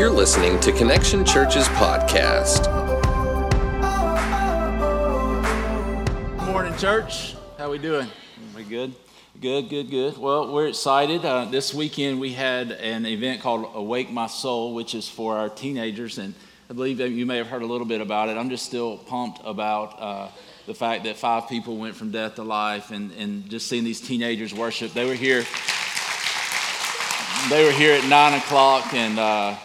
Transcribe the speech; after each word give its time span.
You're 0.00 0.08
listening 0.08 0.58
to 0.60 0.72
Connection 0.72 1.26
Church's 1.26 1.68
podcast. 1.68 2.64
Good 6.38 6.46
morning, 6.46 6.74
church. 6.78 7.36
How 7.58 7.70
we 7.70 7.76
doing? 7.76 8.08
We 8.56 8.64
good? 8.64 8.94
Good, 9.42 9.68
good, 9.68 9.90
good. 9.90 10.16
Well, 10.16 10.54
we're 10.54 10.68
excited. 10.68 11.22
Uh, 11.22 11.44
this 11.44 11.74
weekend 11.74 12.18
we 12.18 12.32
had 12.32 12.70
an 12.70 13.04
event 13.04 13.42
called 13.42 13.72
Awake 13.74 14.10
My 14.10 14.26
Soul, 14.26 14.72
which 14.72 14.94
is 14.94 15.06
for 15.06 15.36
our 15.36 15.50
teenagers, 15.50 16.16
and 16.16 16.32
I 16.70 16.72
believe 16.72 16.96
that 16.96 17.10
you 17.10 17.26
may 17.26 17.36
have 17.36 17.48
heard 17.48 17.60
a 17.60 17.66
little 17.66 17.86
bit 17.86 18.00
about 18.00 18.30
it. 18.30 18.38
I'm 18.38 18.48
just 18.48 18.64
still 18.64 18.96
pumped 18.96 19.42
about 19.44 20.00
uh, 20.00 20.28
the 20.64 20.72
fact 20.72 21.04
that 21.04 21.18
five 21.18 21.46
people 21.46 21.76
went 21.76 21.94
from 21.94 22.10
death 22.10 22.36
to 22.36 22.42
life, 22.42 22.90
and, 22.90 23.12
and 23.18 23.50
just 23.50 23.66
seeing 23.66 23.84
these 23.84 24.00
teenagers 24.00 24.54
worship. 24.54 24.94
They 24.94 25.04
were 25.04 25.12
here. 25.12 25.44
They 27.50 27.66
were 27.66 27.72
here 27.72 27.92
at 27.92 28.08
nine 28.08 28.32
o'clock, 28.32 28.94
and 28.94 29.18
uh, 29.18 29.56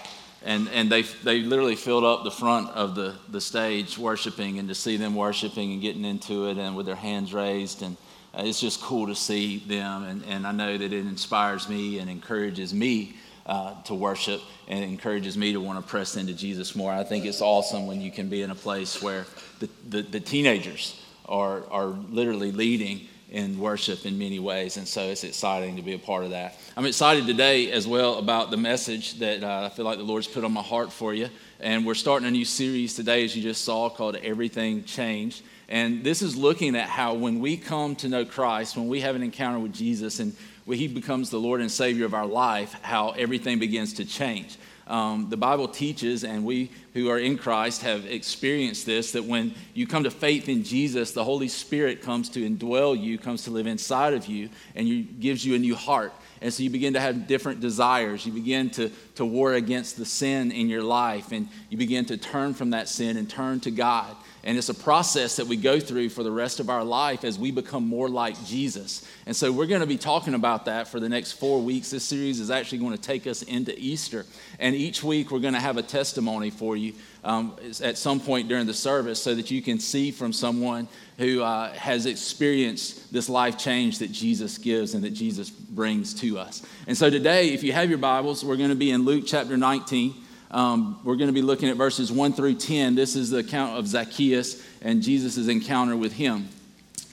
and 0.45 0.69
and 0.69 0.89
they 0.89 1.01
they 1.01 1.41
literally 1.41 1.75
filled 1.75 2.05
up 2.05 2.23
the 2.23 2.31
front 2.31 2.69
of 2.69 2.95
the 2.95 3.15
the 3.29 3.41
stage 3.41 3.97
worshiping, 3.97 4.59
and 4.59 4.69
to 4.69 4.75
see 4.75 4.95
them 4.95 5.15
worshiping 5.15 5.73
and 5.73 5.81
getting 5.81 6.05
into 6.05 6.47
it, 6.47 6.57
and 6.57 6.77
with 6.77 6.85
their 6.85 6.95
hands 6.95 7.33
raised, 7.33 7.81
and 7.81 7.97
uh, 8.33 8.43
it's 8.45 8.61
just 8.61 8.81
cool 8.81 9.07
to 9.07 9.15
see 9.15 9.59
them, 9.59 10.03
and 10.03 10.23
and 10.25 10.47
I 10.47 10.51
know 10.51 10.77
that 10.77 10.93
it 10.93 11.05
inspires 11.05 11.67
me 11.67 11.99
and 11.99 12.09
encourages 12.09 12.73
me. 12.73 13.17
Uh, 13.47 13.79
to 13.83 13.93
worship 13.93 14.41
and 14.67 14.83
encourages 14.83 15.37
me 15.37 15.53
to 15.53 15.61
want 15.61 15.79
to 15.79 15.87
press 15.87 16.17
into 16.17 16.33
Jesus 16.33 16.75
more. 16.75 16.91
I 16.91 17.03
think 17.03 17.25
it's 17.25 17.41
awesome 17.41 17.85
when 17.85 18.01
you 18.01 18.09
can 18.09 18.27
be 18.27 18.41
in 18.41 18.49
a 18.49 18.55
place 18.55 19.03
where 19.03 19.27
the, 19.59 19.69
the, 19.87 20.01
the 20.01 20.19
teenagers 20.19 20.99
are, 21.27 21.63
are 21.69 21.89
literally 22.09 22.51
leading 22.51 23.07
in 23.29 23.59
worship 23.59 24.05
in 24.05 24.17
many 24.17 24.39
ways. 24.39 24.77
And 24.77 24.87
so 24.87 25.01
it's 25.01 25.23
exciting 25.23 25.75
to 25.75 25.81
be 25.81 25.93
a 25.93 25.99
part 25.99 26.23
of 26.23 26.31
that. 26.31 26.57
I'm 26.77 26.85
excited 26.85 27.25
today 27.25 27.71
as 27.71 27.87
well 27.87 28.15
about 28.15 28.51
the 28.51 28.57
message 28.57 29.13
that 29.19 29.41
uh, 29.41 29.61
I 29.63 29.69
feel 29.69 29.85
like 29.85 29.97
the 29.97 30.03
Lord's 30.03 30.27
put 30.27 30.43
on 30.43 30.51
my 30.51 30.61
heart 30.61 30.91
for 30.91 31.13
you. 31.13 31.29
And 31.61 31.85
we're 31.85 31.93
starting 31.93 32.27
a 32.27 32.31
new 32.31 32.43
series 32.43 32.95
today, 32.95 33.23
as 33.23 33.33
you 33.33 33.41
just 33.41 33.63
saw, 33.63 33.89
called 33.89 34.17
Everything 34.17 34.83
Changed. 34.83 35.41
And 35.69 36.03
this 36.03 36.21
is 36.21 36.35
looking 36.35 36.75
at 36.75 36.89
how 36.89 37.13
when 37.13 37.39
we 37.39 37.55
come 37.55 37.95
to 37.95 38.09
know 38.09 38.25
Christ, 38.25 38.75
when 38.75 38.89
we 38.89 38.99
have 38.99 39.15
an 39.15 39.23
encounter 39.23 39.57
with 39.57 39.71
Jesus 39.71 40.19
and 40.19 40.35
He 40.67 40.89
becomes 40.89 41.29
the 41.29 41.39
Lord 41.39 41.61
and 41.61 41.71
Savior 41.71 42.03
of 42.03 42.13
our 42.13 42.25
life, 42.25 42.75
how 42.81 43.11
everything 43.11 43.57
begins 43.57 43.93
to 43.93 44.03
change. 44.03 44.57
Um, 44.87 45.29
the 45.29 45.37
Bible 45.37 45.67
teaches, 45.67 46.23
and 46.23 46.45
we 46.45 46.69
who 46.93 47.09
are 47.09 47.17
in 47.17 47.37
Christ 47.37 47.81
have 47.81 48.05
experienced 48.05 48.85
this, 48.85 49.13
that 49.13 49.25
when 49.25 49.55
you 49.73 49.87
come 49.87 50.03
to 50.03 50.11
faith 50.11 50.47
in 50.47 50.63
Jesus, 50.63 51.11
the 51.11 51.23
Holy 51.23 51.47
Spirit 51.47 52.01
comes 52.01 52.29
to 52.29 52.47
indwell 52.47 52.99
you, 52.99 53.17
comes 53.17 53.43
to 53.45 53.51
live 53.51 53.67
inside 53.67 54.13
of 54.13 54.27
you, 54.27 54.49
and 54.75 54.87
you, 54.87 55.03
gives 55.03 55.43
you 55.43 55.55
a 55.55 55.59
new 55.59 55.75
heart. 55.75 56.13
And 56.41 56.53
so 56.53 56.61
you 56.61 56.69
begin 56.69 56.93
to 56.93 56.99
have 56.99 57.27
different 57.27 57.61
desires. 57.61 58.25
You 58.25 58.31
begin 58.31 58.69
to, 58.71 58.91
to 59.15 59.25
war 59.25 59.53
against 59.53 59.97
the 59.97 60.05
sin 60.05 60.51
in 60.51 60.69
your 60.69 60.83
life, 60.83 61.31
and 61.31 61.47
you 61.69 61.77
begin 61.77 62.05
to 62.05 62.17
turn 62.17 62.53
from 62.53 62.71
that 62.71 62.87
sin 62.87 63.17
and 63.17 63.29
turn 63.29 63.59
to 63.61 63.71
God. 63.71 64.15
And 64.43 64.59
it's 64.59 64.69
a 64.69 64.75
process 64.75 65.37
that 65.37 65.47
we 65.47 65.57
go 65.57 65.79
through 65.79 66.09
for 66.09 66.21
the 66.21 66.31
rest 66.31 66.59
of 66.59 66.69
our 66.69 66.83
life 66.83 67.23
as 67.23 67.39
we 67.39 67.49
become 67.49 67.87
more 67.87 68.07
like 68.07 68.45
Jesus. 68.45 69.09
And 69.25 69.35
so 69.35 69.51
we're 69.51 69.65
going 69.65 69.81
to 69.81 69.87
be 69.87 69.97
talking 69.97 70.35
about 70.35 70.65
that 70.65 70.87
for 70.87 70.99
the 70.99 71.09
next 71.09 71.31
four 71.31 71.59
weeks. 71.59 71.89
This 71.89 72.03
series 72.03 72.39
is 72.39 72.51
actually 72.51 72.77
going 72.77 72.91
to 72.91 73.01
take 73.01 73.25
us 73.25 73.41
into 73.41 73.73
Easter. 73.79 74.23
And 74.59 74.75
each 74.75 75.03
week 75.03 75.31
we're 75.31 75.39
going 75.39 75.55
to 75.55 75.59
have 75.59 75.77
a 75.77 75.81
testimony 75.81 76.51
for 76.51 76.77
you 76.77 76.93
um, 77.25 77.55
at 77.81 77.97
some 77.97 78.19
point 78.19 78.47
during 78.47 78.67
the 78.67 78.73
service 78.73 79.21
so 79.21 79.33
that 79.35 79.49
you 79.49 79.61
can 79.61 79.79
see 79.79 80.11
from 80.11 80.31
someone 80.31 80.87
who 81.17 81.41
uh, 81.41 81.73
has 81.73 82.05
experienced 82.05 83.11
this 83.11 83.27
life 83.27 83.57
change 83.57 83.99
that 83.99 84.11
Jesus 84.11 84.57
gives 84.59 84.93
and 84.93 85.03
that 85.03 85.09
Jesus 85.09 85.49
brings 85.49 86.13
to 86.21 86.37
us. 86.37 86.61
And 86.87 86.95
so 86.95 87.09
today, 87.09 87.49
if 87.49 87.63
you 87.63 87.73
have 87.73 87.89
your 87.89 87.97
Bibles, 87.97 88.45
we're 88.45 88.57
going 88.57 88.69
to 88.69 88.75
be 88.75 88.91
in 88.91 89.03
Luke 89.03 89.23
chapter 89.25 89.57
19. 89.57 90.13
Um, 90.51 90.99
we're 91.03 91.15
going 91.15 91.27
to 91.27 91.33
be 91.33 91.41
looking 91.41 91.67
at 91.69 91.77
verses 91.77 92.11
1 92.11 92.33
through 92.33 92.55
10. 92.55 92.93
This 92.93 93.15
is 93.15 93.31
the 93.31 93.39
account 93.39 93.77
of 93.79 93.87
Zacchaeus 93.87 94.63
and 94.83 95.01
Jesus' 95.01 95.47
encounter 95.47 95.97
with 95.97 96.13
him. 96.13 96.47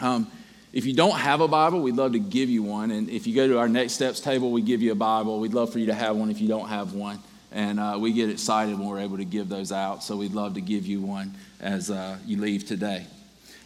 Um, 0.01 0.31
if 0.75 0.85
you 0.85 0.93
don't 0.93 1.17
have 1.17 1.41
a 1.41 1.49
Bible, 1.49 1.81
we'd 1.81 1.97
love 1.97 2.13
to 2.13 2.19
give 2.19 2.51
you 2.51 2.63
one. 2.63 2.91
And 2.91 3.09
if 3.09 3.27
you 3.27 3.35
go 3.35 3.49
to 3.49 3.59
our 3.59 3.69
Next 3.69 3.95
Steps 3.95 4.21
table, 4.21 4.51
we 4.51 4.61
give 4.61 4.83
you 4.83 4.93
a 4.93 4.97
Bible. 4.97 5.41
We'd 5.41 5.55
love 5.55 5.73
for 5.73 5.79
you 5.79 5.87
to 5.87 5.95
have 5.95 6.17
one 6.17 6.31
if 6.31 6.41
you 6.41 6.49
don't 6.49 6.69
have 6.69 6.93
one. 6.93 7.19
And 7.53 7.79
uh, 7.79 7.97
we 8.01 8.13
get 8.13 8.31
excited 8.31 8.79
when 8.79 8.89
we're 8.89 9.01
able 9.01 9.19
to 9.19 9.25
give 9.25 9.49
those 9.49 9.73
out. 9.73 10.03
So 10.03 10.17
we'd 10.17 10.33
love 10.33 10.55
to 10.55 10.61
give 10.61 10.87
you 10.87 11.01
one 11.01 11.35
as 11.61 11.91
uh, 11.91 12.17
you 12.27 12.39
leave 12.39 12.67
today. 12.67 13.07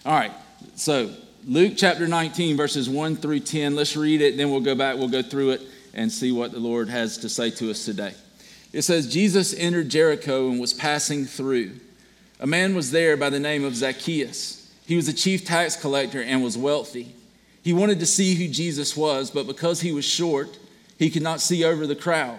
All 0.05 0.13
right. 0.13 0.33
So 0.75 1.11
Luke 1.47 1.75
chapter 1.77 2.09
19, 2.09 2.57
verses 2.57 2.91
1 2.91 3.17
through 3.17 3.41
10. 3.41 3.77
Let's 3.77 3.97
read 3.97 4.21
it, 4.21 4.37
then 4.37 4.51
we'll 4.51 4.61
go 4.61 4.75
back, 4.75 4.97
we'll 4.97 5.09
go 5.09 5.23
through 5.23 5.51
it 5.51 5.63
and 5.95 6.11
see 6.11 6.33
what 6.33 6.51
the 6.51 6.59
Lord 6.59 6.89
has 6.89 7.19
to 7.19 7.29
say 7.29 7.51
to 7.51 7.71
us 7.71 7.85
today. 7.85 8.15
It 8.73 8.83
says, 8.83 9.13
Jesus 9.13 9.55
entered 9.55 9.89
Jericho 9.89 10.51
and 10.51 10.61
was 10.61 10.73
passing 10.73 11.25
through. 11.25 11.73
A 12.41 12.47
man 12.47 12.75
was 12.75 12.91
there 12.91 13.17
by 13.17 13.31
the 13.31 13.41
name 13.41 13.65
of 13.65 13.77
Zacchaeus. 13.77 14.71
He 14.87 14.97
was 14.97 15.09
a 15.09 15.13
chief 15.13 15.45
tax 15.45 15.77
collector 15.77 16.21
and 16.21 16.43
was 16.43 16.59
wealthy. 16.59 17.15
He 17.63 17.73
wanted 17.73 18.01
to 18.01 18.07
see 18.07 18.35
who 18.35 18.49
Jesus 18.49 18.97
was, 18.97 19.31
but 19.31 19.47
because 19.47 19.81
he 19.81 19.93
was 19.93 20.05
short, 20.05 20.59
he 20.99 21.11
could 21.11 21.23
not 21.23 21.41
see 21.41 21.65
over 21.65 21.87
the 21.87 21.97
crowd. 21.97 22.39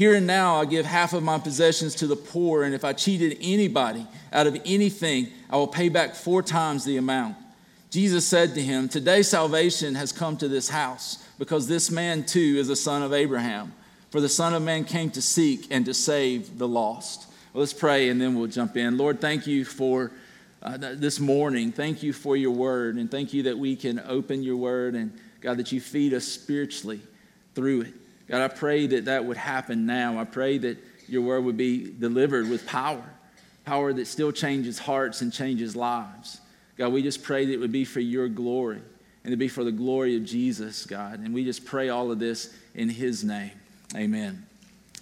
here 0.00 0.14
and 0.14 0.26
now 0.26 0.58
I 0.58 0.64
give 0.64 0.86
half 0.86 1.12
of 1.12 1.22
my 1.22 1.38
possessions 1.38 1.94
to 1.96 2.06
the 2.06 2.16
poor, 2.16 2.62
and 2.62 2.74
if 2.74 2.86
I 2.86 2.94
cheated 2.94 3.36
anybody 3.38 4.06
out 4.32 4.46
of 4.46 4.58
anything, 4.64 5.28
I 5.50 5.56
will 5.56 5.68
pay 5.68 5.90
back 5.90 6.14
four 6.14 6.42
times 6.42 6.86
the 6.86 6.96
amount. 6.96 7.36
Jesus 7.90 8.26
said 8.26 8.54
to 8.54 8.62
him, 8.62 8.88
Today 8.88 9.20
salvation 9.20 9.96
has 9.96 10.10
come 10.10 10.38
to 10.38 10.48
this 10.48 10.70
house, 10.70 11.22
because 11.38 11.68
this 11.68 11.90
man 11.90 12.24
too 12.24 12.56
is 12.58 12.70
a 12.70 12.76
son 12.76 13.02
of 13.02 13.12
Abraham. 13.12 13.74
For 14.08 14.22
the 14.22 14.28
Son 14.30 14.54
of 14.54 14.62
Man 14.62 14.84
came 14.84 15.10
to 15.10 15.20
seek 15.20 15.66
and 15.70 15.84
to 15.84 15.92
save 15.92 16.56
the 16.56 16.66
lost. 16.66 17.30
Well, 17.52 17.60
let's 17.60 17.74
pray 17.74 18.08
and 18.08 18.18
then 18.18 18.34
we'll 18.34 18.46
jump 18.46 18.78
in. 18.78 18.96
Lord, 18.96 19.20
thank 19.20 19.46
you 19.46 19.66
for 19.66 20.12
uh, 20.62 20.78
this 20.78 21.20
morning. 21.20 21.72
Thank 21.72 22.02
you 22.02 22.14
for 22.14 22.38
your 22.38 22.52
word, 22.52 22.96
and 22.96 23.10
thank 23.10 23.34
you 23.34 23.42
that 23.42 23.58
we 23.58 23.76
can 23.76 24.00
open 24.08 24.42
your 24.42 24.56
word, 24.56 24.94
and 24.94 25.12
God, 25.42 25.58
that 25.58 25.72
you 25.72 25.80
feed 25.82 26.14
us 26.14 26.24
spiritually 26.24 27.02
through 27.54 27.82
it. 27.82 27.99
God, 28.30 28.42
I 28.42 28.48
pray 28.48 28.86
that 28.86 29.06
that 29.06 29.24
would 29.24 29.36
happen 29.36 29.86
now. 29.86 30.18
I 30.18 30.24
pray 30.24 30.58
that 30.58 30.78
your 31.08 31.22
word 31.22 31.44
would 31.44 31.56
be 31.56 31.90
delivered 31.90 32.48
with 32.48 32.64
power, 32.64 33.04
power 33.64 33.92
that 33.92 34.06
still 34.06 34.30
changes 34.30 34.78
hearts 34.78 35.20
and 35.20 35.32
changes 35.32 35.74
lives. 35.74 36.40
God, 36.78 36.92
we 36.92 37.02
just 37.02 37.24
pray 37.24 37.44
that 37.44 37.52
it 37.52 37.58
would 37.58 37.72
be 37.72 37.84
for 37.84 37.98
your 37.98 38.28
glory 38.28 38.80
and 39.24 39.32
to 39.32 39.36
be 39.36 39.48
for 39.48 39.64
the 39.64 39.72
glory 39.72 40.16
of 40.16 40.24
Jesus, 40.24 40.86
God. 40.86 41.18
And 41.18 41.34
we 41.34 41.44
just 41.44 41.64
pray 41.64 41.88
all 41.88 42.12
of 42.12 42.20
this 42.20 42.54
in 42.74 42.88
his 42.88 43.24
name. 43.24 43.50
Amen. 43.96 44.46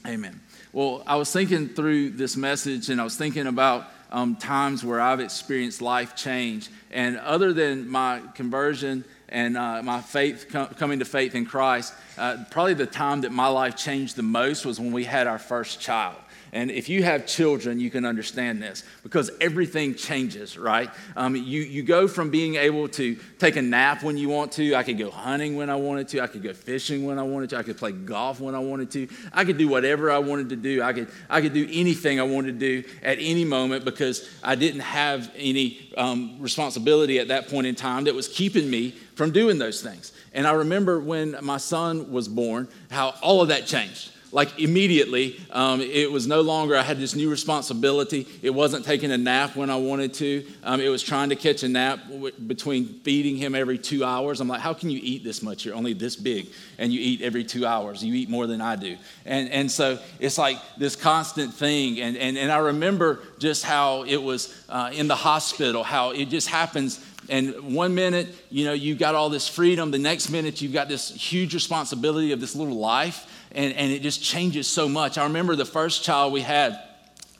Amen. 0.06 0.40
Well, 0.72 1.02
I 1.06 1.16
was 1.16 1.30
thinking 1.30 1.68
through 1.68 2.10
this 2.10 2.34
message 2.34 2.88
and 2.88 2.98
I 2.98 3.04
was 3.04 3.16
thinking 3.16 3.46
about 3.46 3.88
um, 4.10 4.36
times 4.36 4.82
where 4.82 5.00
I've 5.00 5.20
experienced 5.20 5.82
life 5.82 6.16
change. 6.16 6.70
And 6.90 7.18
other 7.18 7.52
than 7.52 7.88
my 7.88 8.22
conversion 8.34 9.04
and 9.28 9.56
uh, 9.56 9.82
my 9.82 10.00
faith 10.00 10.46
com- 10.50 10.68
coming 10.68 10.98
to 11.00 11.04
faith 11.04 11.34
in 11.34 11.44
Christ, 11.44 11.94
uh, 12.16 12.44
probably 12.50 12.74
the 12.74 12.86
time 12.86 13.22
that 13.22 13.32
my 13.32 13.48
life 13.48 13.76
changed 13.76 14.16
the 14.16 14.22
most 14.22 14.64
was 14.64 14.80
when 14.80 14.92
we 14.92 15.04
had 15.04 15.26
our 15.26 15.38
first 15.38 15.80
child. 15.80 16.16
And 16.52 16.70
if 16.70 16.88
you 16.88 17.02
have 17.02 17.26
children, 17.26 17.78
you 17.78 17.90
can 17.90 18.04
understand 18.04 18.62
this 18.62 18.82
because 19.02 19.30
everything 19.40 19.94
changes, 19.94 20.56
right? 20.56 20.90
Um, 21.16 21.36
you, 21.36 21.60
you 21.62 21.82
go 21.82 22.08
from 22.08 22.30
being 22.30 22.56
able 22.56 22.88
to 22.90 23.16
take 23.38 23.56
a 23.56 23.62
nap 23.62 24.02
when 24.02 24.16
you 24.16 24.28
want 24.28 24.52
to. 24.52 24.74
I 24.74 24.82
could 24.82 24.98
go 24.98 25.10
hunting 25.10 25.56
when 25.56 25.70
I 25.70 25.76
wanted 25.76 26.08
to. 26.08 26.20
I 26.20 26.26
could 26.26 26.42
go 26.42 26.52
fishing 26.52 27.04
when 27.04 27.18
I 27.18 27.22
wanted 27.22 27.50
to. 27.50 27.58
I 27.58 27.62
could 27.62 27.76
play 27.76 27.92
golf 27.92 28.40
when 28.40 28.54
I 28.54 28.58
wanted 28.58 28.90
to. 28.92 29.08
I 29.32 29.44
could 29.44 29.58
do 29.58 29.68
whatever 29.68 30.10
I 30.10 30.18
wanted 30.18 30.48
to 30.50 30.56
do. 30.56 30.82
I 30.82 30.92
could, 30.92 31.08
I 31.28 31.40
could 31.40 31.52
do 31.52 31.68
anything 31.70 32.20
I 32.20 32.24
wanted 32.24 32.58
to 32.58 32.82
do 32.82 32.88
at 33.02 33.18
any 33.20 33.44
moment 33.44 33.84
because 33.84 34.28
I 34.42 34.54
didn't 34.54 34.80
have 34.80 35.30
any 35.36 35.92
um, 35.96 36.36
responsibility 36.40 37.18
at 37.18 37.28
that 37.28 37.48
point 37.48 37.66
in 37.66 37.74
time 37.74 38.04
that 38.04 38.14
was 38.14 38.28
keeping 38.28 38.70
me 38.70 38.90
from 39.14 39.32
doing 39.32 39.58
those 39.58 39.82
things. 39.82 40.12
And 40.32 40.46
I 40.46 40.52
remember 40.52 41.00
when 41.00 41.36
my 41.42 41.56
son 41.56 42.12
was 42.12 42.28
born, 42.28 42.68
how 42.90 43.14
all 43.22 43.42
of 43.42 43.48
that 43.48 43.66
changed 43.66 44.12
like 44.32 44.58
immediately 44.58 45.40
um, 45.50 45.80
it 45.80 46.10
was 46.10 46.26
no 46.26 46.40
longer 46.40 46.76
i 46.76 46.82
had 46.82 46.98
this 46.98 47.14
new 47.14 47.30
responsibility. 47.30 48.26
It 48.42 48.50
wasn't 48.50 48.84
taking 48.84 49.10
a 49.10 49.18
nap 49.18 49.56
when 49.56 49.70
i 49.70 49.76
wanted 49.76 50.14
to. 50.14 50.46
Um, 50.64 50.80
it 50.80 50.88
was 50.88 51.02
trying 51.02 51.30
to 51.30 51.36
catch 51.36 51.62
a 51.62 51.68
nap 51.68 52.00
w- 52.08 52.32
between 52.46 53.00
feeding 53.00 53.36
him 53.36 53.54
every 53.54 53.78
two 53.78 54.04
hours. 54.04 54.40
I'm 54.40 54.48
like 54.48 54.60
how 54.60 54.74
can 54.74 54.90
you 54.90 55.00
eat 55.02 55.24
this 55.24 55.42
much? 55.42 55.64
You're 55.64 55.74
only 55.74 55.92
this 55.92 56.16
big 56.16 56.48
and 56.78 56.92
you 56.92 57.00
eat 57.00 57.22
every 57.22 57.44
two 57.44 57.66
hours. 57.66 58.04
You 58.04 58.14
eat 58.14 58.28
more 58.28 58.46
than 58.46 58.60
i 58.60 58.76
do. 58.76 58.96
And, 59.24 59.50
and 59.50 59.70
so 59.70 59.98
it's 60.20 60.38
like 60.38 60.58
this 60.76 60.96
constant 60.96 61.54
thing 61.54 62.00
and, 62.00 62.16
and, 62.16 62.36
and 62.36 62.52
i 62.52 62.58
remember 62.58 63.20
just 63.38 63.64
how 63.64 64.04
it 64.04 64.22
was 64.22 64.54
uh, 64.68 64.90
in 64.92 65.08
the 65.08 65.16
hospital 65.16 65.82
how 65.82 66.10
it 66.10 66.26
just 66.26 66.48
happens. 66.48 67.04
And 67.28 67.74
one 67.74 67.94
minute, 67.94 68.28
you 68.50 68.64
know, 68.64 68.72
you've 68.72 68.98
got 68.98 69.14
all 69.14 69.28
this 69.28 69.48
freedom. 69.48 69.90
The 69.90 69.98
next 69.98 70.30
minute, 70.30 70.62
you've 70.62 70.72
got 70.72 70.88
this 70.88 71.10
huge 71.10 71.52
responsibility 71.52 72.32
of 72.32 72.40
this 72.40 72.54
little 72.54 72.78
life. 72.78 73.26
And, 73.52 73.72
and 73.74 73.92
it 73.92 74.02
just 74.02 74.22
changes 74.22 74.66
so 74.66 74.88
much. 74.88 75.18
I 75.18 75.24
remember 75.24 75.56
the 75.56 75.64
first 75.64 76.04
child 76.04 76.32
we 76.32 76.42
had, 76.42 76.78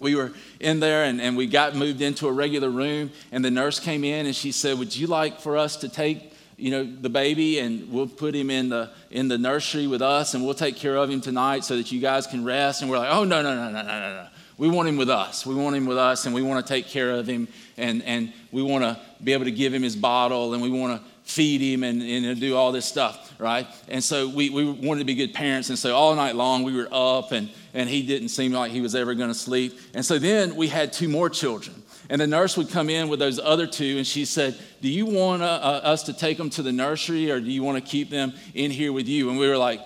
we 0.00 0.14
were 0.14 0.32
in 0.60 0.80
there 0.80 1.04
and, 1.04 1.20
and 1.20 1.36
we 1.36 1.46
got 1.46 1.74
moved 1.74 2.00
into 2.00 2.28
a 2.28 2.32
regular 2.32 2.70
room 2.70 3.10
and 3.32 3.44
the 3.44 3.50
nurse 3.50 3.80
came 3.80 4.04
in 4.04 4.26
and 4.26 4.34
she 4.34 4.52
said 4.52 4.78
would 4.78 4.94
you 4.94 5.06
like 5.06 5.40
for 5.40 5.56
us 5.56 5.76
to 5.76 5.88
take 5.88 6.32
you 6.56 6.70
know 6.70 6.84
the 6.84 7.08
baby 7.08 7.60
and 7.60 7.90
we'll 7.92 8.08
put 8.08 8.34
him 8.34 8.50
in 8.50 8.68
the 8.68 8.90
in 9.10 9.28
the 9.28 9.38
nursery 9.38 9.86
with 9.86 10.02
us 10.02 10.34
and 10.34 10.44
we'll 10.44 10.54
take 10.54 10.76
care 10.76 10.96
of 10.96 11.08
him 11.08 11.20
tonight 11.20 11.64
so 11.64 11.76
that 11.76 11.92
you 11.92 12.00
guys 12.00 12.26
can 12.26 12.44
rest? 12.44 12.82
And 12.82 12.90
we're 12.90 12.98
like 12.98 13.12
oh 13.12 13.24
no 13.24 13.42
no 13.42 13.54
no 13.54 13.70
no 13.70 13.82
no 13.82 14.00
no 14.00 14.14
no. 14.14 14.28
We 14.56 14.68
want 14.68 14.88
him 14.88 14.96
with 14.96 15.08
us. 15.08 15.46
We 15.46 15.54
want 15.54 15.76
him 15.76 15.86
with 15.86 15.98
us 15.98 16.26
and 16.26 16.34
we 16.34 16.42
want 16.42 16.66
to 16.66 16.72
take 16.72 16.86
care 16.86 17.12
of 17.12 17.28
him 17.28 17.46
and 17.76 18.02
and 18.02 18.32
we 18.50 18.62
want 18.62 18.82
to 18.84 18.98
be 19.22 19.32
able 19.32 19.44
to 19.44 19.52
give 19.52 19.72
him 19.72 19.82
his 19.82 19.94
bottle 19.94 20.52
and 20.54 20.62
we 20.62 20.70
want 20.70 21.00
to 21.00 21.08
feed 21.28 21.60
him 21.60 21.84
and, 21.84 22.02
and 22.02 22.40
do 22.40 22.56
all 22.56 22.72
this 22.72 22.86
stuff, 22.86 23.34
right? 23.38 23.66
And 23.88 24.02
so 24.02 24.26
we, 24.28 24.48
we 24.48 24.64
wanted 24.64 25.00
to 25.00 25.04
be 25.04 25.14
good 25.14 25.34
parents. 25.34 25.68
And 25.68 25.78
so 25.78 25.94
all 25.94 26.14
night 26.14 26.34
long 26.34 26.62
we 26.62 26.74
were 26.74 26.88
up 26.90 27.32
and, 27.32 27.50
and 27.74 27.88
he 27.88 28.02
didn't 28.02 28.30
seem 28.30 28.52
like 28.52 28.72
he 28.72 28.80
was 28.80 28.94
ever 28.94 29.14
going 29.14 29.28
to 29.28 29.34
sleep. 29.34 29.78
And 29.92 30.04
so 30.04 30.18
then 30.18 30.56
we 30.56 30.68
had 30.68 30.90
two 30.90 31.06
more 31.06 31.28
children. 31.28 31.82
And 32.08 32.18
the 32.18 32.26
nurse 32.26 32.56
would 32.56 32.70
come 32.70 32.88
in 32.88 33.10
with 33.10 33.18
those 33.20 33.38
other 33.38 33.66
two 33.66 33.98
and 33.98 34.06
she 34.06 34.24
said, 34.24 34.58
Do 34.80 34.88
you 34.88 35.04
want 35.04 35.42
uh, 35.42 35.46
uh, 35.46 35.80
us 35.84 36.04
to 36.04 36.14
take 36.14 36.38
them 36.38 36.48
to 36.50 36.62
the 36.62 36.72
nursery 36.72 37.30
or 37.30 37.40
do 37.40 37.50
you 37.50 37.62
want 37.62 37.76
to 37.84 37.88
keep 37.88 38.08
them 38.08 38.32
in 38.54 38.70
here 38.70 38.92
with 38.92 39.06
you? 39.06 39.28
And 39.28 39.38
we 39.38 39.46
were 39.46 39.58
like, 39.58 39.80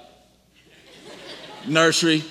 Nursery, 1.67 2.23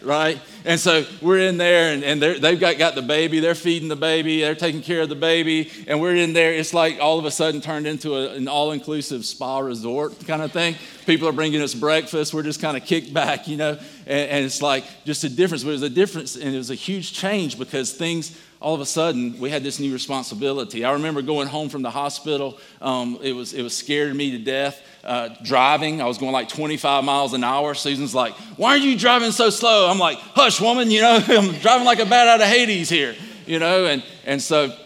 right? 0.00 0.40
And 0.64 0.78
so 0.78 1.04
we're 1.22 1.38
in 1.38 1.56
there, 1.56 1.92
and, 1.92 2.04
and 2.04 2.22
they've 2.22 2.60
got, 2.60 2.78
got 2.78 2.94
the 2.94 3.02
baby. 3.02 3.40
They're 3.40 3.54
feeding 3.54 3.88
the 3.88 3.96
baby. 3.96 4.40
They're 4.40 4.54
taking 4.54 4.82
care 4.82 5.02
of 5.02 5.08
the 5.08 5.14
baby. 5.14 5.70
And 5.86 6.00
we're 6.00 6.16
in 6.16 6.32
there. 6.32 6.52
It's 6.52 6.74
like 6.74 6.98
all 7.00 7.18
of 7.18 7.24
a 7.24 7.30
sudden 7.30 7.60
turned 7.60 7.86
into 7.86 8.14
a, 8.14 8.34
an 8.34 8.48
all 8.48 8.72
inclusive 8.72 9.24
spa 9.24 9.60
resort 9.60 10.26
kind 10.26 10.42
of 10.42 10.52
thing. 10.52 10.76
People 11.06 11.28
are 11.28 11.32
bringing 11.32 11.60
us 11.62 11.74
breakfast. 11.74 12.32
We're 12.34 12.42
just 12.42 12.60
kind 12.60 12.76
of 12.76 12.84
kicked 12.84 13.12
back, 13.12 13.48
you 13.48 13.56
know. 13.56 13.78
And, 14.06 14.30
and 14.30 14.44
it's 14.44 14.62
like 14.62 14.84
just 15.04 15.24
a 15.24 15.28
difference. 15.28 15.64
But 15.64 15.70
it 15.70 15.74
was 15.74 15.82
a 15.82 15.90
difference, 15.90 16.36
and 16.36 16.54
it 16.54 16.58
was 16.58 16.70
a 16.70 16.74
huge 16.74 17.12
change 17.12 17.58
because 17.58 17.92
things 17.92 18.36
all 18.60 18.74
of 18.74 18.80
a 18.80 18.86
sudden 18.86 19.38
we 19.40 19.48
had 19.48 19.62
this 19.62 19.80
new 19.80 19.92
responsibility. 19.92 20.84
I 20.84 20.92
remember 20.92 21.22
going 21.22 21.48
home 21.48 21.70
from 21.70 21.82
the 21.82 21.90
hospital. 21.90 22.58
Um, 22.80 23.18
it 23.22 23.32
was 23.32 23.54
it 23.54 23.62
was 23.62 23.76
scared 23.76 24.14
me 24.14 24.32
to 24.32 24.38
death. 24.38 24.80
Uh, 25.02 25.30
driving, 25.42 26.02
I 26.02 26.04
was 26.04 26.18
going 26.18 26.32
like 26.32 26.50
25 26.50 27.04
miles 27.04 27.32
an 27.32 27.42
hour. 27.42 27.74
Susan's 27.74 28.14
like, 28.14 28.34
"Why 28.56 28.70
are 28.70 28.76
you 28.76 28.98
driving 28.98 29.32
so 29.32 29.48
slow?" 29.48 29.88
I'm 29.88 29.98
like, 29.98 30.18
"Hush, 30.18 30.60
woman, 30.60 30.90
you 30.90 31.00
know, 31.00 31.18
I'm 31.28 31.52
driving 31.60 31.86
like 31.86 32.00
a 32.00 32.06
bat 32.06 32.28
out 32.28 32.40
of 32.40 32.46
Hades 32.46 32.90
here, 32.90 33.16
you 33.46 33.58
know." 33.58 33.86
And 33.86 34.04
and 34.26 34.42
so 34.42 34.76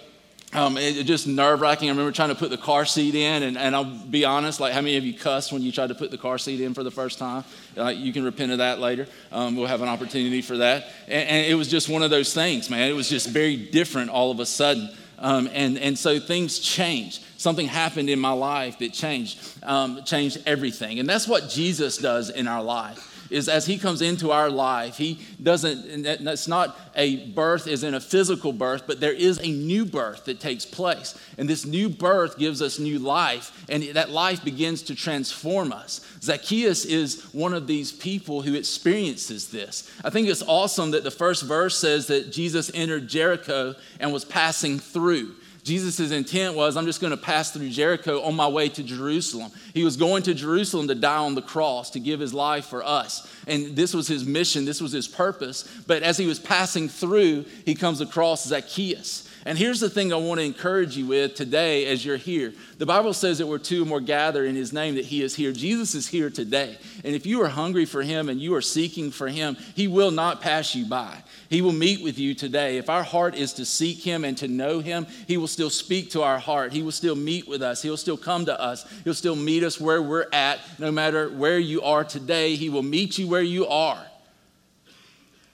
um, 0.55 0.77
it, 0.79 0.97
it 0.97 1.05
just 1.05 1.27
nerve 1.27 1.61
wracking. 1.61 1.89
I 1.89 1.93
remember 1.93 2.13
trying 2.13 2.29
to 2.29 2.35
put 2.35 2.51
the 2.51 2.57
car 2.57 2.85
seat 2.85 3.15
in, 3.15 3.43
and, 3.43 3.59
and 3.59 3.75
I'll 3.75 3.85
be 3.85 4.25
honest, 4.25 4.61
like 4.61 4.73
how 4.73 4.81
many 4.81 4.97
of 4.97 5.05
you 5.05 5.13
cussed 5.13 5.53
when 5.53 5.63
you 5.63 5.73
tried 5.73 5.89
to 5.89 5.95
put 5.95 6.13
the 6.13 6.19
car 6.19 6.39
seat 6.39 6.61
in 6.61 6.75
for 6.75 6.85
the 6.85 6.91
first 6.91 7.19
time? 7.19 7.45
Uh, 7.77 7.89
you 7.89 8.13
can 8.13 8.25
repent 8.25 8.53
of 8.53 8.59
that 8.59 8.79
later. 8.79 9.09
Um, 9.33 9.57
we'll 9.57 9.67
have 9.67 9.83
an 9.83 9.89
opportunity 9.89 10.43
for 10.43 10.59
that. 10.59 10.87
And, 11.07 11.29
and, 11.29 11.47
it 11.47 11.55
was 11.55 11.69
just 11.69 11.89
one 11.89 12.03
of 12.03 12.11
those 12.11 12.33
things, 12.33 12.71
man. 12.71 12.89
It 12.89 12.95
was 12.95 13.09
just 13.09 13.29
very 13.29 13.57
different 13.57 14.11
all 14.11 14.31
of 14.31 14.39
a 14.39 14.47
sudden. 14.47 14.91
Um, 15.19 15.49
and, 15.53 15.77
and 15.79 15.99
so 15.99 16.21
things 16.21 16.59
changed. 16.59 17.23
Something 17.37 17.67
happened 17.67 18.09
in 18.09 18.19
my 18.19 18.33
life 18.33 18.79
that 18.79 18.93
changed, 18.93 19.39
um, 19.63 20.03
changed 20.05 20.39
everything. 20.47 21.01
And 21.01 21.09
that's 21.09 21.27
what 21.27 21.49
Jesus 21.49 21.99
does 21.99 22.31
in 22.31 22.47
our 22.47 22.63
life 22.63 23.14
is 23.31 23.49
as 23.49 23.67
he 23.67 23.79
comes 23.79 24.03
into 24.03 24.31
our 24.31 24.51
life, 24.51 24.97
he 24.97 25.21
doesn't, 25.43 26.07
it's 26.07 26.49
not 26.49 26.79
a 26.95 27.27
birth 27.31 27.67
as 27.67 27.83
in 27.83 27.95
a 27.95 28.01
physical 28.01 28.53
birth, 28.53 28.85
but 28.87 29.01
there 29.01 29.13
is 29.13 29.39
a 29.39 29.49
new 29.49 29.85
birth 29.85 30.25
that 30.27 30.41
takes 30.41 30.65
place. 30.65 31.19
And 31.39 31.49
this 31.49 31.65
new 31.65 31.89
birth 31.89 32.39
gives 32.39 32.63
us 32.63 32.79
new 32.79 32.99
life, 32.99 33.65
and 33.69 33.83
that 33.95 34.11
life 34.11 34.45
begins 34.45 34.83
to 34.85 34.95
transform 34.95 35.73
us. 35.73 36.01
Zacchaeus 36.21 36.85
is 36.85 37.23
one 37.33 37.55
of 37.55 37.67
these 37.67 37.93
people 37.93 38.43
who 38.43 38.55
experiences 38.55 39.49
this. 39.49 39.91
I 40.05 40.11
think 40.11 40.29
it's 40.29 40.43
awesome 40.43 40.93
that 40.93 41.05
the 41.05 41.11
first 41.11 41.43
verse 41.43 41.77
says 41.77 42.07
that 42.09 42.33
Jesus 42.33 42.71
entered 42.75 43.09
Jericho 43.09 43.75
and 44.01 44.13
was 44.13 44.25
passing 44.25 44.79
through. 44.79 45.35
Jesus' 45.65 46.11
intent 46.11 46.55
was, 46.55 46.77
I'm 46.77 46.85
just 46.85 47.01
going 47.01 47.13
to 47.13 47.17
pass 47.17 47.51
through 47.51 47.71
Jericho 47.71 48.21
on 48.21 48.37
my 48.37 48.47
way 48.47 48.69
to 48.69 48.83
Jerusalem. 48.83 49.51
He 49.73 49.83
was 49.83 49.97
going 49.97 50.23
to 50.25 50.35
Jerusalem 50.35 50.89
to 50.89 50.95
die 50.95 51.17
on 51.17 51.35
the 51.35 51.43
cross, 51.43 51.91
to 51.93 52.01
give 52.01 52.21
his 52.21 52.35
life 52.35 52.67
for 52.67 52.85
us. 52.85 53.27
And 53.47 53.75
this 53.75 53.95
was 53.95 54.07
his 54.07 54.27
mission, 54.27 54.67
this 54.67 54.83
was 54.83 54.93
his 54.93 55.09
purpose. 55.09 55.67
But 55.87 56.03
as 56.03 56.19
he 56.19 56.27
was 56.27 56.39
passing 56.39 56.91
through, 56.91 57.47
he 57.65 57.75
comes 57.75 58.03
across 58.03 58.47
Zacchaeus. 58.47 59.27
And 59.47 59.59
here's 59.59 59.81
the 59.81 59.91
thing 59.91 60.11
I 60.11 60.17
want 60.17 60.41
to 60.41 60.47
encourage 60.47 60.97
you 60.97 61.07
with 61.07 61.35
today 61.35 61.85
as 61.87 62.03
you're 62.03 62.17
here. 62.17 62.55
The 62.79 62.87
Bible 62.87 63.13
says 63.13 63.39
that 63.39 63.47
we're 63.47 63.59
two 63.59 63.83
or 63.83 63.87
more 63.87 64.01
gather 64.01 64.47
in 64.47 64.55
his 64.55 64.73
name, 64.73 64.95
that 64.95 65.05
he 65.05 65.23
is 65.23 65.35
here. 65.35 65.53
Jesus 65.53 65.95
is 65.95 66.07
here 66.07 66.31
today. 66.31 66.79
And 67.05 67.15
if 67.15 67.27
you 67.27 67.43
are 67.43 67.49
hungry 67.49 67.85
for 67.85 68.03
him 68.03 68.31
and 68.31 68.41
you 68.41 68.55
are 68.55 68.63
seeking 68.63 69.11
for 69.11 69.29
him, 69.29 69.59
he 69.75 69.87
will 69.87 70.11
not 70.11 70.41
pass 70.41 70.75
you 70.75 70.87
by. 70.87 71.23
He 71.51 71.61
will 71.61 71.73
meet 71.73 72.03
with 72.03 72.19
you 72.19 72.35
today. 72.35 72.79
If 72.79 72.89
our 72.89 73.03
heart 73.03 73.35
is 73.35 73.53
to 73.55 73.67
seek 73.67 73.99
him 73.99 74.25
and 74.25 74.37
to 74.39 74.49
know 74.49 74.81
him, 74.81 75.07
he 75.29 75.37
will 75.37 75.47
still 75.47 75.69
speak 75.69 76.11
to 76.13 76.23
our 76.23 76.39
heart. 76.39 76.73
He 76.73 76.83
will 76.83 76.91
still 76.91 77.17
meet 77.17 77.47
with 77.47 77.61
us. 77.61 77.83
He'll 77.83 77.99
still 77.99 78.17
come 78.17 78.47
to 78.47 78.59
us. 78.59 78.91
He'll 79.05 79.13
still 79.13 79.37
meet 79.37 79.63
us 79.63 79.79
where 79.79 80.01
we're 80.01 80.27
at, 80.33 80.61
no 80.79 80.91
matter 80.91 81.29
where 81.29 81.59
you 81.59 81.83
are 81.83 82.03
today. 82.03 82.57
He 82.57 82.71
will 82.71 82.83
meet 82.83 83.19
you 83.19 83.29
where 83.29 83.43
you 83.43 83.67
are 83.67 84.03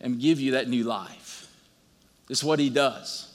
and 0.00 0.20
give 0.20 0.38
you 0.38 0.52
that 0.52 0.68
new 0.68 0.84
life. 0.84 1.52
It's 2.28 2.44
what 2.44 2.60
he 2.60 2.70
does. 2.70 3.29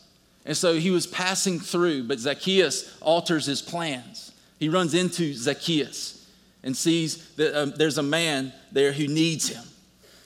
And 0.45 0.55
so 0.55 0.75
he 0.75 0.91
was 0.91 1.07
passing 1.07 1.59
through, 1.59 2.03
but 2.03 2.19
Zacchaeus 2.19 2.97
alters 3.01 3.47
his 3.47 3.61
plans. 3.61 4.31
He 4.59 4.69
runs 4.69 4.93
into 4.93 5.33
Zacchaeus 5.33 6.29
and 6.63 6.77
sees 6.77 7.33
that 7.35 7.59
um, 7.59 7.73
there's 7.75 7.97
a 7.97 8.03
man 8.03 8.53
there 8.71 8.91
who 8.91 9.07
needs 9.07 9.49
him. 9.49 9.63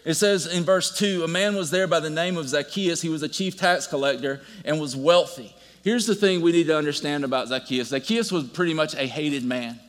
It 0.06 0.16
says 0.16 0.46
in 0.46 0.64
verse 0.64 0.98
2 0.98 1.24
a 1.24 1.28
man 1.28 1.56
was 1.56 1.72
there 1.72 1.88
by 1.88 2.00
the 2.00 2.10
name 2.10 2.38
of 2.38 2.48
Zacchaeus. 2.50 3.02
He 3.02 3.10
was 3.10 3.24
a 3.24 3.30
chief 3.30 3.58
tax 3.58 3.88
collector 3.88 4.42
and 4.66 4.80
was 4.80 4.96
wealthy. 4.96 5.56
Here's 5.84 6.06
the 6.06 6.16
thing 6.16 6.42
we 6.42 6.52
need 6.52 6.68
to 6.68 6.78
understand 6.78 7.24
about 7.24 7.48
Zacchaeus 7.48 7.90
Zacchaeus 7.90 8.32
was 8.32 8.46
pretty 8.46 8.74
much 8.74 8.96
a 8.96 9.08
hated 9.08 9.44
man. 9.44 9.80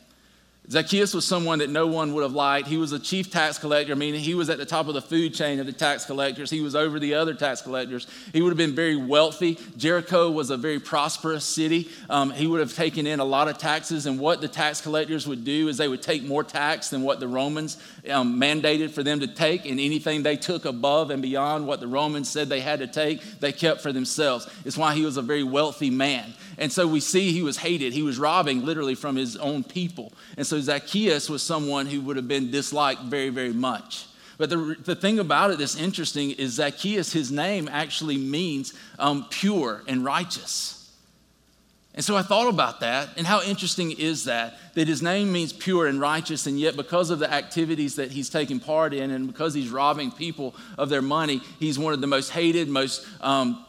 Zacchaeus 0.71 1.15
was 1.15 1.25
someone 1.25 1.59
that 1.59 1.69
no 1.69 1.89
one 1.89 2.15
would 2.15 2.23
have 2.23 2.33
liked. 2.33 2.69
He 2.69 2.77
was 2.77 2.93
a 2.93 3.01
chief 3.01 3.29
tax 3.29 3.59
collector, 3.59 3.97
meaning 3.97 4.21
he 4.21 4.35
was 4.35 4.49
at 4.51 4.59
the 4.59 4.65
top 4.65 4.87
of 4.87 4.95
the 4.95 5.03
food 5.03 5.35
chain 5.35 5.59
of 5.59 5.67
the 5.67 5.73
tax 5.73 6.05
collectors. 6.05 6.49
He 6.49 6.61
was 6.61 6.77
over 6.77 7.01
the 7.01 7.15
other 7.15 7.35
tax 7.35 7.61
collectors. 7.61 8.07
He 8.33 8.41
would 8.41 8.51
have 8.51 8.57
been 8.57 8.77
very 8.77 8.95
wealthy. 8.95 9.59
Jericho 9.77 10.31
was 10.31 10.51
a 10.51 10.57
very 10.57 10.79
prosperous 10.79 11.45
city. 11.45 11.89
Um, 12.09 12.31
he 12.31 12.47
would 12.47 12.61
have 12.61 12.73
taken 12.73 13.09
in 13.09 13.19
a 13.19 13.25
lot 13.25 13.49
of 13.49 13.59
taxes, 13.59 14.07
and 14.07 14.21
what 14.21 14.41
the 14.41 14.47
tax 14.47 14.81
collectors 14.81 15.27
would 15.27 15.45
do 15.45 15.67
is 15.67 15.77
they 15.77 15.89
would 15.89 16.03
take 16.03 16.23
more 16.23 16.45
tax 16.45 16.91
than 16.91 17.03
what 17.03 17.19
the 17.19 17.27
Romans 17.27 17.77
um, 18.09 18.41
mandated 18.41 18.93
for 18.93 19.03
them 19.03 19.19
to 19.21 19.27
take, 19.27 19.67
and 19.67 19.81
anything 19.81 20.23
they 20.23 20.37
took 20.37 20.67
above 20.67 21.11
and 21.11 21.21
beyond 21.21 21.67
what 21.67 21.81
the 21.81 21.89
Romans 21.89 22.31
said 22.31 22.49
they 22.49 22.61
had 22.61 22.79
to 22.79 22.87
take, 22.87 23.41
they 23.41 23.51
kept 23.51 23.81
for 23.81 23.93
themselves. 23.93 24.49
It's 24.65 24.79
why 24.79 24.95
he 24.95 25.05
was 25.05 25.17
a 25.17 25.23
very 25.23 25.43
wealthy 25.43 25.91
man. 25.91 26.33
And 26.61 26.71
so 26.71 26.87
we 26.87 27.01
see 27.01 27.33
he 27.33 27.43
was 27.43 27.57
hated. 27.57 27.95
He 27.95 28.03
was 28.03 28.19
robbing 28.19 28.65
literally 28.67 28.95
from 28.95 29.17
his 29.17 29.35
own 29.37 29.65
people. 29.65 30.13
And 30.37 30.47
so 30.47 30.61
Zacchaeus 30.61 31.31
was 31.31 31.43
someone 31.43 31.87
who 31.87 32.03
would 32.03 32.17
have 32.17 32.29
been 32.29 32.51
disliked 32.51 33.01
very, 33.05 33.31
very 33.31 33.55
much. 33.55 34.07
But 34.37 34.51
the, 34.51 34.77
the 34.79 34.95
thing 34.95 35.19
about 35.19 35.51
it 35.51 35.59
that's 35.59 35.77
interesting 35.77 36.33
is 36.33 36.53
Zacchaeus, 36.53 37.13
his 37.13 37.33
name 37.33 37.67
actually 37.73 38.19
means 38.19 38.75
um, 38.99 39.27
pure 39.31 39.83
and 39.89 40.05
righteous. 40.05 40.77
And 41.95 42.05
so 42.05 42.15
I 42.15 42.23
thought 42.23 42.49
about 42.49 42.81
that, 42.81 43.09
and 43.17 43.27
how 43.27 43.43
interesting 43.43 43.91
is 43.91 44.25
that? 44.25 44.57
That 44.75 44.87
his 44.87 45.03
name 45.03 45.33
means 45.33 45.53
pure 45.53 45.87
and 45.89 46.01
righteous, 46.01 46.47
and 46.47 46.59
yet 46.61 46.77
because 46.77 47.11
of 47.11 47.19
the 47.19 47.31
activities 47.31 47.97
that 47.97 48.13
he's 48.13 48.31
taking 48.31 48.61
part 48.61 48.95
in, 48.95 49.11
and 49.11 49.27
because 49.27 49.55
he's 49.55 49.71
robbing 49.71 50.13
people 50.13 50.55
of 50.79 50.89
their 50.89 51.03
money, 51.03 51.41
he's 51.59 51.79
one 51.79 51.93
of 51.93 52.01
the 52.01 52.07
most 52.07 52.31
hated, 52.31 52.69
most 52.69 53.07
um, 53.21 53.65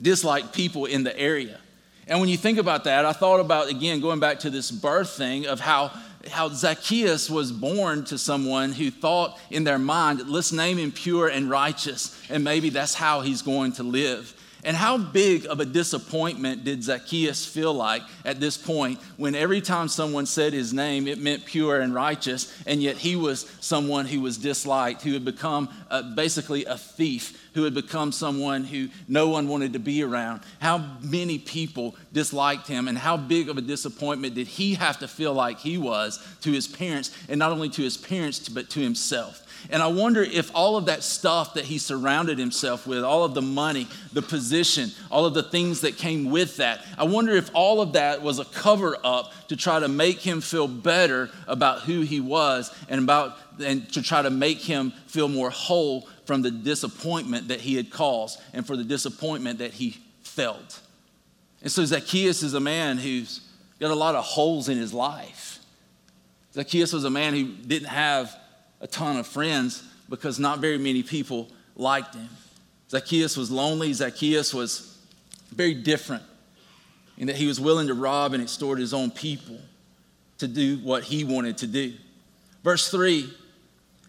disliked 0.00 0.52
people 0.52 0.84
in 0.84 1.02
the 1.02 1.18
area. 1.18 1.58
And 2.06 2.20
when 2.20 2.28
you 2.28 2.36
think 2.36 2.58
about 2.58 2.84
that, 2.84 3.04
I 3.04 3.12
thought 3.12 3.40
about, 3.40 3.68
again, 3.68 4.00
going 4.00 4.20
back 4.20 4.40
to 4.40 4.50
this 4.50 4.70
birth 4.70 5.10
thing 5.10 5.46
of 5.46 5.60
how, 5.60 5.92
how 6.30 6.48
Zacchaeus 6.48 7.30
was 7.30 7.52
born 7.52 8.04
to 8.06 8.18
someone 8.18 8.72
who 8.72 8.90
thought 8.90 9.38
in 9.50 9.64
their 9.64 9.78
mind, 9.78 10.28
let's 10.28 10.52
name 10.52 10.78
him 10.78 10.90
pure 10.90 11.28
and 11.28 11.48
righteous, 11.48 12.20
and 12.28 12.42
maybe 12.42 12.70
that's 12.70 12.94
how 12.94 13.20
he's 13.20 13.42
going 13.42 13.72
to 13.72 13.82
live. 13.82 14.34
And 14.64 14.76
how 14.76 14.96
big 14.96 15.46
of 15.46 15.58
a 15.58 15.64
disappointment 15.64 16.62
did 16.62 16.84
Zacchaeus 16.84 17.44
feel 17.44 17.74
like 17.74 18.02
at 18.24 18.38
this 18.38 18.56
point 18.56 19.00
when 19.16 19.34
every 19.34 19.60
time 19.60 19.88
someone 19.88 20.24
said 20.24 20.52
his 20.52 20.72
name, 20.72 21.08
it 21.08 21.18
meant 21.18 21.44
pure 21.44 21.80
and 21.80 21.92
righteous, 21.92 22.52
and 22.64 22.80
yet 22.80 22.96
he 22.96 23.16
was 23.16 23.50
someone 23.60 24.06
who 24.06 24.20
was 24.20 24.38
disliked, 24.38 25.02
who 25.02 25.14
had 25.14 25.24
become 25.24 25.68
uh, 25.90 26.14
basically 26.14 26.64
a 26.64 26.78
thief, 26.78 27.50
who 27.54 27.64
had 27.64 27.74
become 27.74 28.12
someone 28.12 28.62
who 28.62 28.88
no 29.08 29.28
one 29.28 29.48
wanted 29.48 29.72
to 29.72 29.80
be 29.80 30.04
around? 30.04 30.42
How 30.60 30.78
many 31.00 31.38
people 31.38 31.96
disliked 32.12 32.68
him, 32.68 32.86
and 32.86 32.96
how 32.96 33.16
big 33.16 33.48
of 33.48 33.58
a 33.58 33.62
disappointment 33.62 34.36
did 34.36 34.46
he 34.46 34.74
have 34.74 35.00
to 35.00 35.08
feel 35.08 35.34
like 35.34 35.58
he 35.58 35.76
was 35.76 36.24
to 36.42 36.52
his 36.52 36.68
parents, 36.68 37.10
and 37.28 37.40
not 37.40 37.50
only 37.50 37.68
to 37.70 37.82
his 37.82 37.96
parents, 37.96 38.48
but 38.48 38.70
to 38.70 38.80
himself? 38.80 39.41
And 39.70 39.82
I 39.82 39.86
wonder 39.86 40.22
if 40.22 40.50
all 40.54 40.76
of 40.76 40.86
that 40.86 41.02
stuff 41.02 41.54
that 41.54 41.64
he 41.64 41.78
surrounded 41.78 42.38
himself 42.38 42.86
with, 42.86 43.04
all 43.04 43.24
of 43.24 43.34
the 43.34 43.42
money, 43.42 43.86
the 44.12 44.22
position, 44.22 44.90
all 45.10 45.26
of 45.26 45.34
the 45.34 45.42
things 45.42 45.82
that 45.82 45.96
came 45.96 46.30
with 46.30 46.56
that, 46.56 46.84
I 46.98 47.04
wonder 47.04 47.32
if 47.32 47.50
all 47.54 47.80
of 47.80 47.94
that 47.94 48.22
was 48.22 48.38
a 48.38 48.44
cover 48.44 48.96
up 49.04 49.32
to 49.48 49.56
try 49.56 49.80
to 49.80 49.88
make 49.88 50.20
him 50.20 50.40
feel 50.40 50.68
better 50.68 51.30
about 51.46 51.80
who 51.80 52.00
he 52.00 52.20
was 52.20 52.74
and 52.88 53.02
about 53.02 53.36
and 53.62 53.90
to 53.92 54.02
try 54.02 54.22
to 54.22 54.30
make 54.30 54.58
him 54.58 54.92
feel 55.06 55.28
more 55.28 55.50
whole 55.50 56.08
from 56.24 56.42
the 56.42 56.50
disappointment 56.50 57.48
that 57.48 57.60
he 57.60 57.76
had 57.76 57.90
caused 57.90 58.40
and 58.52 58.66
for 58.66 58.76
the 58.76 58.84
disappointment 58.84 59.58
that 59.58 59.72
he 59.72 59.98
felt. 60.22 60.80
And 61.60 61.70
so 61.70 61.84
Zacchaeus 61.84 62.42
is 62.42 62.54
a 62.54 62.60
man 62.60 62.98
who's 62.98 63.40
got 63.78 63.90
a 63.90 63.94
lot 63.94 64.14
of 64.14 64.24
holes 64.24 64.68
in 64.68 64.78
his 64.78 64.92
life. 64.92 65.58
Zacchaeus 66.54 66.92
was 66.92 67.04
a 67.04 67.10
man 67.10 67.34
who 67.34 67.44
didn't 67.44 67.88
have 67.88 68.36
a 68.82 68.86
ton 68.86 69.16
of 69.16 69.26
friends 69.26 69.82
because 70.10 70.38
not 70.38 70.58
very 70.58 70.76
many 70.76 71.02
people 71.02 71.48
liked 71.76 72.14
him. 72.14 72.28
Zacchaeus 72.90 73.36
was 73.36 73.50
lonely. 73.50 73.94
Zacchaeus 73.94 74.52
was 74.52 74.98
very 75.54 75.72
different 75.72 76.22
in 77.16 77.28
that 77.28 77.36
he 77.36 77.46
was 77.46 77.58
willing 77.58 77.86
to 77.86 77.94
rob 77.94 78.34
and 78.34 78.42
extort 78.42 78.78
his 78.78 78.92
own 78.92 79.10
people 79.10 79.58
to 80.38 80.48
do 80.48 80.76
what 80.78 81.04
he 81.04 81.24
wanted 81.24 81.56
to 81.58 81.66
do. 81.66 81.94
Verse 82.64 82.90
3, 82.90 83.32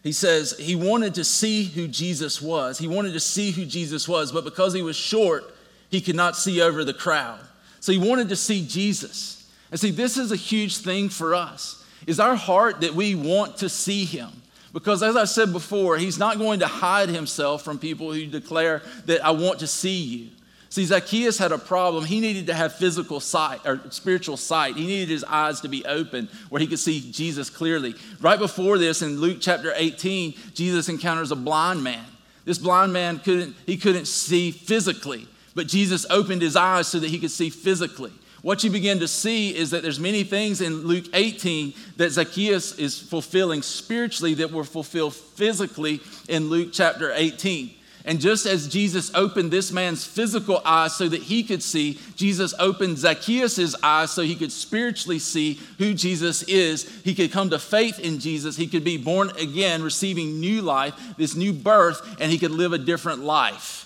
he 0.02 0.12
says 0.12 0.56
he 0.60 0.76
wanted 0.76 1.16
to 1.16 1.24
see 1.24 1.64
who 1.64 1.88
Jesus 1.88 2.42
was. 2.42 2.78
He 2.78 2.88
wanted 2.88 3.14
to 3.14 3.20
see 3.20 3.52
who 3.52 3.66
Jesus 3.66 4.08
was, 4.08 4.32
but 4.32 4.44
because 4.44 4.74
he 4.74 4.82
was 4.82 4.96
short, 4.96 5.44
he 5.90 6.02
could 6.02 6.16
not 6.16 6.36
see 6.36 6.62
over 6.62 6.84
the 6.84 6.94
crowd. 6.94 7.40
So 7.80 7.92
he 7.92 7.98
wanted 7.98 8.30
to 8.30 8.36
see 8.36 8.66
Jesus. 8.66 9.50
And 9.72 9.80
see, 9.80 9.92
this 9.92 10.18
is 10.18 10.32
a 10.32 10.36
huge 10.36 10.78
thing 10.78 11.10
for 11.10 11.36
us. 11.36 11.86
Is 12.06 12.20
our 12.20 12.36
heart 12.36 12.82
that 12.82 12.94
we 12.94 13.16
want 13.16 13.58
to 13.58 13.70
see 13.70 14.04
him? 14.06 14.30
Because 14.74 15.04
as 15.04 15.16
I 15.16 15.26
said 15.26 15.54
before, 15.54 15.98
he's 15.98 16.18
not 16.18 16.40
going 16.40 16.60
to 16.62 16.68
hide 16.68 17.10
himself 17.10 17.62
from 17.62 17.78
people 17.78 18.12
who 18.12 18.26
declare 18.26 18.82
that 19.06 19.24
I 19.24 19.32
want 19.32 19.60
to 19.60 19.68
see 19.68 20.02
you. 20.02 20.30
See, 20.70 20.86
Zacchaeus 20.86 21.38
had 21.38 21.52
a 21.52 21.60
problem. 21.60 22.04
He 22.04 22.20
needed 22.20 22.48
to 22.48 22.56
have 22.56 22.74
physical 22.74 23.20
sight 23.20 23.60
or 23.64 23.80
spiritual 23.92 24.38
sight. 24.38 24.76
He 24.76 24.88
needed 24.88 25.10
his 25.10 25.24
eyes 25.24 25.62
to 25.62 25.68
be 25.68 25.86
open 25.86 26.28
where 26.50 26.60
he 26.60 26.66
could 26.66 26.80
see 26.80 27.12
Jesus 27.12 27.52
clearly. 27.52 27.94
Right 28.20 28.40
before 28.40 28.80
this, 28.80 29.04
in 29.04 29.22
Luke 29.22 29.38
chapter 29.40 29.72
18, 29.76 30.34
Jesus 30.56 30.90
encounters 30.90 31.32
a 31.32 31.36
blind 31.36 31.84
man. 31.84 32.04
This 32.44 32.58
blind 32.58 32.92
man 32.92 33.20
couldn't, 33.20 33.56
he 33.68 33.78
couldn't 33.78 34.08
see 34.08 34.50
physically, 34.50 35.28
but 35.54 35.68
Jesus 35.68 36.08
opened 36.10 36.42
his 36.42 36.56
eyes 36.56 36.88
so 36.88 37.00
that 37.00 37.12
he 37.12 37.20
could 37.20 37.30
see 37.30 37.52
physically. 37.52 38.12
What 38.44 38.62
you 38.62 38.70
begin 38.70 39.00
to 39.00 39.08
see 39.08 39.56
is 39.56 39.72
that 39.72 39.84
there's 39.84 40.02
many 40.02 40.26
things 40.26 40.60
in 40.60 40.86
Luke 40.86 41.06
18 41.14 41.74
that 41.96 42.12
Zacchaeus 42.12 42.78
is 42.78 43.00
fulfilling 43.00 43.62
spiritually 43.62 44.34
that 44.34 44.52
were 44.52 44.66
fulfilled 44.66 45.16
physically 45.16 46.02
in 46.28 46.50
Luke 46.50 46.72
chapter 46.74 47.14
18. 47.16 47.74
And 48.04 48.20
just 48.20 48.46
as 48.46 48.68
Jesus 48.68 49.16
opened 49.16 49.50
this 49.50 49.72
man's 49.72 50.06
physical 50.06 50.62
eyes 50.66 50.94
so 50.94 51.08
that 51.08 51.22
he 51.22 51.42
could 51.44 51.64
see, 51.64 52.02
Jesus 52.18 52.54
opened 52.60 52.98
Zacchaeus' 52.98 53.82
eyes 53.82 54.12
so 54.12 54.24
he 54.24 54.36
could 54.36 54.52
spiritually 54.52 55.20
see 55.20 55.58
who 55.78 55.94
Jesus 55.94 56.44
is. 56.44 56.84
He 57.06 57.16
could 57.16 57.32
come 57.32 57.50
to 57.52 57.60
faith 57.60 57.98
in 57.98 58.20
Jesus. 58.20 58.58
He 58.58 58.68
could 58.68 58.84
be 58.84 58.98
born 58.98 59.30
again, 59.40 59.82
receiving 59.82 60.42
new 60.42 60.62
life, 60.62 60.94
this 61.16 61.34
new 61.34 61.54
birth, 61.54 62.18
and 62.20 62.30
he 62.30 62.38
could 62.38 62.52
live 62.52 62.74
a 62.74 62.78
different 62.78 63.24
life. 63.24 63.83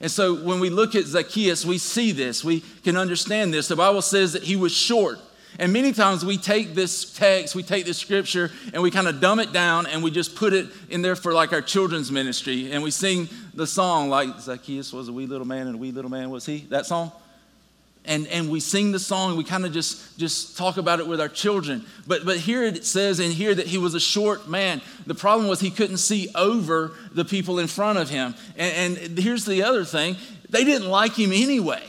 And 0.00 0.10
so 0.10 0.34
when 0.34 0.60
we 0.60 0.70
look 0.70 0.94
at 0.94 1.04
Zacchaeus, 1.04 1.64
we 1.64 1.78
see 1.78 2.12
this. 2.12 2.44
We 2.44 2.60
can 2.84 2.96
understand 2.96 3.52
this. 3.52 3.68
The 3.68 3.76
Bible 3.76 4.02
says 4.02 4.32
that 4.34 4.44
he 4.44 4.56
was 4.56 4.72
short. 4.72 5.18
And 5.58 5.72
many 5.72 5.92
times 5.92 6.24
we 6.24 6.38
take 6.38 6.74
this 6.74 7.12
text, 7.12 7.56
we 7.56 7.64
take 7.64 7.84
this 7.84 7.98
scripture, 7.98 8.52
and 8.72 8.80
we 8.80 8.92
kind 8.92 9.08
of 9.08 9.20
dumb 9.20 9.40
it 9.40 9.52
down 9.52 9.86
and 9.86 10.04
we 10.04 10.12
just 10.12 10.36
put 10.36 10.52
it 10.52 10.68
in 10.88 11.02
there 11.02 11.16
for 11.16 11.32
like 11.32 11.52
our 11.52 11.62
children's 11.62 12.12
ministry. 12.12 12.70
And 12.70 12.82
we 12.82 12.92
sing 12.92 13.28
the 13.54 13.66
song 13.66 14.08
like 14.08 14.38
Zacchaeus 14.38 14.92
was 14.92 15.08
a 15.08 15.12
wee 15.12 15.26
little 15.26 15.46
man 15.46 15.66
and 15.66 15.74
a 15.74 15.78
wee 15.78 15.90
little 15.90 16.10
man 16.10 16.30
was 16.30 16.46
he? 16.46 16.58
That 16.70 16.86
song? 16.86 17.10
And, 18.08 18.26
and 18.28 18.50
we 18.50 18.58
sing 18.58 18.90
the 18.90 18.98
song 18.98 19.36
we 19.36 19.44
kind 19.44 19.64
of 19.64 19.72
just, 19.72 20.18
just 20.18 20.56
talk 20.56 20.76
about 20.76 20.98
it 20.98 21.06
with 21.06 21.20
our 21.20 21.28
children 21.28 21.84
but, 22.06 22.24
but 22.24 22.38
here 22.38 22.64
it 22.64 22.84
says 22.84 23.20
in 23.20 23.30
here 23.30 23.54
that 23.54 23.66
he 23.66 23.78
was 23.78 23.94
a 23.94 24.00
short 24.00 24.48
man 24.48 24.80
the 25.06 25.14
problem 25.14 25.48
was 25.48 25.60
he 25.60 25.70
couldn't 25.70 25.98
see 25.98 26.28
over 26.34 26.92
the 27.12 27.24
people 27.24 27.58
in 27.58 27.66
front 27.66 27.98
of 27.98 28.08
him 28.08 28.34
and, 28.56 28.98
and 28.98 29.18
here's 29.18 29.44
the 29.44 29.62
other 29.62 29.84
thing 29.84 30.16
they 30.50 30.64
didn't 30.64 30.88
like 30.88 31.12
him 31.12 31.30
anyway 31.32 31.82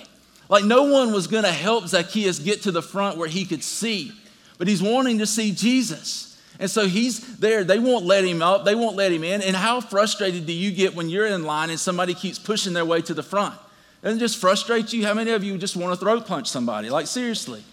like 0.49 0.63
no 0.63 0.83
one 0.83 1.11
was 1.11 1.25
going 1.25 1.43
to 1.43 1.51
help 1.51 1.87
zacchaeus 1.87 2.39
get 2.39 2.61
to 2.61 2.71
the 2.71 2.81
front 2.81 3.17
where 3.17 3.29
he 3.29 3.45
could 3.45 3.63
see 3.63 4.11
but 4.57 4.67
he's 4.67 4.83
wanting 4.83 5.17
to 5.17 5.25
see 5.25 5.51
jesus 5.51 6.29
and 6.59 6.69
so 6.69 6.87
he's 6.87 7.37
there. 7.37 7.63
They 7.63 7.79
won't 7.79 8.05
let 8.05 8.25
him 8.25 8.41
up. 8.41 8.65
They 8.65 8.75
won't 8.75 8.97
let 8.97 9.13
him 9.13 9.23
in. 9.23 9.41
And 9.41 9.55
how 9.55 9.79
frustrated 9.79 10.45
do 10.45 10.51
you 10.51 10.71
get 10.71 10.93
when 10.93 11.09
you're 11.09 11.25
in 11.25 11.45
line 11.45 11.69
and 11.69 11.79
somebody 11.79 12.13
keeps 12.13 12.37
pushing 12.37 12.73
their 12.73 12.83
way 12.83 13.01
to 13.03 13.13
the 13.13 13.23
front? 13.23 13.55
Doesn't 14.01 14.19
just 14.19 14.37
frustrate 14.37 14.93
you? 14.93 15.05
How 15.05 15.13
many 15.13 15.31
of 15.31 15.43
you 15.43 15.57
just 15.57 15.75
want 15.75 15.93
to 15.93 15.99
throat 15.99 16.25
punch 16.25 16.47
somebody? 16.47 16.89
Like, 16.89 17.07
seriously. 17.07 17.63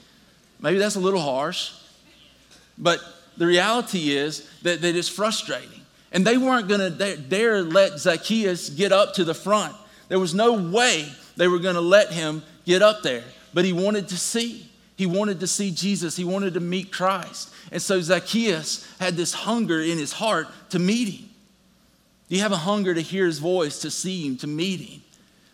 Maybe 0.61 0.79
that's 0.79 0.97
a 0.97 1.01
little 1.01 1.21
harsh. 1.21 1.73
But 2.79 3.01
the 3.37 3.47
reality 3.47 4.11
is 4.11 4.49
that, 4.63 4.81
that 4.83 4.97
it's 4.97 5.09
frustrating. 5.09 5.83
And 6.13 6.27
they 6.27 6.39
weren't 6.39 6.69
going 6.69 6.81
to 6.81 6.91
dare, 6.91 7.17
dare 7.17 7.63
let 7.63 7.99
Zacchaeus 7.99 8.71
get 8.71 8.93
up 8.93 9.15
to 9.15 9.25
the 9.25 9.35
front. 9.35 9.75
There 10.09 10.19
was 10.19 10.35
no 10.35 10.55
way 10.55 11.09
they 11.37 11.49
were 11.49 11.59
going 11.59 11.75
to 11.75 11.81
let 11.81 12.13
him 12.13 12.43
get 12.65 12.83
up 12.83 13.03
there. 13.03 13.25
But 13.55 13.65
he 13.65 13.73
wanted 13.73 14.09
to 14.09 14.17
see. 14.17 14.69
He 14.97 15.07
wanted 15.07 15.41
to 15.41 15.47
see 15.47 15.71
Jesus. 15.71 16.17
He 16.17 16.25
wanted 16.25 16.55
to 16.55 16.61
meet 16.61 16.91
Christ. 16.91 17.53
And 17.71 17.83
so 17.83 18.01
Zacchaeus 18.01 18.87
had 18.99 19.17
this 19.17 19.33
hunger 19.35 19.81
in 19.81 19.99
his 19.99 20.13
heart 20.13 20.49
to 20.71 20.79
meet 20.79 21.09
him. 21.09 21.29
Do 22.29 22.37
you 22.37 22.43
have 22.43 22.53
a 22.53 22.57
hunger 22.57 22.95
to 22.95 23.01
hear 23.01 23.27
his 23.27 23.39
voice, 23.39 23.81
to 23.81 23.91
see 23.91 24.27
him, 24.27 24.37
to 24.39 24.47
meet 24.47 24.81
him? 24.81 25.03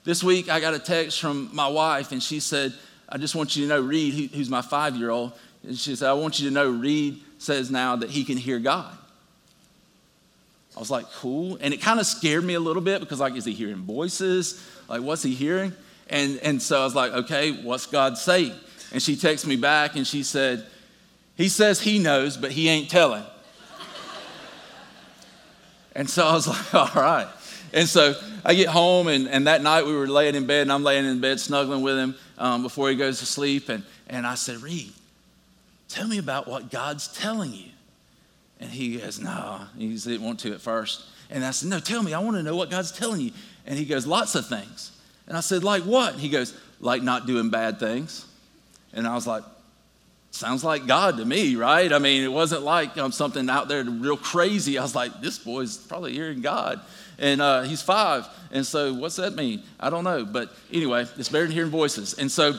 This 0.04 0.24
week, 0.24 0.48
I 0.48 0.58
got 0.58 0.74
a 0.74 0.80
text 0.80 1.20
from 1.20 1.50
my 1.52 1.68
wife, 1.68 2.10
and 2.10 2.22
she 2.22 2.40
said, 2.40 2.74
I 3.08 3.18
just 3.18 3.34
want 3.34 3.54
you 3.54 3.62
to 3.64 3.68
know, 3.68 3.80
Reed, 3.80 4.30
who's 4.32 4.50
my 4.50 4.62
five 4.62 4.96
year 4.96 5.10
old, 5.10 5.32
and 5.62 5.78
she 5.78 5.94
said, 5.94 6.08
I 6.08 6.14
want 6.14 6.40
you 6.40 6.48
to 6.48 6.54
know, 6.54 6.68
Reed 6.68 7.22
says 7.38 7.70
now 7.70 7.96
that 7.96 8.10
he 8.10 8.24
can 8.24 8.36
hear 8.36 8.58
God. 8.58 8.96
I 10.76 10.80
was 10.80 10.90
like, 10.90 11.06
cool. 11.12 11.58
And 11.60 11.74
it 11.74 11.80
kind 11.80 12.00
of 12.00 12.06
scared 12.06 12.42
me 12.44 12.54
a 12.54 12.60
little 12.60 12.82
bit 12.82 13.00
because, 13.00 13.20
like, 13.20 13.36
is 13.36 13.44
he 13.44 13.52
hearing 13.52 13.76
voices? 13.76 14.66
Like, 14.88 15.02
what's 15.02 15.22
he 15.22 15.34
hearing? 15.34 15.72
And, 16.08 16.38
and 16.38 16.60
so 16.60 16.80
I 16.80 16.84
was 16.84 16.94
like, 16.94 17.12
okay, 17.12 17.52
what's 17.62 17.86
God 17.86 18.18
saying? 18.18 18.54
And 18.92 19.02
she 19.02 19.14
texted 19.14 19.46
me 19.46 19.56
back 19.56 19.96
and 19.96 20.06
she 20.06 20.22
said, 20.22 20.66
he 21.36 21.48
says 21.48 21.80
he 21.80 21.98
knows, 21.98 22.36
but 22.36 22.50
he 22.50 22.68
ain't 22.68 22.90
telling. 22.90 23.24
and 25.94 26.08
so 26.08 26.26
I 26.26 26.32
was 26.32 26.48
like, 26.48 26.74
all 26.96 27.02
right. 27.02 27.28
And 27.72 27.88
so 27.88 28.14
I 28.44 28.54
get 28.54 28.68
home, 28.68 29.08
and, 29.08 29.28
and 29.28 29.46
that 29.46 29.62
night 29.62 29.86
we 29.86 29.94
were 29.94 30.06
laying 30.06 30.34
in 30.34 30.46
bed, 30.46 30.62
and 30.62 30.72
I'm 30.72 30.82
laying 30.82 31.06
in 31.06 31.20
bed 31.20 31.40
snuggling 31.40 31.82
with 31.82 31.96
him 31.96 32.14
um, 32.38 32.62
before 32.62 32.90
he 32.90 32.96
goes 32.96 33.18
to 33.20 33.26
sleep. 33.26 33.68
And, 33.68 33.84
and 34.08 34.26
I 34.26 34.34
said, 34.34 34.62
Reed, 34.62 34.92
tell 35.88 36.06
me 36.06 36.18
about 36.18 36.46
what 36.46 36.70
God's 36.70 37.08
telling 37.08 37.52
you. 37.52 37.70
And 38.60 38.70
he 38.70 38.98
goes, 38.98 39.20
No, 39.20 39.62
he 39.76 39.96
didn't 39.96 40.22
want 40.22 40.40
to 40.40 40.52
at 40.52 40.60
first. 40.60 41.04
And 41.30 41.44
I 41.44 41.50
said, 41.50 41.70
No, 41.70 41.80
tell 41.80 42.02
me, 42.02 42.14
I 42.14 42.18
want 42.18 42.36
to 42.36 42.42
know 42.42 42.56
what 42.56 42.70
God's 42.70 42.92
telling 42.92 43.20
you. 43.20 43.32
And 43.66 43.78
he 43.78 43.84
goes, 43.84 44.06
Lots 44.06 44.34
of 44.34 44.46
things. 44.46 44.92
And 45.26 45.36
I 45.36 45.40
said, 45.40 45.64
Like 45.64 45.82
what? 45.82 46.16
He 46.16 46.28
goes, 46.28 46.56
Like 46.78 47.02
not 47.02 47.26
doing 47.26 47.50
bad 47.50 47.80
things. 47.80 48.26
And 48.92 49.06
I 49.06 49.14
was 49.14 49.26
like, 49.26 49.42
Sounds 50.30 50.62
like 50.62 50.86
God 50.86 51.16
to 51.16 51.24
me, 51.24 51.56
right? 51.56 51.92
I 51.92 51.98
mean, 51.98 52.22
it 52.22 52.32
wasn't 52.32 52.62
like 52.62 52.96
um, 52.98 53.12
something 53.12 53.50
out 53.50 53.68
there 53.68 53.82
real 53.82 54.16
crazy. 54.16 54.78
I 54.78 54.82
was 54.82 54.94
like, 54.94 55.20
This 55.20 55.38
boy's 55.38 55.76
probably 55.76 56.12
hearing 56.12 56.40
God 56.40 56.80
and 57.18 57.40
uh, 57.40 57.62
he's 57.62 57.82
five. 57.82 58.26
And 58.50 58.66
so, 58.66 58.92
what's 58.92 59.16
that 59.16 59.34
mean? 59.34 59.62
I 59.80 59.90
don't 59.90 60.04
know. 60.04 60.24
But 60.24 60.50
anyway, 60.72 61.06
it's 61.16 61.28
better 61.28 61.46
than 61.46 61.52
hearing 61.52 61.70
voices. 61.70 62.14
And 62.14 62.30
so, 62.30 62.54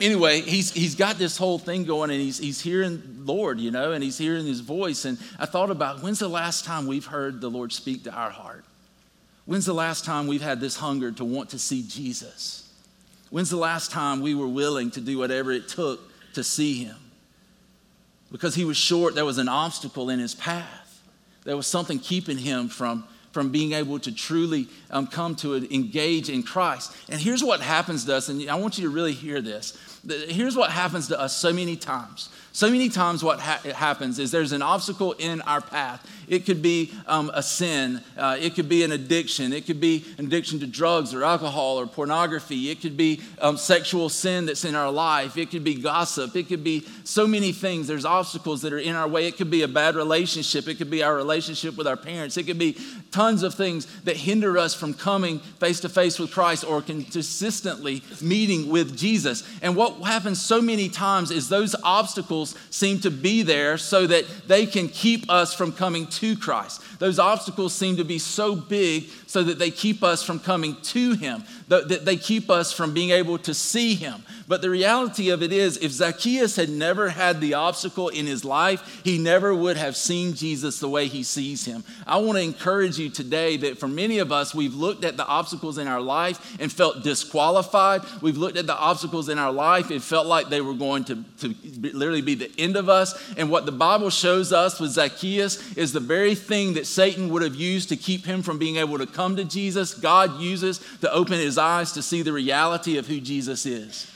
anyway, 0.00 0.40
he's, 0.40 0.72
he's 0.72 0.94
got 0.94 1.18
this 1.18 1.36
whole 1.36 1.58
thing 1.58 1.84
going 1.84 2.10
and 2.10 2.20
he's, 2.20 2.38
he's 2.38 2.60
hearing 2.60 3.02
Lord, 3.24 3.60
you 3.60 3.70
know, 3.70 3.92
and 3.92 4.02
he's 4.02 4.18
hearing 4.18 4.46
his 4.46 4.60
voice. 4.60 5.04
And 5.04 5.18
I 5.38 5.46
thought 5.46 5.70
about 5.70 6.02
when's 6.02 6.18
the 6.18 6.28
last 6.28 6.64
time 6.64 6.86
we've 6.86 7.06
heard 7.06 7.40
the 7.40 7.50
Lord 7.50 7.72
speak 7.72 8.04
to 8.04 8.12
our 8.12 8.30
heart? 8.30 8.64
When's 9.44 9.64
the 9.64 9.74
last 9.74 10.04
time 10.04 10.26
we've 10.26 10.42
had 10.42 10.60
this 10.60 10.76
hunger 10.76 11.10
to 11.12 11.24
want 11.24 11.50
to 11.50 11.58
see 11.58 11.82
Jesus? 11.82 12.70
When's 13.30 13.50
the 13.50 13.56
last 13.56 13.90
time 13.90 14.20
we 14.20 14.34
were 14.34 14.48
willing 14.48 14.90
to 14.92 15.00
do 15.00 15.18
whatever 15.18 15.52
it 15.52 15.68
took 15.68 16.00
to 16.34 16.44
see 16.44 16.84
him? 16.84 16.96
Because 18.30 18.54
he 18.54 18.64
was 18.64 18.76
short, 18.76 19.14
there 19.14 19.24
was 19.24 19.38
an 19.38 19.48
obstacle 19.48 20.10
in 20.10 20.18
his 20.18 20.34
path. 20.34 21.02
There 21.44 21.56
was 21.56 21.66
something 21.66 21.98
keeping 21.98 22.36
him 22.36 22.68
from 22.68 23.04
from 23.32 23.50
being 23.50 23.72
able 23.72 23.98
to 24.00 24.12
truly 24.12 24.68
um, 24.90 25.06
come 25.06 25.34
to 25.36 25.56
engage 25.72 26.28
in 26.28 26.42
Christ. 26.42 26.96
And 27.08 27.20
here's 27.20 27.44
what 27.44 27.60
happens 27.60 28.04
to 28.06 28.16
us, 28.16 28.28
and 28.28 28.48
I 28.48 28.54
want 28.54 28.78
you 28.78 28.84
to 28.84 28.90
really 28.90 29.12
hear 29.12 29.40
this. 29.40 29.76
Here's 30.28 30.56
what 30.56 30.70
happens 30.70 31.08
to 31.08 31.20
us 31.20 31.36
so 31.36 31.52
many 31.52 31.76
times. 31.76 32.30
So 32.52 32.70
many 32.70 32.88
times, 32.88 33.22
what 33.22 33.38
ha- 33.38 33.60
happens 33.72 34.18
is 34.18 34.32
there's 34.32 34.50
an 34.50 34.62
obstacle 34.62 35.12
in 35.12 35.40
our 35.42 35.60
path. 35.60 36.04
It 36.26 36.44
could 36.44 36.60
be 36.60 36.92
um, 37.06 37.30
a 37.32 37.40
sin, 37.40 38.02
uh, 38.16 38.36
it 38.40 38.56
could 38.56 38.68
be 38.68 38.82
an 38.82 38.90
addiction, 38.90 39.52
it 39.52 39.64
could 39.64 39.80
be 39.80 40.04
an 40.18 40.26
addiction 40.26 40.58
to 40.58 40.66
drugs 40.66 41.14
or 41.14 41.22
alcohol 41.22 41.78
or 41.78 41.86
pornography, 41.86 42.70
it 42.70 42.80
could 42.80 42.96
be 42.96 43.20
um, 43.40 43.56
sexual 43.56 44.08
sin 44.08 44.46
that's 44.46 44.64
in 44.64 44.74
our 44.74 44.90
life, 44.90 45.36
it 45.36 45.52
could 45.52 45.62
be 45.62 45.76
gossip, 45.76 46.34
it 46.34 46.48
could 46.48 46.64
be 46.64 46.84
so 47.04 47.28
many 47.28 47.52
things. 47.52 47.86
There's 47.86 48.04
obstacles 48.04 48.62
that 48.62 48.72
are 48.72 48.78
in 48.78 48.96
our 48.96 49.06
way. 49.06 49.26
It 49.26 49.36
could 49.36 49.50
be 49.50 49.62
a 49.62 49.68
bad 49.68 49.94
relationship, 49.94 50.66
it 50.66 50.78
could 50.78 50.90
be 50.90 51.04
our 51.04 51.14
relationship 51.14 51.76
with 51.76 51.86
our 51.86 51.96
parents, 51.96 52.36
it 52.36 52.44
could 52.44 52.58
be 52.58 52.76
tons 53.18 53.42
of 53.42 53.52
things 53.52 53.84
that 54.02 54.16
hinder 54.16 54.56
us 54.56 54.74
from 54.74 54.94
coming 54.94 55.40
face 55.58 55.80
to 55.80 55.88
face 55.88 56.20
with 56.20 56.30
Christ 56.30 56.62
or 56.62 56.80
consistently 56.80 58.00
meeting 58.22 58.68
with 58.68 58.96
Jesus. 58.96 59.42
And 59.60 59.74
what 59.74 59.94
happens 60.06 60.40
so 60.40 60.62
many 60.62 60.88
times 60.88 61.32
is 61.32 61.48
those 61.48 61.74
obstacles 61.82 62.54
seem 62.70 63.00
to 63.00 63.10
be 63.10 63.42
there 63.42 63.76
so 63.76 64.06
that 64.06 64.24
they 64.46 64.66
can 64.66 64.86
keep 64.86 65.28
us 65.28 65.52
from 65.52 65.72
coming 65.72 66.06
to 66.06 66.36
Christ. 66.36 66.80
Those 66.98 67.18
obstacles 67.18 67.74
seem 67.74 67.96
to 67.96 68.04
be 68.04 68.18
so 68.18 68.56
big 68.56 69.08
so 69.26 69.42
that 69.42 69.58
they 69.58 69.70
keep 69.70 70.02
us 70.02 70.22
from 70.22 70.40
coming 70.40 70.76
to 70.82 71.12
Him, 71.12 71.44
that 71.68 72.04
they 72.04 72.16
keep 72.16 72.50
us 72.50 72.72
from 72.72 72.92
being 72.92 73.10
able 73.10 73.38
to 73.38 73.54
see 73.54 73.94
Him. 73.94 74.22
But 74.48 74.62
the 74.62 74.70
reality 74.70 75.28
of 75.28 75.42
it 75.42 75.52
is, 75.52 75.76
if 75.76 75.92
Zacchaeus 75.92 76.56
had 76.56 76.70
never 76.70 77.10
had 77.10 77.38
the 77.38 77.52
obstacle 77.52 78.08
in 78.08 78.26
his 78.26 78.46
life, 78.46 79.02
he 79.04 79.18
never 79.18 79.54
would 79.54 79.76
have 79.76 79.94
seen 79.94 80.32
Jesus 80.32 80.80
the 80.80 80.88
way 80.88 81.06
he 81.06 81.22
sees 81.22 81.66
him. 81.66 81.84
I 82.06 82.16
want 82.16 82.38
to 82.38 82.42
encourage 82.42 82.98
you 82.98 83.10
today 83.10 83.58
that 83.58 83.78
for 83.78 83.88
many 83.88 84.18
of 84.18 84.32
us, 84.32 84.54
we've 84.54 84.74
looked 84.74 85.04
at 85.04 85.18
the 85.18 85.26
obstacles 85.26 85.76
in 85.76 85.86
our 85.86 86.00
life 86.00 86.56
and 86.58 86.72
felt 86.72 87.04
disqualified. 87.04 88.00
We've 88.22 88.38
looked 88.38 88.56
at 88.56 88.66
the 88.66 88.76
obstacles 88.76 89.28
in 89.28 89.38
our 89.38 89.52
life 89.52 89.90
and 89.90 90.02
felt 90.02 90.26
like 90.26 90.48
they 90.48 90.62
were 90.62 90.72
going 90.72 91.04
to, 91.04 91.22
to 91.40 91.54
literally 91.92 92.22
be 92.22 92.34
the 92.34 92.50
end 92.58 92.76
of 92.76 92.88
us. 92.88 93.34
And 93.36 93.50
what 93.50 93.66
the 93.66 93.72
Bible 93.72 94.08
shows 94.08 94.50
us 94.50 94.80
with 94.80 94.92
Zacchaeus 94.92 95.76
is 95.76 95.92
the 95.92 96.00
very 96.00 96.34
thing 96.34 96.72
that 96.74 96.86
Satan 96.88 97.28
would 97.30 97.42
have 97.42 97.54
used 97.54 97.88
to 97.90 97.96
keep 97.96 98.24
him 98.24 98.42
from 98.42 98.58
being 98.58 98.76
able 98.76 98.98
to 98.98 99.06
come 99.06 99.36
to 99.36 99.44
Jesus, 99.44 99.94
God 99.94 100.40
uses 100.40 100.80
to 101.00 101.12
open 101.12 101.34
his 101.34 101.58
eyes 101.58 101.92
to 101.92 102.02
see 102.02 102.22
the 102.22 102.32
reality 102.32 102.98
of 102.98 103.06
who 103.06 103.20
Jesus 103.20 103.66
is. 103.66 104.10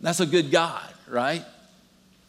That's 0.00 0.20
a 0.20 0.26
good 0.26 0.50
God, 0.50 0.82
right? 1.08 1.44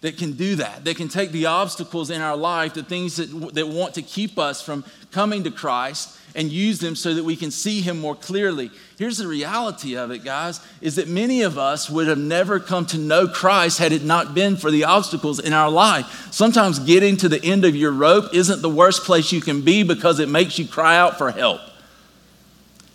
That 0.01 0.17
can 0.17 0.33
do 0.33 0.55
that. 0.55 0.85
That 0.85 0.95
can 0.95 1.07
take 1.07 1.31
the 1.31 1.47
obstacles 1.47 2.11
in 2.11 2.21
our 2.21 2.37
life, 2.37 2.75
the 2.75 2.83
things 2.83 3.15
that, 3.15 3.55
that 3.55 3.67
want 3.67 3.95
to 3.95 4.03
keep 4.03 4.37
us 4.37 4.61
from 4.61 4.83
coming 5.11 5.43
to 5.43 5.51
Christ, 5.51 6.17
and 6.35 6.51
use 6.51 6.79
them 6.79 6.95
so 6.95 7.15
that 7.15 7.23
we 7.23 7.35
can 7.35 7.49
see 7.49 7.81
Him 7.81 7.99
more 7.99 8.15
clearly. 8.15 8.69
Here's 8.99 9.17
the 9.17 9.27
reality 9.27 9.97
of 9.97 10.11
it, 10.11 10.23
guys, 10.23 10.59
is 10.81 10.97
that 10.97 11.07
many 11.07 11.41
of 11.41 11.57
us 11.57 11.89
would 11.89 12.07
have 12.07 12.19
never 12.19 12.59
come 12.59 12.85
to 12.87 12.97
know 12.99 13.27
Christ 13.27 13.79
had 13.79 13.91
it 13.91 14.03
not 14.03 14.35
been 14.35 14.55
for 14.55 14.69
the 14.69 14.83
obstacles 14.83 15.39
in 15.39 15.51
our 15.51 15.71
life. 15.71 16.31
Sometimes 16.31 16.77
getting 16.77 17.17
to 17.17 17.29
the 17.29 17.43
end 17.43 17.65
of 17.65 17.75
your 17.75 17.91
rope 17.91 18.35
isn't 18.35 18.61
the 18.61 18.69
worst 18.69 19.03
place 19.03 19.31
you 19.31 19.41
can 19.41 19.61
be 19.61 19.81
because 19.81 20.19
it 20.19 20.29
makes 20.29 20.59
you 20.59 20.67
cry 20.67 20.95
out 20.95 21.17
for 21.17 21.31
help. 21.31 21.61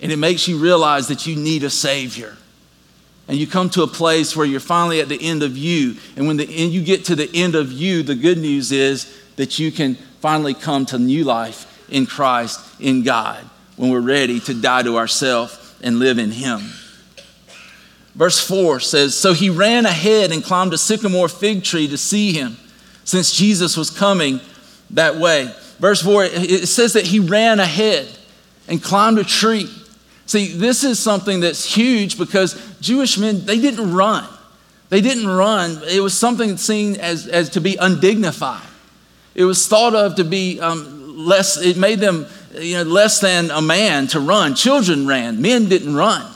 And 0.00 0.12
it 0.12 0.18
makes 0.18 0.46
you 0.46 0.58
realize 0.58 1.08
that 1.08 1.26
you 1.26 1.34
need 1.34 1.64
a 1.64 1.70
Savior 1.70 2.36
and 3.32 3.40
you 3.40 3.46
come 3.46 3.70
to 3.70 3.82
a 3.82 3.86
place 3.86 4.36
where 4.36 4.44
you're 4.44 4.60
finally 4.60 5.00
at 5.00 5.08
the 5.08 5.18
end 5.18 5.42
of 5.42 5.56
you. 5.56 5.96
And 6.16 6.26
when 6.26 6.36
the 6.36 6.44
end, 6.44 6.74
you 6.74 6.84
get 6.84 7.06
to 7.06 7.16
the 7.16 7.30
end 7.32 7.54
of 7.54 7.72
you, 7.72 8.02
the 8.02 8.14
good 8.14 8.36
news 8.36 8.70
is 8.72 9.18
that 9.36 9.58
you 9.58 9.72
can 9.72 9.94
finally 10.20 10.52
come 10.52 10.84
to 10.84 10.98
new 10.98 11.24
life 11.24 11.88
in 11.88 12.04
Christ, 12.04 12.60
in 12.78 13.04
God, 13.04 13.42
when 13.76 13.90
we're 13.90 14.02
ready 14.02 14.38
to 14.40 14.52
die 14.52 14.82
to 14.82 14.98
ourselves 14.98 15.74
and 15.82 15.98
live 15.98 16.18
in 16.18 16.30
Him. 16.30 16.60
Verse 18.14 18.38
4 18.38 18.80
says 18.80 19.16
So 19.16 19.32
he 19.32 19.48
ran 19.48 19.86
ahead 19.86 20.30
and 20.30 20.44
climbed 20.44 20.74
a 20.74 20.78
sycamore 20.78 21.30
fig 21.30 21.64
tree 21.64 21.88
to 21.88 21.96
see 21.96 22.34
him, 22.34 22.58
since 23.04 23.32
Jesus 23.32 23.78
was 23.78 23.88
coming 23.88 24.40
that 24.90 25.16
way. 25.16 25.50
Verse 25.78 26.02
4, 26.02 26.24
it 26.24 26.68
says 26.68 26.92
that 26.92 27.06
he 27.06 27.18
ran 27.18 27.60
ahead 27.60 28.08
and 28.68 28.82
climbed 28.82 29.18
a 29.18 29.24
tree. 29.24 29.70
See, 30.32 30.46
this 30.46 30.82
is 30.82 30.98
something 30.98 31.40
that's 31.40 31.62
huge 31.62 32.16
because 32.16 32.58
Jewish 32.80 33.18
men, 33.18 33.44
they 33.44 33.60
didn't 33.60 33.92
run. 33.92 34.26
They 34.88 35.02
didn't 35.02 35.26
run. 35.26 35.82
It 35.86 36.00
was 36.00 36.16
something 36.16 36.56
seen 36.56 36.96
as, 36.96 37.26
as 37.26 37.50
to 37.50 37.60
be 37.60 37.76
undignified. 37.76 38.66
It 39.34 39.44
was 39.44 39.68
thought 39.68 39.94
of 39.94 40.14
to 40.14 40.24
be 40.24 40.58
um, 40.58 41.18
less, 41.18 41.58
it 41.58 41.76
made 41.76 41.98
them 41.98 42.24
you 42.54 42.78
know, 42.78 42.82
less 42.84 43.20
than 43.20 43.50
a 43.50 43.60
man 43.60 44.06
to 44.06 44.20
run. 44.20 44.54
Children 44.54 45.06
ran, 45.06 45.42
men 45.42 45.68
didn't 45.68 45.94
run. 45.94 46.26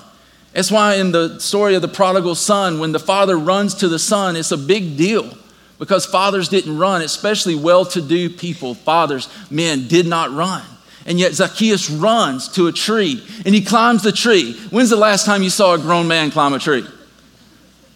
That's 0.52 0.70
why 0.70 0.96
in 0.96 1.10
the 1.12 1.38
story 1.38 1.74
of 1.74 1.80
the 1.80 1.88
prodigal 1.88 2.34
son, 2.34 2.78
when 2.78 2.92
the 2.92 3.00
father 3.00 3.38
runs 3.38 3.76
to 3.76 3.88
the 3.88 3.98
son, 3.98 4.36
it's 4.36 4.52
a 4.52 4.58
big 4.58 4.98
deal 4.98 5.38
because 5.78 6.04
fathers 6.04 6.50
didn't 6.50 6.76
run, 6.76 7.00
especially 7.00 7.54
well 7.54 7.86
to 7.86 8.02
do 8.02 8.28
people, 8.28 8.74
fathers, 8.74 9.30
men 9.50 9.88
did 9.88 10.06
not 10.06 10.30
run. 10.32 10.66
And 11.06 11.18
yet 11.20 11.34
Zacchaeus 11.34 11.88
runs 11.88 12.48
to 12.50 12.66
a 12.66 12.72
tree 12.72 13.24
and 13.44 13.54
he 13.54 13.62
climbs 13.62 14.02
the 14.02 14.12
tree. 14.12 14.54
When's 14.70 14.90
the 14.90 14.96
last 14.96 15.24
time 15.24 15.42
you 15.42 15.50
saw 15.50 15.74
a 15.74 15.78
grown 15.78 16.08
man 16.08 16.32
climb 16.32 16.52
a 16.52 16.58
tree? 16.58 16.84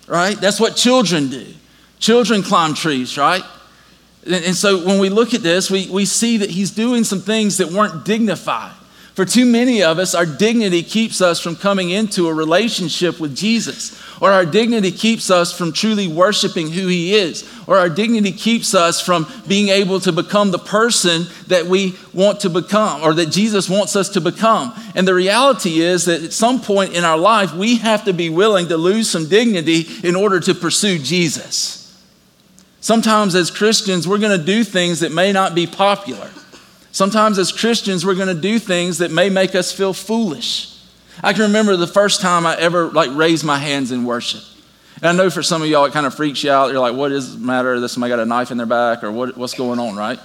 Right? 0.07 0.37
That's 0.41 0.61
what 0.61 0.77
children 0.77 1.29
do. 1.29 1.47
Children 1.99 2.43
climb 2.43 2.75
trees, 2.75 3.19
right? 3.19 3.43
And, 4.27 4.55
so 4.55 4.85
when 4.85 4.99
we 4.99 5.09
look 5.09 5.35
at 5.35 5.43
this, 5.43 5.71
we, 5.71 5.89
we 5.89 6.05
see 6.05 6.39
that 6.39 6.51
he's 6.51 6.71
doing 6.71 7.05
some 7.05 7.21
things 7.21 7.59
that 7.59 7.69
weren't 7.69 8.05
dignified. 8.05 8.73
For 9.15 9.25
too 9.25 9.45
many 9.45 9.83
of 9.83 9.99
us, 9.99 10.15
our 10.15 10.27
dignity 10.27 10.83
keeps 10.83 11.21
us 11.21 11.41
from 11.41 11.57
coming 11.57 11.91
into 11.91 12.29
a 12.29 12.35
relationship 12.35 13.19
with 13.19 13.37
Jesus, 13.37 14.01
or 14.21 14.31
our 14.31 14.45
dignity 14.45 14.93
keeps 14.93 15.31
us 15.31 15.57
from 15.57 15.73
truly 15.73 16.07
worshiping 16.07 16.71
who 16.71 16.87
He 16.87 17.15
is, 17.15 17.51
or 17.67 17.79
our 17.79 17.89
dignity 17.89 18.33
keeps 18.33 18.75
us 18.75 19.01
from 19.01 19.27
being 19.49 19.69
able 19.69 19.99
to 20.01 20.13
become 20.13 20.51
the 20.51 20.59
person 20.59 21.25
that 21.47 21.67
we 21.67 21.97
want 22.13 22.41
to 22.41 22.51
become, 22.51 23.03
or 23.03 23.15
that 23.15 23.31
Jesus 23.31 23.69
wants 23.69 23.97
us 23.97 24.11
to 24.11 24.21
become. 24.21 24.73
And 24.95 25.09
the 25.09 25.15
reality 25.15 25.81
is 25.81 26.05
that 26.05 26.23
at 26.23 26.33
some 26.33 26.61
point 26.61 26.95
in 26.95 27.05
our 27.05 27.19
life, 27.19 27.55
we 27.55 27.77
have 27.79 28.05
to 28.05 28.13
be 28.13 28.29
willing 28.29 28.69
to 28.69 28.77
lose 28.77 29.09
some 29.09 29.29
dignity 29.29 29.87
in 30.07 30.15
order 30.15 30.39
to 30.41 30.55
pursue 30.55 30.99
Jesus. 30.99 31.79
Sometimes, 32.81 33.35
as 33.35 33.51
Christians, 33.51 34.09
we're 34.09 34.19
going 34.19 34.39
to 34.39 34.45
do 34.45 34.65
things 34.65 35.01
that 35.01 35.13
may 35.13 35.33
not 35.33 35.55
be 35.55 35.67
popular. 35.67 36.31
Sometimes 36.93 37.39
as 37.39 37.53
Christians, 37.53 38.05
we're 38.05 38.15
going 38.15 38.35
to 38.35 38.41
do 38.41 38.59
things 38.59 38.99
that 38.99 39.11
may 39.11 39.31
make 39.31 39.55
us 39.55 39.71
feel 39.71 39.93
foolish. 39.93 40.70
I 41.23 41.33
can 41.33 41.43
remember 41.43 41.77
the 41.77 41.87
first 41.87 42.21
time 42.21 42.47
I 42.47 42.57
ever 42.59 42.89
like 42.91 43.11
raised 43.15 43.45
my 43.45 43.59
hands 43.59 43.93
in 43.93 44.05
worship. 44.05 44.43
And 44.97 45.07
I 45.07 45.13
know 45.13 45.31
for 45.31 45.43
some 45.43 45.63
of 45.63 45.69
y'all 45.69 45.85
it 45.85 45.93
kind 45.93 46.07
of 46.07 46.15
freaks 46.15 46.43
you 46.45 46.51
out. 46.51 46.71
You're 46.71 46.81
like, 46.81 46.95
what 46.95 47.13
is 47.13 47.39
the 47.39 47.45
matter? 47.45 47.81
This 47.81 47.93
somebody 47.93 48.11
got 48.11 48.21
a 48.21 48.27
knife 48.27 48.51
in 48.51 48.57
their 48.57 48.67
back 48.67 49.03
or 49.03 49.11
what, 49.11 49.37
what's 49.37 49.55
going 49.55 49.79
on, 49.79 49.97
right? 49.97 50.19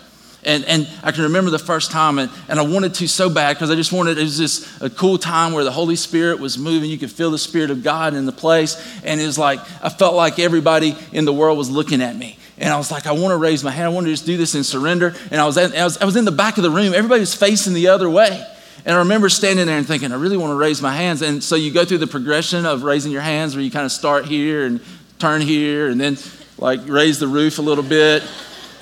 And, 0.45 0.63
and 0.65 0.87
I 1.01 1.11
can 1.11 1.23
remember 1.23 1.49
the 1.49 1.57
first 1.57 1.89
time, 1.89 2.19
and, 2.19 2.31
and 2.47 2.59
I 2.59 2.61
wanted 2.61 2.93
to 2.95 3.07
so 3.07 3.31
bad 3.31 3.55
because 3.55 3.71
I 3.71 3.75
just 3.75 3.91
wanted, 3.91 4.19
it 4.19 4.21
was 4.21 4.37
just 4.37 4.79
a 4.79 4.91
cool 4.91 5.17
time 5.17 5.53
where 5.53 5.63
the 5.63 5.71
Holy 5.71 5.95
Spirit 5.95 6.39
was 6.39 6.55
moving. 6.55 6.87
You 6.89 6.99
could 6.99 7.11
feel 7.11 7.31
the 7.31 7.39
Spirit 7.39 7.71
of 7.71 7.83
God 7.83 8.13
in 8.13 8.27
the 8.27 8.31
place. 8.31 8.79
And 9.03 9.19
it 9.19 9.25
was 9.25 9.39
like, 9.39 9.59
I 9.83 9.89
felt 9.89 10.13
like 10.13 10.37
everybody 10.37 10.95
in 11.11 11.25
the 11.25 11.33
world 11.33 11.57
was 11.57 11.71
looking 11.71 11.99
at 11.99 12.15
me. 12.15 12.37
And 12.59 12.71
I 12.71 12.77
was 12.77 12.91
like, 12.91 13.07
I 13.07 13.11
want 13.11 13.31
to 13.31 13.37
raise 13.37 13.63
my 13.63 13.71
hand. 13.71 13.87
I 13.87 13.89
want 13.89 14.05
to 14.05 14.13
just 14.13 14.27
do 14.27 14.37
this 14.37 14.53
in 14.53 14.63
surrender. 14.63 15.15
And 15.31 15.41
I 15.41 15.45
was, 15.45 15.57
at, 15.57 15.75
I 15.75 15.83
was, 15.83 15.97
I 15.97 16.05
was 16.05 16.15
in 16.15 16.25
the 16.25 16.31
back 16.31 16.57
of 16.57 16.63
the 16.63 16.69
room. 16.69 16.93
Everybody 16.93 17.21
was 17.21 17.33
facing 17.33 17.73
the 17.73 17.87
other 17.87 18.09
way. 18.09 18.45
And 18.85 18.95
I 18.95 18.99
remember 18.99 19.29
standing 19.29 19.65
there 19.65 19.77
and 19.77 19.87
thinking, 19.87 20.11
I 20.11 20.15
really 20.15 20.37
want 20.37 20.51
to 20.51 20.55
raise 20.55 20.79
my 20.81 20.95
hands. 20.95 21.23
And 21.23 21.43
so 21.43 21.55
you 21.55 21.71
go 21.71 21.85
through 21.85 21.97
the 21.97 22.07
progression 22.07 22.67
of 22.67 22.83
raising 22.83 23.11
your 23.11 23.21
hands 23.21 23.55
where 23.55 23.63
you 23.63 23.71
kind 23.71 23.85
of 23.85 23.91
start 23.91 24.25
here 24.25 24.65
and 24.65 24.79
turn 25.17 25.41
here 25.41 25.87
and 25.89 25.99
then 25.99 26.17
like 26.59 26.87
raise 26.87 27.19
the 27.19 27.27
roof 27.27 27.57
a 27.57 27.63
little 27.63 27.83
bit. 27.83 28.23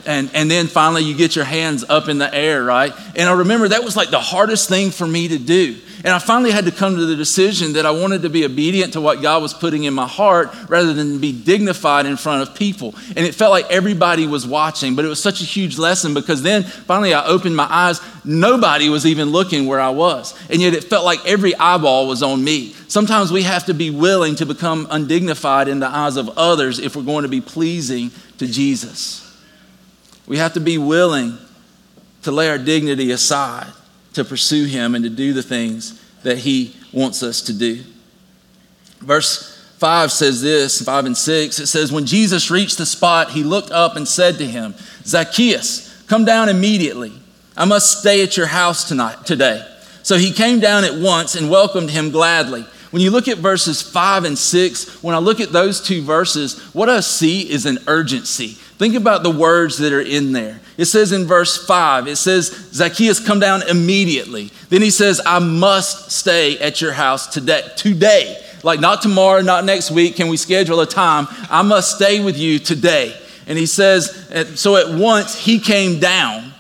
And, 0.06 0.30
and 0.34 0.52
then 0.52 0.68
finally 0.68 1.04
you 1.04 1.16
get 1.16 1.38
your 1.38 1.46
hands 1.46 1.86
up 1.88 2.10
in 2.10 2.18
the 2.18 2.34
air, 2.36 2.66
right? 2.66 2.92
And 3.16 3.30
I 3.30 3.34
remember 3.34 3.70
that 3.70 3.86
was 3.86 3.96
like 3.96 4.10
the 4.10 4.20
hardest 4.20 4.68
thing 4.68 4.92
for 4.92 5.08
me 5.08 5.30
to 5.30 5.38
do 5.40 5.78
and 6.04 6.14
I 6.14 6.20
finally 6.20 6.52
had 6.52 6.66
to 6.66 6.72
come 6.72 6.98
to 6.98 7.06
the 7.06 7.16
decision 7.16 7.74
that 7.74 7.86
I 7.86 7.92
wanted 7.92 8.24
to 8.24 8.30
be 8.30 8.44
obedient 8.44 8.94
to 8.94 9.02
what 9.02 9.22
God 9.22 9.42
was 9.42 9.54
putting 9.54 9.86
in 9.86 9.94
my 9.94 10.06
heart 10.06 10.54
rather 10.68 10.94
than 10.94 11.20
be 11.20 11.32
dignified 11.32 12.06
in 12.06 12.18
front 12.18 12.42
of 12.42 12.56
people. 12.56 12.94
And 13.16 13.20
it 13.20 13.34
felt 13.34 13.52
like 13.52 13.72
everybody 13.72 14.28
was 14.28 14.46
watching, 14.46 14.96
but 14.96 15.06
it 15.06 15.08
was 15.08 15.24
such 15.24 15.40
a 15.40 15.46
huge 15.46 15.78
lesson 15.78 16.14
because 16.14 16.42
then 16.42 16.64
finally 16.64 17.14
I 17.14 17.26
opened 17.26 17.56
my 17.56 17.68
eyes. 17.70 18.02
Nobody 18.26 18.90
was 18.90 19.06
even 19.06 19.30
looking 19.30 19.66
where 19.66 19.80
I 19.80 19.92
was. 19.92 20.38
And 20.50 20.62
yet 20.62 20.74
it 20.74 20.84
felt 20.84 21.06
like 21.06 21.26
every 21.26 21.56
eyeball 21.56 22.10
was 22.10 22.22
on 22.22 22.44
me. 22.44 22.74
Sometimes 22.90 23.32
we 23.32 23.44
have 23.44 23.66
to 23.68 23.74
be 23.74 23.90
willing 23.90 24.36
to 24.36 24.46
become 24.46 24.88
undignified 24.92 25.70
in 25.70 25.80
the 25.80 25.88
eyes 25.88 26.18
of 26.18 26.30
others 26.38 26.80
if 26.80 26.98
we're 26.98 27.04
going 27.04 27.24
to 27.24 27.30
be 27.30 27.42
pleasing 27.42 28.12
to 28.40 28.46
Jesus. 28.46 29.22
We 30.28 30.38
have 30.38 30.54
to 30.54 30.60
be 30.60 30.78
willing 30.78 31.38
to 32.24 32.32
lay 32.32 32.50
our 32.50 32.58
dignity 32.58 33.12
aside 33.12 33.72
to 34.14 34.24
pursue 34.24 34.66
Him 34.66 34.96
and 34.96 35.04
to 35.04 35.10
do 35.10 35.34
the 35.34 35.44
things 35.44 36.02
that 36.24 36.40
He 36.40 36.76
wants 36.92 37.24
us 37.24 37.42
to 37.44 37.54
do. 37.54 37.84
Verse 39.00 39.54
5 39.84 40.12
says 40.14 40.42
this 40.42 40.82
5 40.82 41.06
and 41.08 41.18
6 41.18 41.60
it 41.60 41.68
says, 41.68 41.92
When 41.92 42.06
Jesus 42.06 42.50
reached 42.50 42.78
the 42.78 42.86
spot, 42.86 43.32
he 43.32 43.44
looked 43.44 43.72
up 43.72 43.98
and 43.98 44.08
said 44.08 44.38
to 44.38 44.46
him, 44.46 44.76
Zacchaeus, 45.04 46.06
come 46.08 46.24
down 46.24 46.48
immediately. 46.48 47.12
I 47.58 47.66
must 47.66 48.00
stay 48.00 48.24
at 48.24 48.38
your 48.38 48.46
house 48.46 48.88
tonight, 48.88 49.26
today. 49.26 49.68
So 50.02 50.16
he 50.18 50.32
came 50.32 50.62
down 50.62 50.86
at 50.86 50.96
once 50.96 51.36
and 51.36 51.50
welcomed 51.50 51.90
him 51.90 52.12
gladly. 52.12 52.66
When 52.92 53.02
you 53.02 53.12
look 53.12 53.28
at 53.28 53.40
verses 53.40 53.82
five 53.82 54.24
and 54.24 54.38
six, 54.38 55.04
when 55.04 55.16
I 55.16 55.18
look 55.18 55.42
at 55.42 55.52
those 55.52 55.82
two 55.82 56.02
verses, 56.02 56.62
what 56.74 56.90
I 56.90 57.02
see 57.02 57.42
is 57.50 57.66
an 57.66 57.80
urgency. 57.88 58.58
Think 58.84 58.96
about 58.96 59.24
the 59.24 59.32
words 59.32 59.78
that 59.78 59.94
are 59.94 60.02
in 60.02 60.34
there. 60.34 60.60
It 60.78 60.88
says 60.88 61.14
in 61.14 61.24
verse 61.24 61.66
five, 61.66 62.06
it 62.06 62.18
says, 62.18 62.48
Zacchaeus 62.74 63.26
come 63.26 63.40
down 63.40 63.64
immediately. 63.70 64.52
Then 64.68 64.82
he 64.82 64.90
says, 64.90 65.22
I 65.26 65.40
must 65.40 66.12
stay 66.12 66.60
at 66.60 66.82
your 66.82 66.92
house 66.92 67.28
today. 67.28 67.66
Today. 67.78 68.46
Like 68.62 68.82
not 68.82 69.02
tomorrow, 69.02 69.40
not 69.40 69.64
next 69.64 69.90
week. 69.90 70.18
Can 70.18 70.28
we 70.28 70.36
schedule 70.36 70.82
a 70.82 70.86
time? 70.86 71.28
I 71.50 71.62
must 71.62 71.96
stay 71.96 72.22
with 72.22 72.38
you 72.38 72.60
today. 72.60 73.18
And 73.48 73.58
he 73.58 73.68
says, 73.68 74.60
so 74.60 74.76
at 74.76 74.90
once 75.00 75.34
he 75.34 75.60
came 75.60 76.02
down 76.02 76.52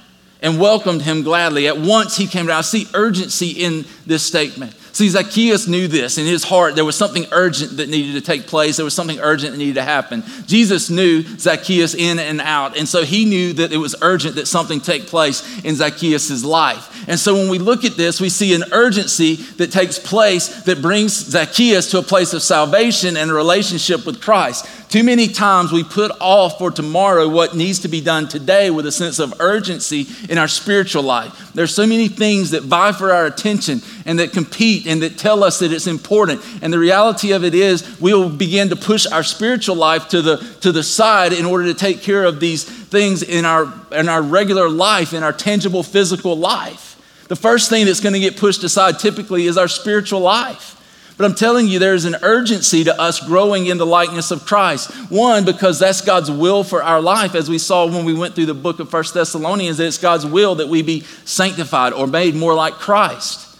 and 0.41 0.61
welcomed 0.61 1.01
him 1.01 1.23
gladly. 1.23 1.67
At 1.67 1.77
once 1.77 2.15
he 2.15 2.25
came 2.25 2.45
down. 2.45 2.59
I 2.59 2.61
see 2.61 2.87
urgency 2.93 3.49
in 3.49 3.83
this 4.05 4.25
statement. 4.25 4.73
See, 4.93 5.09
Zacchaeus 5.09 5.67
knew 5.67 5.87
this 5.87 6.19
in 6.19 6.27
his 6.27 6.43
heart. 6.43 6.75
There 6.75 6.85
was 6.85 6.95
something 6.95 7.25
urgent 7.31 7.77
that 7.77 7.89
needed 7.89 8.13
to 8.13 8.21
take 8.21 8.45
place. 8.45 8.77
There 8.77 8.85
was 8.85 8.93
something 8.93 9.19
urgent 9.19 9.53
that 9.53 9.57
needed 9.57 9.75
to 9.75 9.83
happen. 9.83 10.23
Jesus 10.45 10.91
knew 10.91 11.23
Zacchaeus 11.23 11.95
in 11.95 12.19
and 12.19 12.39
out. 12.39 12.77
And 12.77 12.87
so 12.87 13.03
he 13.03 13.25
knew 13.25 13.53
that 13.53 13.71
it 13.71 13.77
was 13.77 13.95
urgent 14.03 14.35
that 14.35 14.47
something 14.47 14.79
take 14.79 15.07
place 15.07 15.63
in 15.63 15.75
Zacchaeus' 15.75 16.45
life. 16.45 17.09
And 17.09 17.19
so 17.19 17.33
when 17.33 17.49
we 17.49 17.57
look 17.57 17.85
at 17.85 17.97
this, 17.97 18.21
we 18.21 18.29
see 18.29 18.53
an 18.53 18.65
urgency 18.71 19.37
that 19.57 19.71
takes 19.71 19.97
place 19.97 20.61
that 20.65 20.79
brings 20.79 21.13
Zacchaeus 21.13 21.89
to 21.89 21.97
a 21.97 22.03
place 22.03 22.33
of 22.33 22.43
salvation 22.43 23.17
and 23.17 23.31
a 23.31 23.33
relationship 23.33 24.05
with 24.05 24.21
Christ. 24.21 24.67
Too 24.93 25.03
many 25.03 25.27
times 25.27 25.71
we 25.71 25.83
put 25.83 26.11
off 26.21 26.59
for 26.59 26.69
tomorrow 26.69 27.27
what 27.27 27.55
needs 27.55 27.79
to 27.79 27.87
be 27.87 27.99
done 27.99 28.27
today 28.27 28.69
with 28.69 28.85
a 28.85 28.91
sense 28.91 29.17
of 29.17 29.33
urgency 29.39 30.05
in 30.29 30.37
our 30.37 30.47
spiritual 30.47 31.01
life. 31.01 31.51
There's 31.55 31.73
so 31.73 31.87
many 31.87 32.07
things 32.07 32.51
that 32.51 32.61
vie 32.61 32.91
for 32.91 33.11
our 33.11 33.25
attention 33.25 33.81
and 34.05 34.19
that 34.19 34.33
compete 34.33 34.85
and 34.85 35.01
that 35.01 35.17
tell 35.17 35.43
us 35.43 35.57
that 35.57 35.71
it's 35.71 35.87
important. 35.87 36.43
And 36.61 36.71
the 36.71 36.77
reality 36.77 37.31
of 37.31 37.43
it 37.43 37.55
is 37.55 37.99
we'll 37.99 38.29
begin 38.29 38.69
to 38.69 38.75
push 38.75 39.07
our 39.07 39.23
spiritual 39.23 39.77
life 39.77 40.09
to 40.09 40.21
the 40.21 40.37
to 40.61 40.71
the 40.71 40.83
side 40.83 41.33
in 41.33 41.43
order 41.43 41.65
to 41.65 41.73
take 41.73 42.03
care 42.03 42.23
of 42.23 42.39
these 42.39 42.63
things 42.63 43.23
in 43.23 43.45
our 43.45 43.73
in 43.93 44.07
our 44.07 44.21
regular 44.21 44.69
life, 44.69 45.11
in 45.13 45.23
our 45.23 45.33
tangible 45.33 45.81
physical 45.81 46.37
life. 46.37 47.25
The 47.29 47.35
first 47.35 47.67
thing 47.71 47.87
that's 47.87 47.99
going 47.99 48.13
to 48.13 48.19
get 48.19 48.37
pushed 48.37 48.63
aside 48.63 48.99
typically 48.99 49.47
is 49.47 49.57
our 49.57 49.67
spiritual 49.67 50.19
life. 50.19 50.79
But 51.23 51.29
I'm 51.29 51.37
telling 51.37 51.69
you, 51.69 51.79
there's 51.79 52.03
an 52.03 52.17
urgency 52.21 52.83
to 52.83 52.99
us 52.99 53.25
growing 53.25 53.67
in 53.67 53.77
the 53.77 53.85
likeness 53.85 54.29
of 54.29 54.45
Christ. 54.45 54.91
One, 55.09 55.45
because 55.45 55.79
that's 55.79 56.01
God's 56.01 56.29
will 56.29 56.65
for 56.65 56.83
our 56.83 56.99
life, 56.99 57.33
as 57.33 57.49
we 57.49 57.59
saw 57.59 57.85
when 57.85 58.03
we 58.03 58.13
went 58.13 58.35
through 58.35 58.47
the 58.47 58.53
book 58.53 58.81
of 58.81 58.89
First 58.89 59.13
Thessalonians, 59.13 59.77
that 59.77 59.85
it's 59.85 59.97
God's 59.97 60.25
will 60.25 60.55
that 60.55 60.67
we 60.67 60.81
be 60.81 60.99
sanctified 61.23 61.93
or 61.93 62.07
made 62.07 62.35
more 62.35 62.53
like 62.53 62.73
Christ. 62.73 63.57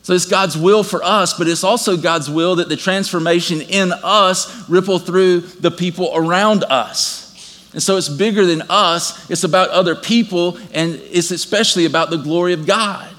So 0.00 0.14
it's 0.14 0.24
God's 0.24 0.56
will 0.56 0.82
for 0.82 1.02
us, 1.02 1.36
but 1.36 1.46
it's 1.46 1.62
also 1.62 1.94
God's 1.94 2.30
will 2.30 2.56
that 2.56 2.70
the 2.70 2.76
transformation 2.76 3.60
in 3.60 3.92
us 4.02 4.66
ripple 4.66 4.98
through 4.98 5.40
the 5.40 5.70
people 5.70 6.10
around 6.14 6.64
us. 6.64 7.68
And 7.74 7.82
so 7.82 7.98
it's 7.98 8.08
bigger 8.08 8.46
than 8.46 8.62
us, 8.70 9.28
it's 9.28 9.44
about 9.44 9.68
other 9.68 9.94
people, 9.94 10.56
and 10.72 10.94
it's 10.94 11.32
especially 11.32 11.84
about 11.84 12.08
the 12.08 12.16
glory 12.16 12.54
of 12.54 12.66
God. 12.66 13.10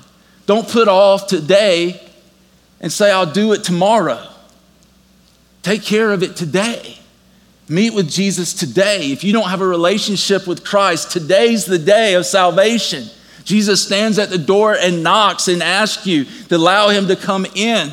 Don't 0.48 0.68
put 0.68 0.88
off 0.88 1.28
today 1.28 2.02
and 2.80 2.92
say, 2.92 3.12
I'll 3.12 3.32
do 3.32 3.54
it 3.54 3.64
tomorrow. 3.64 4.28
Take 5.64 5.84
care 5.84 6.12
of 6.12 6.24
it 6.24 6.36
today. 6.36 6.98
Meet 7.70 7.94
with 7.94 8.10
Jesus 8.10 8.54
today. 8.54 9.12
If 9.12 9.24
you 9.24 9.34
don't 9.34 9.50
have 9.50 9.62
a 9.62 9.68
relationship 9.68 10.48
with 10.48 10.64
Christ, 10.64 11.12
today's 11.12 11.66
the 11.66 11.80
day 11.80 12.14
of 12.14 12.26
salvation. 12.26 13.06
Jesus 13.44 13.84
stands 13.86 14.20
at 14.20 14.30
the 14.30 14.38
door 14.38 14.76
and 14.76 15.04
knocks 15.04 15.48
and 15.48 15.62
asks 15.62 16.06
you 16.06 16.26
to 16.50 16.56
allow 16.56 16.90
him 16.90 17.08
to 17.08 17.16
come 17.16 17.46
in. 17.56 17.92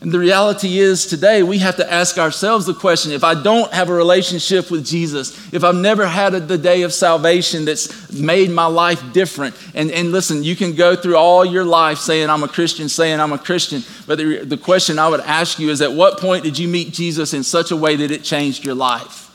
And 0.00 0.12
the 0.12 0.18
reality 0.18 0.78
is 0.78 1.06
today, 1.06 1.42
we 1.42 1.58
have 1.58 1.76
to 1.76 1.92
ask 1.92 2.18
ourselves 2.18 2.66
the 2.66 2.74
question 2.74 3.12
if 3.12 3.24
I 3.24 3.40
don't 3.40 3.72
have 3.72 3.88
a 3.88 3.94
relationship 3.94 4.70
with 4.70 4.84
Jesus, 4.84 5.52
if 5.54 5.64
I've 5.64 5.74
never 5.74 6.06
had 6.06 6.34
a, 6.34 6.40
the 6.40 6.58
day 6.58 6.82
of 6.82 6.92
salvation 6.92 7.64
that's 7.64 8.12
made 8.12 8.50
my 8.50 8.66
life 8.66 9.02
different, 9.14 9.56
and, 9.74 9.90
and 9.90 10.12
listen, 10.12 10.44
you 10.44 10.54
can 10.54 10.74
go 10.74 10.96
through 10.96 11.16
all 11.16 11.46
your 11.46 11.64
life 11.64 11.96
saying, 11.96 12.28
I'm 12.28 12.42
a 12.42 12.48
Christian, 12.48 12.90
saying, 12.90 13.20
I'm 13.20 13.32
a 13.32 13.38
Christian, 13.38 13.82
but 14.06 14.18
the, 14.18 14.44
the 14.44 14.58
question 14.58 14.98
I 14.98 15.08
would 15.08 15.20
ask 15.20 15.58
you 15.58 15.70
is, 15.70 15.80
at 15.80 15.92
what 15.92 16.20
point 16.20 16.44
did 16.44 16.58
you 16.58 16.68
meet 16.68 16.92
Jesus 16.92 17.32
in 17.32 17.42
such 17.42 17.70
a 17.70 17.76
way 17.76 17.96
that 17.96 18.10
it 18.10 18.22
changed 18.22 18.66
your 18.66 18.74
life? 18.74 19.34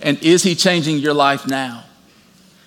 And 0.00 0.20
is 0.20 0.42
he 0.42 0.56
changing 0.56 0.98
your 0.98 1.14
life 1.14 1.46
now? 1.46 1.84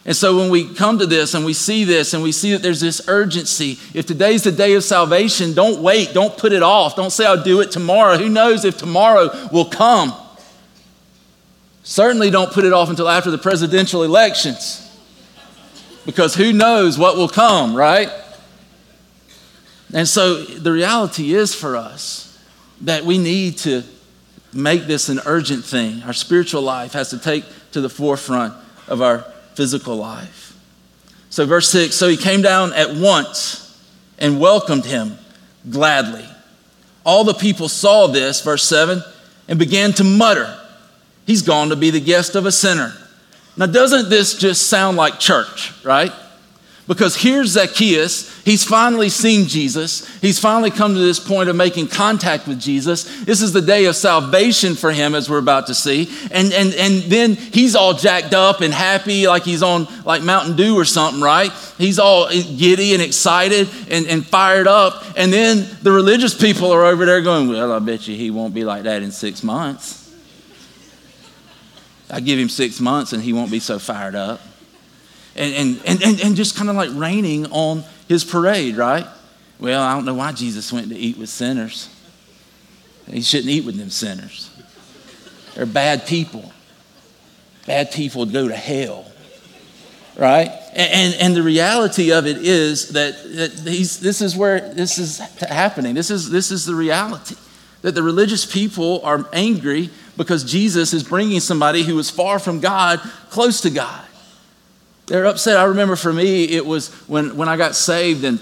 And 0.05 0.15
so 0.15 0.37
when 0.37 0.51
we 0.51 0.71
come 0.71 0.99
to 0.99 1.07
this 1.07 1.33
and 1.33 1.43
we 1.43 1.53
see 1.53 1.83
this 1.83 2.13
and 2.13 2.21
we 2.21 2.31
see 2.31 2.51
that 2.51 2.61
there's 2.61 2.79
this 2.79 3.01
urgency, 3.07 3.79
if 3.95 4.05
today's 4.05 4.43
the 4.43 4.51
day 4.51 4.73
of 4.75 4.83
salvation, 4.83 5.53
don't 5.53 5.81
wait, 5.81 6.13
don't 6.13 6.37
put 6.37 6.53
it 6.53 6.61
off. 6.61 6.95
Don't 6.95 7.09
say 7.09 7.25
I'll 7.25 7.43
do 7.43 7.59
it 7.61 7.71
tomorrow. 7.71 8.15
Who 8.15 8.29
knows 8.29 8.65
if 8.65 8.77
tomorrow 8.77 9.29
will 9.51 9.65
come? 9.65 10.13
Certainly 11.81 12.29
don't 12.29 12.51
put 12.51 12.65
it 12.65 12.73
off 12.73 12.89
until 12.89 13.09
after 13.09 13.31
the 13.31 13.39
presidential 13.39 14.03
elections. 14.03 14.81
Because 16.05 16.35
who 16.35 16.53
knows 16.53 16.99
what 16.99 17.17
will 17.17 17.27
come, 17.27 17.75
right? 17.75 18.09
And 19.91 20.07
so 20.07 20.43
the 20.43 20.71
reality 20.71 21.33
is 21.33 21.55
for 21.55 21.75
us 21.75 22.39
that 22.81 23.05
we 23.05 23.17
need 23.17 23.57
to 23.59 23.81
make 24.53 24.85
this 24.85 25.09
an 25.09 25.19
urgent 25.25 25.65
thing. 25.65 26.03
Our 26.03 26.13
spiritual 26.13 26.61
life 26.61 26.93
has 26.93 27.09
to 27.09 27.17
take 27.17 27.43
to 27.71 27.81
the 27.81 27.89
forefront 27.89 28.53
of 28.87 29.01
our 29.01 29.25
physical 29.55 29.95
life. 29.95 30.57
So, 31.29 31.45
verse 31.45 31.69
6 31.69 31.95
So 31.95 32.07
he 32.07 32.17
came 32.17 32.41
down 32.41 32.73
at 32.73 32.95
once 32.95 33.61
and 34.17 34.39
welcomed 34.39 34.85
him 34.85 35.17
gladly. 35.69 36.25
All 37.05 37.23
the 37.23 37.33
people 37.33 37.69
saw 37.69 38.07
this, 38.07 38.41
verse 38.41 38.63
7, 38.63 39.03
and 39.47 39.59
began 39.59 39.93
to 39.93 40.03
mutter, 40.03 40.59
He's 41.25 41.41
gone 41.41 41.69
to 41.69 41.75
be 41.75 41.89
the 41.89 41.99
guest 41.99 42.35
of 42.35 42.45
a 42.45 42.51
sinner. 42.51 42.93
Now, 43.57 43.65
doesn't 43.65 44.09
this 44.09 44.37
just 44.37 44.67
sound 44.67 44.97
like 44.97 45.19
church, 45.19 45.73
right? 45.83 46.11
Because 46.87 47.15
here's 47.15 47.49
Zacchaeus. 47.49 48.31
He's 48.43 48.63
finally 48.63 49.09
seen 49.09 49.47
Jesus. 49.47 50.07
He's 50.19 50.37
finally 50.37 50.69
come 50.69 50.93
to 50.93 50.99
this 50.99 51.19
point 51.19 51.49
of 51.49 51.55
making 51.55 51.87
contact 51.87 52.47
with 52.47 52.61
Jesus. 52.61 53.23
This 53.23 53.41
is 53.41 53.53
the 53.53 53.61
day 53.61 53.85
of 53.85 53.95
salvation 53.95 54.75
for 54.75 54.91
him, 54.91 55.15
as 55.15 55.27
we're 55.27 55.39
about 55.39 55.65
to 55.67 55.73
see. 55.73 56.11
And, 56.29 56.53
and, 56.53 56.75
and 56.75 57.01
then 57.03 57.35
he's 57.35 57.75
all 57.75 57.95
jacked 57.95 58.35
up 58.35 58.61
and 58.61 58.71
happy, 58.71 59.27
like 59.27 59.41
he's 59.41 59.63
on 59.63 59.87
like 60.05 60.21
Mountain 60.21 60.57
Dew 60.57 60.77
or 60.77 60.85
something, 60.85 61.21
right? 61.21 61.51
He's 61.79 61.97
all 61.97 62.29
giddy 62.29 62.93
and 62.93 63.01
excited 63.01 63.67
and, 63.89 64.05
and 64.05 64.23
fired 64.23 64.67
up. 64.67 65.03
And 65.17 65.33
then 65.33 65.67
the 65.81 65.91
religious 65.91 66.39
people 66.39 66.71
are 66.71 66.85
over 66.85 67.03
there 67.07 67.21
going, 67.21 67.49
Well, 67.49 67.71
I 67.71 67.79
bet 67.79 68.07
you 68.07 68.15
he 68.15 68.29
won't 68.29 68.53
be 68.53 68.63
like 68.63 68.83
that 68.83 69.01
in 69.01 69.11
six 69.11 69.41
months. 69.41 70.03
I 72.11 72.19
give 72.19 72.37
him 72.37 72.49
six 72.49 72.79
months 72.79 73.11
and 73.13 73.23
he 73.23 73.33
won't 73.33 73.49
be 73.49 73.59
so 73.59 73.79
fired 73.79 74.13
up 74.13 74.39
and, 75.35 75.79
and, 75.85 76.03
and, 76.03 76.21
and 76.21 76.35
just 76.35 76.55
kind 76.55 76.69
of 76.69 76.75
like 76.75 76.89
raining 76.93 77.45
on 77.47 77.83
his 78.07 78.23
parade, 78.23 78.77
right? 78.77 79.05
Well, 79.59 79.81
I 79.81 79.93
don't 79.93 80.05
know 80.05 80.13
why 80.13 80.31
Jesus 80.31 80.71
went 80.71 80.89
to 80.89 80.95
eat 80.95 81.17
with 81.17 81.29
sinners. 81.29 81.89
He 83.09 83.21
shouldn't 83.21 83.49
eat 83.49 83.65
with 83.65 83.77
them 83.77 83.89
sinners. 83.89 84.49
They're 85.53 85.65
bad 85.65 86.07
people. 86.07 86.51
Bad 87.65 87.91
people 87.91 88.25
go 88.25 88.47
to 88.47 88.55
hell, 88.55 89.05
right? 90.17 90.51
And, 90.73 90.91
and, 90.91 91.21
and 91.21 91.35
the 91.35 91.43
reality 91.43 92.11
of 92.11 92.27
it 92.27 92.37
is 92.37 92.89
that, 92.89 93.15
that 93.35 93.51
this 93.57 94.21
is 94.21 94.35
where 94.35 94.73
this 94.73 94.97
is 94.97 95.19
happening. 95.39 95.95
This 95.95 96.11
is, 96.11 96.29
this 96.29 96.51
is 96.51 96.65
the 96.65 96.75
reality. 96.75 97.35
That 97.81 97.93
the 97.93 98.03
religious 98.03 98.45
people 98.45 99.01
are 99.03 99.27
angry 99.33 99.89
because 100.17 100.43
Jesus 100.43 100.93
is 100.93 101.03
bringing 101.03 101.39
somebody 101.39 101.83
who 101.83 101.97
is 101.99 102.09
far 102.09 102.39
from 102.39 102.59
God 102.59 102.99
close 103.29 103.61
to 103.61 103.69
God. 103.69 104.04
They're 105.07 105.25
upset. 105.25 105.57
I 105.57 105.65
remember 105.65 105.95
for 105.95 106.11
me, 106.11 106.45
it 106.45 106.65
was 106.65 106.89
when, 107.07 107.37
when 107.37 107.47
I 107.47 107.57
got 107.57 107.75
saved 107.75 108.23
and 108.23 108.39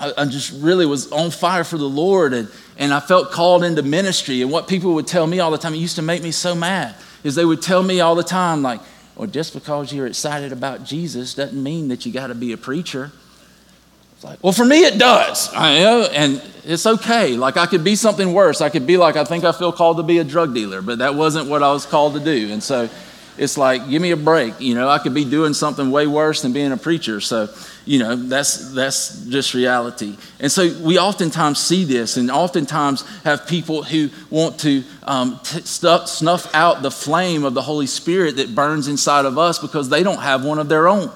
I, 0.00 0.12
I 0.18 0.24
just 0.24 0.52
really 0.60 0.86
was 0.86 1.10
on 1.12 1.30
fire 1.30 1.62
for 1.62 1.78
the 1.78 1.88
Lord 1.88 2.32
and, 2.32 2.48
and 2.76 2.92
I 2.92 3.00
felt 3.00 3.30
called 3.30 3.62
into 3.62 3.82
ministry. 3.82 4.42
And 4.42 4.50
what 4.50 4.66
people 4.66 4.94
would 4.94 5.06
tell 5.06 5.26
me 5.26 5.38
all 5.38 5.50
the 5.50 5.58
time, 5.58 5.74
it 5.74 5.78
used 5.78 5.96
to 5.96 6.02
make 6.02 6.22
me 6.22 6.32
so 6.32 6.54
mad, 6.54 6.96
is 7.22 7.36
they 7.36 7.44
would 7.44 7.62
tell 7.62 7.82
me 7.82 8.00
all 8.00 8.16
the 8.16 8.24
time, 8.24 8.62
like, 8.62 8.80
well, 9.14 9.28
just 9.28 9.54
because 9.54 9.92
you're 9.92 10.08
excited 10.08 10.50
about 10.50 10.84
Jesus 10.84 11.34
doesn't 11.34 11.62
mean 11.62 11.88
that 11.88 12.04
you 12.04 12.12
got 12.12 12.26
to 12.26 12.34
be 12.34 12.52
a 12.52 12.56
preacher. 12.56 13.12
It's 14.16 14.24
like, 14.24 14.42
well, 14.42 14.52
for 14.52 14.64
me, 14.64 14.84
it 14.84 14.98
does. 14.98 15.54
I 15.54 15.78
know, 15.78 16.08
and 16.12 16.42
it's 16.64 16.86
okay. 16.86 17.36
Like, 17.36 17.56
I 17.56 17.66
could 17.66 17.84
be 17.84 17.94
something 17.94 18.32
worse. 18.32 18.60
I 18.60 18.70
could 18.70 18.88
be 18.88 18.96
like, 18.96 19.14
I 19.14 19.24
think 19.24 19.44
I 19.44 19.52
feel 19.52 19.70
called 19.70 19.98
to 19.98 20.02
be 20.02 20.18
a 20.18 20.24
drug 20.24 20.52
dealer, 20.52 20.82
but 20.82 20.98
that 20.98 21.14
wasn't 21.14 21.48
what 21.48 21.62
I 21.62 21.72
was 21.72 21.86
called 21.86 22.14
to 22.14 22.20
do. 22.20 22.52
And 22.52 22.60
so, 22.60 22.90
it's 23.36 23.58
like, 23.58 23.88
give 23.88 24.00
me 24.00 24.12
a 24.12 24.16
break. 24.16 24.60
You 24.60 24.74
know, 24.74 24.88
I 24.88 24.98
could 24.98 25.14
be 25.14 25.24
doing 25.24 25.54
something 25.54 25.90
way 25.90 26.06
worse 26.06 26.42
than 26.42 26.52
being 26.52 26.70
a 26.70 26.76
preacher. 26.76 27.20
So, 27.20 27.48
you 27.84 27.98
know, 27.98 28.14
that's, 28.14 28.72
that's 28.72 29.24
just 29.26 29.54
reality. 29.54 30.16
And 30.38 30.52
so 30.52 30.72
we 30.80 30.98
oftentimes 30.98 31.58
see 31.58 31.84
this 31.84 32.16
and 32.16 32.30
oftentimes 32.30 33.02
have 33.24 33.46
people 33.48 33.82
who 33.82 34.10
want 34.30 34.60
to 34.60 34.84
um, 35.02 35.40
t- 35.42 35.60
snuff 35.62 36.54
out 36.54 36.82
the 36.82 36.90
flame 36.90 37.44
of 37.44 37.54
the 37.54 37.62
Holy 37.62 37.86
Spirit 37.86 38.36
that 38.36 38.54
burns 38.54 38.86
inside 38.86 39.24
of 39.24 39.36
us 39.36 39.58
because 39.58 39.88
they 39.88 40.02
don't 40.04 40.20
have 40.20 40.44
one 40.44 40.58
of 40.58 40.68
their 40.68 40.86
own. 40.86 41.10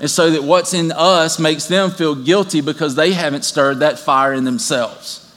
And 0.00 0.10
so 0.10 0.30
that 0.30 0.42
what's 0.42 0.74
in 0.74 0.92
us 0.92 1.38
makes 1.38 1.66
them 1.66 1.90
feel 1.90 2.14
guilty 2.14 2.60
because 2.60 2.94
they 2.94 3.12
haven't 3.12 3.44
stirred 3.44 3.80
that 3.80 3.98
fire 3.98 4.32
in 4.32 4.44
themselves. 4.44 5.29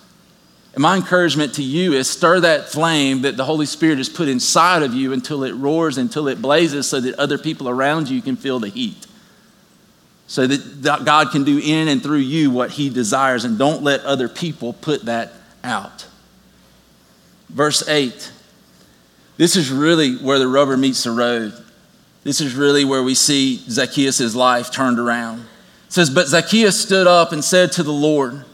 And 0.74 0.82
my 0.82 0.96
encouragement 0.96 1.56
to 1.56 1.64
you 1.64 1.94
is 1.94 2.10
stir 2.10 2.40
that 2.42 2.70
flame 2.70 3.22
that 3.22 3.38
the 3.38 3.46
Holy 3.46 3.66
Spirit 3.66 4.00
has 4.00 4.10
put 4.10 4.28
inside 4.28 4.82
of 4.82 4.94
you 4.94 5.14
until 5.14 5.44
it 5.44 5.54
roars, 5.54 5.98
until 5.98 6.28
it 6.28 6.42
blazes, 6.42 6.88
so 6.88 7.00
that 7.00 7.16
other 7.20 7.38
people 7.38 7.70
around 7.70 8.10
you 8.10 8.22
can 8.22 8.36
feel 8.36 8.60
the 8.60 8.70
heat. 8.70 9.06
So 10.26 10.48
that 10.48 11.06
God 11.06 11.32
can 11.32 11.44
do 11.44 11.60
in 11.64 11.88
and 11.88 12.02
through 12.02 12.18
you 12.18 12.50
what 12.50 12.72
He 12.72 12.90
desires, 12.90 13.46
and 13.46 13.60
don't 13.60 13.84
let 13.84 14.02
other 14.02 14.28
people 14.28 14.74
put 14.74 15.06
that 15.06 15.34
out. 15.64 16.08
Verse 17.50 17.88
8 17.88 18.32
this 19.38 19.56
is 19.56 19.72
really 19.72 20.16
where 20.16 20.40
the 20.40 20.48
rubber 20.48 20.78
meets 20.78 21.04
the 21.04 21.12
road. 21.12 21.54
This 22.24 22.40
is 22.40 22.56
really 22.56 22.86
where 22.86 23.04
we 23.04 23.16
see 23.16 23.58
Zacchaeus' 23.58 24.36
life 24.36 24.72
turned 24.72 25.00
around. 25.00 25.42
It 25.88 25.94
says, 25.94 26.10
But 26.10 26.28
Zacchaeus 26.28 26.80
stood 26.80 27.08
up 27.08 27.32
and 27.32 27.44
said 27.44 27.72
to 27.74 27.84
the 27.84 27.92
Lord, 27.92 28.46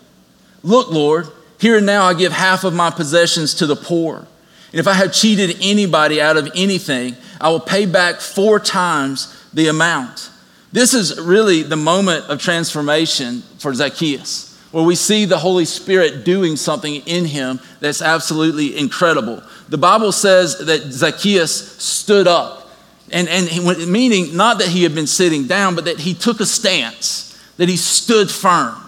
Look, 0.64 0.90
Lord, 0.90 1.28
here 1.60 1.78
and 1.78 1.86
now 1.86 2.06
I 2.06 2.14
give 2.14 2.32
half 2.32 2.64
of 2.64 2.74
my 2.74 2.90
possessions 2.90 3.54
to 3.56 3.66
the 3.66 3.76
poor. 3.76 4.26
And 4.72 4.80
if 4.80 4.88
I 4.88 4.94
have 4.94 5.14
cheated 5.14 5.58
anybody 5.62 6.22
out 6.22 6.38
of 6.38 6.50
anything, 6.56 7.16
I 7.42 7.50
will 7.50 7.60
pay 7.60 7.86
back 7.86 8.22
four 8.22 8.60
times 8.60 9.36
the 9.54 9.68
amount. 9.68 10.30
This 10.72 10.94
is 10.94 11.20
really 11.20 11.64
the 11.64 11.76
moment 11.76 12.26
of 12.26 12.40
transformation 12.40 13.42
for 13.58 13.74
Zacchaeus, 13.74 14.58
where 14.72 14.84
we 14.84 14.96
see 14.96 15.26
the 15.26 15.40
Holy 15.40 15.66
Spirit 15.66 16.24
doing 16.24 16.56
something 16.56 16.96
in 17.08 17.26
him 17.26 17.60
that's 17.80 18.02
absolutely 18.02 18.78
incredible. 18.78 19.42
The 19.68 19.80
Bible 19.80 20.12
says 20.12 20.60
that 20.60 20.82
Zacchaeus 20.82 21.82
stood 21.82 22.28
up, 22.28 22.70
and, 23.12 23.28
and 23.28 23.92
meaning 23.92 24.38
not 24.38 24.60
that 24.60 24.68
he 24.68 24.84
had 24.84 24.94
been 24.94 25.08
sitting 25.08 25.48
down, 25.48 25.74
but 25.74 25.86
that 25.86 26.00
he 26.00 26.14
took 26.14 26.40
a 26.40 26.46
stance, 26.46 27.36
that 27.58 27.68
he 27.68 27.78
stood 27.78 28.30
firm, 28.30 28.80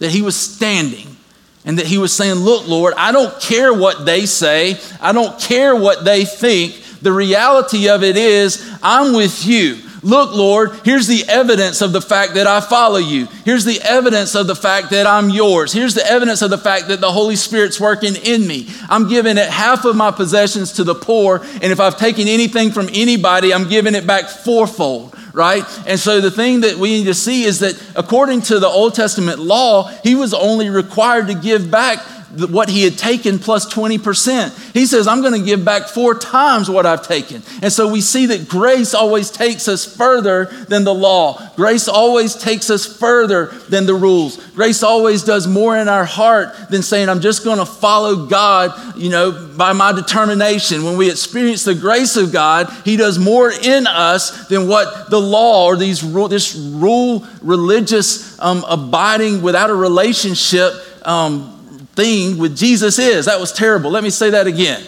that 0.00 0.10
he 0.10 0.22
was 0.22 0.36
standing. 0.36 1.16
And 1.64 1.78
that 1.78 1.86
he 1.86 1.98
was 1.98 2.12
saying, 2.12 2.36
Look, 2.36 2.66
Lord, 2.66 2.94
I 2.96 3.12
don't 3.12 3.38
care 3.40 3.72
what 3.72 4.06
they 4.06 4.26
say. 4.26 4.78
I 5.00 5.12
don't 5.12 5.38
care 5.38 5.76
what 5.76 6.04
they 6.04 6.24
think. 6.24 6.82
The 7.02 7.12
reality 7.12 7.88
of 7.88 8.02
it 8.02 8.16
is, 8.16 8.66
I'm 8.82 9.14
with 9.14 9.46
you. 9.46 9.78
Look, 10.02 10.34
Lord, 10.34 10.72
here's 10.82 11.06
the 11.06 11.24
evidence 11.28 11.82
of 11.82 11.92
the 11.92 12.00
fact 12.00 12.34
that 12.34 12.46
I 12.46 12.60
follow 12.60 12.96
you. 12.96 13.26
Here's 13.44 13.66
the 13.66 13.80
evidence 13.82 14.34
of 14.34 14.46
the 14.46 14.56
fact 14.56 14.90
that 14.90 15.06
I'm 15.06 15.28
yours. 15.28 15.72
Here's 15.72 15.94
the 15.94 16.06
evidence 16.06 16.40
of 16.40 16.48
the 16.48 16.58
fact 16.58 16.88
that 16.88 17.02
the 17.02 17.12
Holy 17.12 17.36
Spirit's 17.36 17.78
working 17.78 18.16
in 18.16 18.46
me. 18.46 18.68
I'm 18.88 19.08
giving 19.08 19.36
it 19.36 19.48
half 19.48 19.84
of 19.84 19.96
my 19.96 20.10
possessions 20.10 20.72
to 20.74 20.84
the 20.84 20.94
poor, 20.94 21.40
and 21.42 21.64
if 21.64 21.80
I've 21.80 21.98
taken 21.98 22.28
anything 22.28 22.70
from 22.70 22.88
anybody, 22.94 23.52
I'm 23.52 23.68
giving 23.68 23.94
it 23.94 24.06
back 24.06 24.28
fourfold 24.28 25.14
right? 25.32 25.64
And 25.86 25.98
so 25.98 26.20
the 26.20 26.30
thing 26.30 26.60
that 26.62 26.76
we 26.76 26.90
need 26.98 27.04
to 27.04 27.14
see 27.14 27.44
is 27.44 27.60
that 27.60 27.80
according 27.96 28.42
to 28.42 28.58
the 28.58 28.68
Old 28.68 28.94
Testament 28.94 29.38
law, 29.38 29.88
he 30.02 30.14
was 30.14 30.34
only 30.34 30.70
required 30.70 31.28
to 31.28 31.34
give 31.34 31.70
back 31.70 31.98
what 32.36 32.68
he 32.68 32.82
had 32.82 32.96
taken 32.96 33.38
plus 33.38 33.72
20%. 33.72 34.72
He 34.72 34.86
says, 34.86 35.06
I'm 35.06 35.20
going 35.20 35.38
to 35.38 35.44
give 35.44 35.64
back 35.64 35.88
four 35.88 36.14
times 36.14 36.70
what 36.70 36.86
I've 36.86 37.06
taken. 37.06 37.42
And 37.62 37.72
so 37.72 37.90
we 37.90 38.00
see 38.00 38.26
that 38.26 38.48
grace 38.48 38.94
always 38.94 39.30
takes 39.30 39.68
us 39.68 39.84
further 39.84 40.46
than 40.68 40.84
the 40.84 40.94
law. 40.94 41.50
Grace 41.56 41.88
always 41.88 42.34
takes 42.34 42.70
us 42.70 42.86
further 42.86 43.46
than 43.68 43.86
the 43.86 43.94
rules. 43.94 44.36
Grace 44.50 44.82
always 44.82 45.24
does 45.24 45.46
more 45.46 45.76
in 45.76 45.88
our 45.88 46.04
heart 46.04 46.54
than 46.70 46.82
saying, 46.82 47.08
I'm 47.08 47.20
just 47.20 47.44
going 47.44 47.58
to 47.58 47.66
follow 47.66 48.26
God, 48.26 48.96
you 48.96 49.10
know, 49.10 49.50
by 49.56 49.72
my 49.72 49.92
determination. 49.92 50.84
When 50.84 50.96
we 50.96 51.10
experience 51.10 51.64
the 51.64 51.74
grace 51.74 52.16
of 52.16 52.32
God, 52.32 52.70
he 52.84 52.96
does 52.96 53.18
more 53.18 53.50
in 53.50 53.86
us 53.86 54.48
than 54.48 54.68
what 54.68 55.10
the 55.10 55.20
law 55.20 55.66
or 55.66 55.76
these 55.76 56.00
this 56.28 56.54
rule 56.54 57.26
religious 57.42 58.38
um, 58.40 58.64
abiding 58.68 59.42
without 59.42 59.70
a 59.70 59.74
relationship 59.74 60.72
um, 61.06 61.59
thing 62.00 62.38
with 62.38 62.56
Jesus 62.56 62.98
is. 62.98 63.26
That 63.26 63.38
was 63.38 63.52
terrible. 63.52 63.90
Let 63.90 64.02
me 64.02 64.10
say 64.10 64.30
that 64.30 64.46
again. 64.46 64.82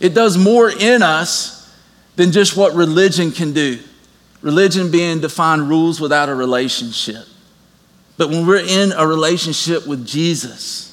It 0.00 0.14
does 0.14 0.36
more 0.36 0.70
in 0.70 1.02
us 1.02 1.76
than 2.16 2.32
just 2.32 2.56
what 2.56 2.74
religion 2.74 3.30
can 3.30 3.52
do. 3.52 3.78
Religion 4.42 4.90
being 4.90 5.20
defined 5.20 5.68
rules 5.68 6.00
without 6.00 6.28
a 6.28 6.34
relationship. 6.34 7.24
But 8.16 8.30
when 8.30 8.46
we're 8.46 8.64
in 8.66 8.92
a 8.92 9.06
relationship 9.06 9.86
with 9.86 10.06
Jesus, 10.06 10.84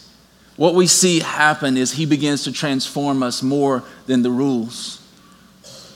what 0.58 0.76
we 0.76 0.88
see 0.88 1.20
happen 1.20 1.76
is 1.76 1.92
he 1.92 2.06
begins 2.06 2.44
to 2.44 2.52
transform 2.52 3.24
us 3.24 3.42
more 3.42 3.84
than 4.06 4.22
the 4.22 4.32
rules. 4.32 5.02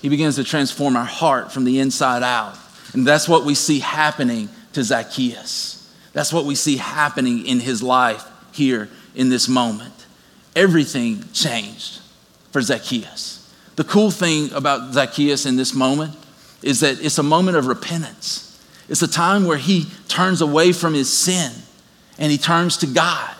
He 0.01 0.09
begins 0.09 0.35
to 0.35 0.43
transform 0.43 0.95
our 0.95 1.05
heart 1.05 1.51
from 1.51 1.65
the 1.65 1.79
inside 1.79 2.23
out. 2.23 2.57
And 2.93 3.05
that's 3.05 3.29
what 3.29 3.45
we 3.45 3.53
see 3.53 3.79
happening 3.79 4.49
to 4.73 4.83
Zacchaeus. 4.83 5.75
That's 6.13 6.33
what 6.33 6.45
we 6.45 6.55
see 6.55 6.77
happening 6.77 7.45
in 7.45 7.59
his 7.59 7.83
life 7.83 8.25
here 8.53 8.89
in 9.15 9.29
this 9.29 9.47
moment. 9.47 9.93
Everything 10.55 11.23
changed 11.33 11.99
for 12.51 12.61
Zacchaeus. 12.61 13.53
The 13.75 13.83
cool 13.83 14.11
thing 14.11 14.51
about 14.53 14.93
Zacchaeus 14.93 15.45
in 15.45 15.55
this 15.55 15.73
moment 15.73 16.15
is 16.61 16.81
that 16.81 17.03
it's 17.03 17.17
a 17.17 17.23
moment 17.23 17.57
of 17.57 17.67
repentance. 17.67 18.45
It's 18.89 19.01
a 19.01 19.07
time 19.07 19.45
where 19.45 19.57
he 19.57 19.85
turns 20.07 20.41
away 20.41 20.73
from 20.73 20.93
his 20.93 21.11
sin 21.11 21.51
and 22.17 22.31
he 22.31 22.37
turns 22.37 22.77
to 22.77 22.87
God. 22.87 23.35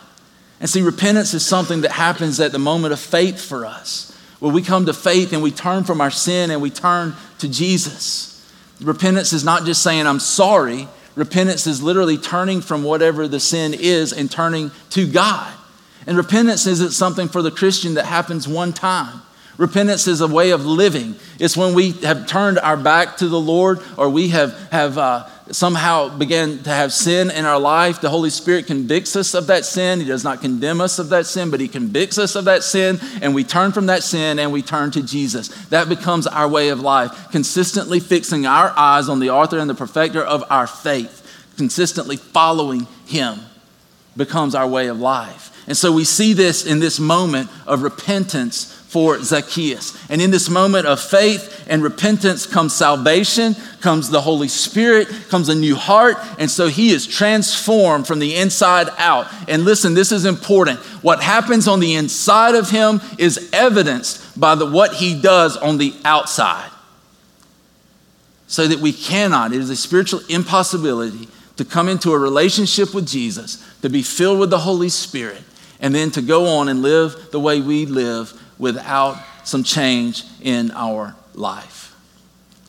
And 0.60 0.70
see, 0.70 0.82
repentance 0.82 1.34
is 1.34 1.46
something 1.46 1.82
that 1.82 1.92
happens 1.92 2.40
at 2.40 2.52
the 2.52 2.60
moment 2.60 2.94
of 2.94 3.00
faith 3.00 3.42
for 3.42 3.66
us, 3.66 4.16
where 4.40 4.54
we 4.54 4.62
come 4.62 4.86
to 4.86 4.94
faith 4.94 5.34
and 5.34 5.42
we 5.42 5.52
turn 5.52 5.84
from 5.84 6.02
our 6.02 6.12
sin 6.12 6.52
and 6.52 6.62
we 6.62 6.70
turn 6.70 7.16
to 7.40 7.50
Jesus. 7.50 8.50
Repentance 8.82 9.34
is 9.34 9.44
not 9.44 9.66
just 9.66 9.84
saying, 9.84 10.08
I'm 10.08 10.20
sorry, 10.20 10.88
Repentance 11.16 11.68
is 11.68 11.82
literally 11.82 12.18
turning 12.18 12.62
from 12.62 12.84
whatever 12.84 13.28
the 13.28 13.40
sin 13.40 13.74
is 13.74 14.14
and 14.14 14.30
turning 14.30 14.72
to 14.92 15.08
God. 15.08 15.54
And 16.08 16.18
repentance 16.18 16.66
isn't 16.66 16.92
something 16.92 17.28
for 17.28 17.42
the 17.42 17.52
Christian 17.52 17.96
that 17.96 18.06
happens 18.06 18.48
one 18.48 18.74
time. 18.74 19.22
Repentance 19.58 20.08
is 20.08 20.22
a 20.22 20.28
way 20.28 20.52
of 20.52 20.66
living. 20.66 21.16
It's 21.38 21.58
when 21.58 21.74
we 21.74 21.92
have 21.92 22.28
turned 22.28 22.60
our 22.60 22.78
back 22.78 23.18
to 23.18 23.28
the 23.28 23.40
Lord 23.40 23.80
or 23.98 24.10
we 24.10 24.30
have, 24.30 24.58
have 24.72 24.98
uh, 24.98 25.28
somehow 25.52 26.16
began 26.18 26.62
to 26.64 26.70
have 26.70 26.94
sin 26.94 27.32
in 27.32 27.46
our 27.46 27.60
life. 27.60 28.02
The 28.02 28.10
Holy 28.10 28.30
Spirit 28.30 28.68
convicts 28.68 29.16
us 29.16 29.34
of 29.34 29.48
that 29.48 29.66
sin. 29.66 30.00
He 30.00 30.06
does 30.06 30.24
not 30.24 30.42
condemn 30.42 30.82
us 30.82 31.00
of 31.00 31.10
that 31.10 31.26
sin, 31.26 31.50
but 31.50 31.60
He 31.60 31.68
convicts 31.68 32.18
us 32.18 32.36
of 32.36 32.46
that 32.46 32.64
sin. 32.64 33.00
And 33.22 33.34
we 33.34 33.44
turn 33.44 33.72
from 33.72 33.88
that 33.88 34.04
sin 34.04 34.40
and 34.40 34.52
we 34.52 34.62
turn 34.62 34.92
to 34.92 35.02
Jesus. 35.02 35.50
That 35.68 35.90
becomes 35.90 36.28
our 36.28 36.48
way 36.48 36.70
of 36.70 36.80
life, 36.80 37.32
consistently 37.32 38.00
fixing 38.00 38.46
our 38.46 38.74
eyes 38.78 39.10
on 39.10 39.20
the 39.20 39.30
author 39.30 39.58
and 39.58 39.70
the 39.70 39.76
perfecter 39.76 40.24
of 40.24 40.44
our 40.50 40.68
faith, 40.68 41.26
consistently 41.58 42.18
following 42.18 42.88
Him 43.06 43.40
becomes 44.16 44.56
our 44.56 44.68
way 44.68 44.88
of 44.88 45.00
life. 45.00 45.56
And 45.68 45.78
so 45.78 45.92
we 45.92 46.04
see 46.04 46.34
this 46.34 46.66
in 46.66 46.80
this 46.80 47.00
moment 47.00 47.50
of 47.68 47.84
repentance 47.84 48.79
for 48.90 49.22
Zacchaeus. 49.22 49.96
And 50.10 50.20
in 50.20 50.32
this 50.32 50.50
moment 50.50 50.88
of 50.88 51.00
faith 51.00 51.64
and 51.70 51.84
repentance 51.84 52.48
comes 52.48 52.76
salvation, 52.76 53.56
comes 53.82 54.10
the 54.10 54.22
Holy 54.22 54.48
Spirit, 54.48 55.08
comes 55.30 55.48
a 55.48 55.54
new 55.54 55.76
heart. 55.76 56.18
And 56.40 56.50
so 56.50 56.70
he 56.70 56.90
is 56.90 57.06
transformed 57.06 58.08
from 58.08 58.18
the 58.18 58.36
inside 58.36 58.88
out. 58.98 59.28
And 59.48 59.64
listen, 59.64 59.94
this 59.94 60.12
is 60.12 60.26
important. 60.26 60.80
What 61.04 61.22
happens 61.22 61.68
on 61.68 61.80
the 61.80 61.94
inside 61.94 62.56
of 62.56 62.72
him 62.72 63.00
is 63.20 63.52
evidenced 63.54 64.40
by 64.40 64.56
the, 64.56 64.66
what 64.66 64.96
he 64.96 65.22
does 65.22 65.56
on 65.56 65.78
the 65.78 65.94
outside. 66.04 66.72
So 68.48 68.68
that 68.68 68.80
we 68.80 68.92
cannot, 68.92 69.54
it 69.54 69.62
is 69.62 69.70
a 69.70 69.76
spiritual 69.76 70.22
impossibility 70.30 71.28
to 71.58 71.64
come 71.64 71.90
into 71.90 72.12
a 72.12 72.18
relationship 72.18 72.96
with 72.96 73.08
Jesus, 73.08 73.64
to 73.84 73.90
be 73.90 74.02
filled 74.02 74.40
with 74.40 74.50
the 74.50 74.58
Holy 74.58 74.90
Spirit, 74.90 75.44
and 75.80 75.94
then 75.94 76.10
to 76.10 76.24
go 76.24 76.48
on 76.48 76.70
and 76.70 76.82
live 76.82 77.30
the 77.32 77.40
way 77.40 77.62
we 77.62 77.86
live 77.86 78.34
without 78.60 79.18
some 79.44 79.64
change 79.64 80.24
in 80.42 80.70
our 80.72 81.16
life. 81.34 81.96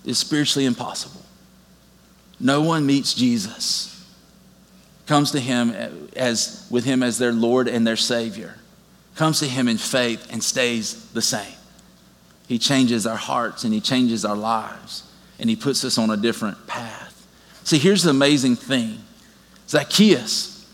It's 0.04 0.18
spiritually 0.18 0.64
impossible. 0.64 1.20
No 2.38 2.62
one 2.62 2.86
meets 2.86 3.12
Jesus, 3.12 3.88
comes 5.06 5.32
to 5.32 5.40
him 5.40 5.70
as 6.16 6.66
with 6.70 6.84
him 6.84 7.02
as 7.02 7.18
their 7.18 7.32
Lord 7.32 7.68
and 7.68 7.86
their 7.86 7.96
Savior, 7.96 8.54
comes 9.16 9.40
to 9.40 9.46
him 9.46 9.68
in 9.68 9.76
faith 9.76 10.26
and 10.32 10.42
stays 10.42 11.10
the 11.10 11.20
same. 11.20 11.54
He 12.48 12.58
changes 12.58 13.06
our 13.06 13.16
hearts 13.16 13.64
and 13.64 13.74
he 13.74 13.80
changes 13.80 14.24
our 14.24 14.36
lives 14.36 15.04
and 15.38 15.50
he 15.50 15.56
puts 15.56 15.84
us 15.84 15.98
on 15.98 16.10
a 16.10 16.16
different 16.16 16.66
path. 16.66 17.26
See, 17.64 17.78
here's 17.78 18.04
the 18.04 18.10
amazing 18.10 18.56
thing 18.56 18.98
Zacchaeus 19.68 20.66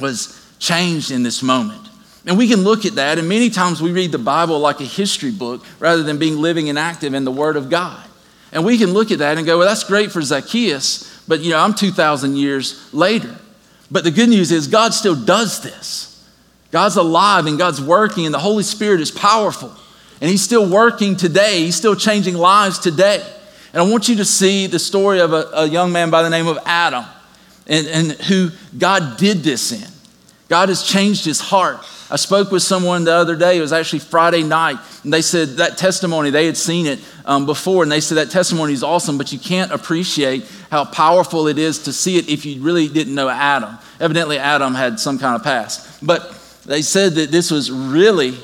was 0.00 0.40
changed 0.58 1.10
in 1.10 1.22
this 1.22 1.42
moment. 1.42 1.89
And 2.26 2.36
we 2.36 2.48
can 2.48 2.62
look 2.62 2.84
at 2.84 2.96
that, 2.96 3.18
and 3.18 3.28
many 3.28 3.48
times 3.48 3.80
we 3.80 3.92
read 3.92 4.12
the 4.12 4.18
Bible 4.18 4.58
like 4.58 4.80
a 4.80 4.84
history 4.84 5.30
book 5.30 5.64
rather 5.78 6.02
than 6.02 6.18
being 6.18 6.38
living 6.38 6.68
and 6.68 6.78
active 6.78 7.14
in 7.14 7.24
the 7.24 7.32
Word 7.32 7.56
of 7.56 7.70
God. 7.70 8.04
And 8.52 8.64
we 8.64 8.76
can 8.76 8.92
look 8.92 9.10
at 9.10 9.20
that 9.20 9.38
and 9.38 9.46
go, 9.46 9.58
well, 9.58 9.68
that's 9.68 9.84
great 9.84 10.12
for 10.12 10.20
Zacchaeus, 10.20 11.24
but 11.26 11.40
you 11.40 11.50
know, 11.50 11.58
I'm 11.58 11.72
2,000 11.72 12.36
years 12.36 12.92
later. 12.92 13.36
But 13.90 14.04
the 14.04 14.10
good 14.10 14.28
news 14.28 14.52
is 14.52 14.66
God 14.66 14.92
still 14.92 15.16
does 15.16 15.62
this. 15.62 16.06
God's 16.70 16.96
alive 16.96 17.46
and 17.46 17.58
God's 17.58 17.80
working, 17.80 18.26
and 18.26 18.34
the 18.34 18.38
Holy 18.38 18.62
Spirit 18.62 19.00
is 19.00 19.10
powerful. 19.10 19.74
And 20.20 20.30
He's 20.30 20.42
still 20.42 20.68
working 20.68 21.16
today, 21.16 21.60
He's 21.60 21.76
still 21.76 21.96
changing 21.96 22.34
lives 22.34 22.78
today. 22.78 23.24
And 23.72 23.82
I 23.82 23.88
want 23.88 24.08
you 24.08 24.16
to 24.16 24.24
see 24.24 24.66
the 24.66 24.78
story 24.78 25.20
of 25.20 25.32
a, 25.32 25.48
a 25.54 25.66
young 25.66 25.92
man 25.92 26.10
by 26.10 26.22
the 26.22 26.30
name 26.30 26.48
of 26.48 26.58
Adam 26.66 27.04
and, 27.66 27.86
and 27.86 28.12
who 28.12 28.50
God 28.76 29.16
did 29.16 29.38
this 29.38 29.72
in. 29.72 29.88
God 30.48 30.68
has 30.68 30.82
changed 30.82 31.24
his 31.24 31.40
heart. 31.40 31.78
I 32.10 32.16
spoke 32.16 32.50
with 32.50 32.62
someone 32.62 33.04
the 33.04 33.14
other 33.14 33.36
day, 33.36 33.58
it 33.58 33.60
was 33.60 33.72
actually 33.72 34.00
Friday 34.00 34.42
night, 34.42 34.78
and 35.04 35.12
they 35.12 35.22
said 35.22 35.50
that 35.58 35.78
testimony, 35.78 36.30
they 36.30 36.46
had 36.46 36.56
seen 36.56 36.86
it 36.86 36.98
um, 37.24 37.46
before, 37.46 37.84
and 37.84 37.92
they 37.92 38.00
said 38.00 38.16
that 38.16 38.30
testimony 38.30 38.72
is 38.72 38.82
awesome, 38.82 39.16
but 39.16 39.32
you 39.32 39.38
can't 39.38 39.70
appreciate 39.70 40.44
how 40.70 40.84
powerful 40.84 41.46
it 41.46 41.56
is 41.58 41.84
to 41.84 41.92
see 41.92 42.18
it 42.18 42.28
if 42.28 42.44
you 42.44 42.60
really 42.60 42.88
didn't 42.88 43.14
know 43.14 43.28
Adam. 43.28 43.78
Evidently, 44.00 44.38
Adam 44.38 44.74
had 44.74 44.98
some 44.98 45.18
kind 45.18 45.36
of 45.36 45.44
past. 45.44 46.04
But 46.04 46.36
they 46.66 46.82
said 46.82 47.14
that 47.14 47.30
this 47.30 47.50
was 47.50 47.70
really 47.70 48.34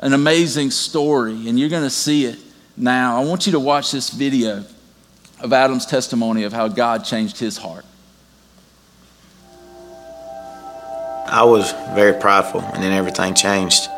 an 0.00 0.12
amazing 0.12 0.72
story, 0.72 1.48
and 1.48 1.58
you're 1.58 1.68
going 1.68 1.84
to 1.84 1.90
see 1.90 2.24
it 2.24 2.38
now. 2.76 3.20
I 3.20 3.24
want 3.24 3.46
you 3.46 3.52
to 3.52 3.60
watch 3.60 3.92
this 3.92 4.10
video 4.10 4.64
of 5.40 5.52
Adam's 5.52 5.86
testimony 5.86 6.42
of 6.42 6.52
how 6.52 6.68
God 6.68 7.04
changed 7.04 7.38
his 7.38 7.56
heart. 7.56 7.84
I 11.32 11.44
was 11.44 11.72
very 11.94 12.12
prideful, 12.20 12.60
and 12.60 12.82
then 12.82 12.92
everything 12.92 13.32
changed. 13.32 13.88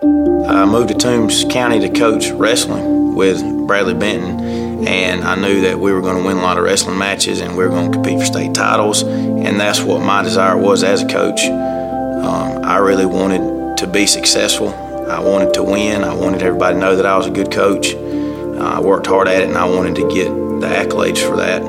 I 0.00 0.64
moved 0.64 0.90
to 0.90 0.94
Toombs 0.94 1.44
County 1.50 1.80
to 1.80 1.88
coach 1.88 2.30
wrestling 2.30 3.16
with 3.16 3.42
Bradley 3.66 3.94
Benton, 3.94 4.86
and 4.86 5.24
I 5.24 5.34
knew 5.34 5.62
that 5.62 5.80
we 5.80 5.92
were 5.92 6.00
going 6.00 6.22
to 6.22 6.24
win 6.24 6.36
a 6.36 6.42
lot 6.42 6.56
of 6.56 6.62
wrestling 6.62 6.96
matches 6.96 7.40
and 7.40 7.56
we 7.56 7.64
were 7.64 7.70
going 7.70 7.90
to 7.90 7.96
compete 7.98 8.20
for 8.20 8.24
state 8.26 8.54
titles, 8.54 9.02
and 9.02 9.58
that's 9.58 9.80
what 9.80 10.00
my 10.04 10.22
desire 10.22 10.56
was 10.56 10.84
as 10.84 11.02
a 11.02 11.08
coach. 11.08 11.42
Um, 11.44 12.64
I 12.64 12.76
really 12.76 13.06
wanted 13.06 13.78
to 13.78 13.88
be 13.88 14.06
successful. 14.06 14.68
I 14.68 15.18
wanted 15.18 15.54
to 15.54 15.64
win. 15.64 16.04
I 16.04 16.14
wanted 16.14 16.40
everybody 16.42 16.74
to 16.76 16.80
know 16.80 16.94
that 16.94 17.04
I 17.04 17.16
was 17.16 17.26
a 17.26 17.32
good 17.32 17.50
coach. 17.50 17.96
I 17.96 18.80
worked 18.80 19.08
hard 19.08 19.26
at 19.26 19.42
it, 19.42 19.48
and 19.48 19.58
I 19.58 19.64
wanted 19.64 19.96
to 19.96 20.02
get 20.02 20.28
the 20.28 20.68
accolades 20.68 21.18
for 21.18 21.34
that. 21.34 21.62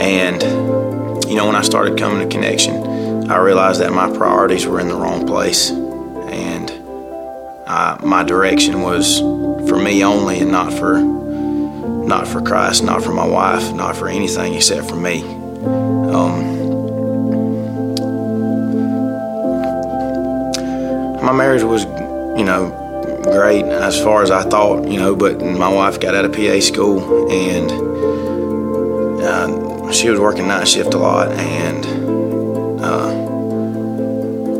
And 0.00 0.42
you 1.30 1.36
know, 1.36 1.46
when 1.46 1.54
I 1.54 1.62
started 1.62 1.96
coming 1.96 2.28
to 2.28 2.34
Connection, 2.34 2.89
I 3.30 3.38
realized 3.38 3.80
that 3.80 3.92
my 3.92 4.10
priorities 4.10 4.66
were 4.66 4.80
in 4.80 4.88
the 4.88 4.96
wrong 4.96 5.24
place, 5.24 5.70
and 5.70 6.68
I, 7.64 7.96
my 8.02 8.24
direction 8.24 8.82
was 8.82 9.20
for 9.68 9.78
me 9.78 10.02
only, 10.02 10.40
and 10.40 10.50
not 10.50 10.72
for 10.72 10.98
not 10.98 12.26
for 12.26 12.42
Christ, 12.42 12.82
not 12.82 13.04
for 13.04 13.12
my 13.12 13.24
wife, 13.24 13.72
not 13.72 13.94
for 13.94 14.08
anything 14.08 14.54
except 14.54 14.88
for 14.88 14.96
me. 14.96 15.22
Um, 15.22 16.60
my 21.22 21.30
marriage 21.30 21.62
was, 21.62 21.84
you 22.36 22.44
know, 22.44 23.20
great 23.22 23.62
as 23.64 24.02
far 24.02 24.24
as 24.24 24.32
I 24.32 24.42
thought, 24.42 24.88
you 24.88 24.98
know, 24.98 25.14
but 25.14 25.40
my 25.40 25.72
wife 25.72 26.00
got 26.00 26.16
out 26.16 26.24
of 26.24 26.32
PA 26.32 26.58
school 26.58 27.30
and 27.30 27.70
uh, 29.22 29.92
she 29.92 30.10
was 30.10 30.18
working 30.18 30.48
night 30.48 30.66
shift 30.66 30.94
a 30.94 30.98
lot 30.98 31.30
and 31.30 31.99
uh, 32.82 33.10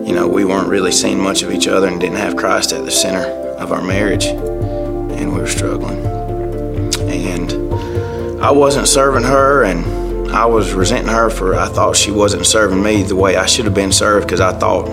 you 0.07 0.15
know, 0.15 0.29
we 0.29 0.45
weren't 0.45 0.69
really 0.69 0.93
seeing 0.93 1.21
much 1.21 1.43
of 1.43 1.53
each 1.53 1.69
other 1.69 1.87
and 1.87 2.01
didn't 2.01 2.19
have 2.19 2.37
Christ 2.37 2.73
at 2.73 2.85
the 2.85 2.91
center 2.91 3.25
of 3.59 3.73
our 3.73 3.83
marriage, 3.83 4.27
and 4.27 5.33
we 5.33 5.41
were 5.41 5.47
struggling. 5.47 6.05
And 7.09 7.53
I 8.43 8.51
wasn't 8.51 8.89
serving 8.89 9.25
her, 9.25 9.65
and 9.65 10.31
I 10.31 10.47
was 10.47 10.73
resenting 10.73 11.13
her 11.13 11.29
for 11.29 11.55
I 11.55 11.69
thought 11.69 11.97
she 11.97 12.11
wasn't 12.11 12.47
serving 12.47 12.83
me 12.83 13.03
the 13.03 13.17
way 13.17 13.37
I 13.37 13.47
should 13.47 13.65
have 13.65 13.75
been 13.75 13.93
served 13.93 14.27
because 14.27 14.41
I 14.41 14.57
thought, 14.59 14.87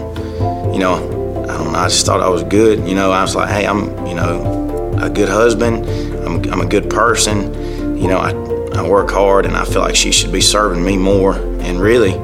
you 0.73 0.79
know, 0.79 1.45
I 1.47 1.57
don't 1.57 1.71
know, 1.73 1.79
I 1.79 1.87
just 1.87 2.05
thought 2.05 2.21
I 2.21 2.29
was 2.29 2.43
good. 2.43 2.87
You 2.87 2.95
know, 2.95 3.11
I 3.11 3.21
was 3.21 3.35
like, 3.35 3.49
hey, 3.49 3.65
I'm, 3.65 4.05
you 4.07 4.15
know, 4.15 4.97
a 4.99 5.09
good 5.09 5.29
husband, 5.29 5.85
I'm, 6.25 6.43
I'm 6.51 6.61
a 6.61 6.65
good 6.65 6.89
person, 6.89 7.97
you 7.97 8.07
know, 8.07 8.17
I, 8.17 8.31
I 8.77 8.87
work 8.87 9.11
hard, 9.11 9.45
and 9.45 9.55
I 9.55 9.63
feel 9.63 9.81
like 9.81 9.95
she 9.95 10.11
should 10.11 10.31
be 10.31 10.41
serving 10.41 10.83
me 10.83 10.97
more. 10.97 11.35
And 11.35 11.79
really, 11.79 12.16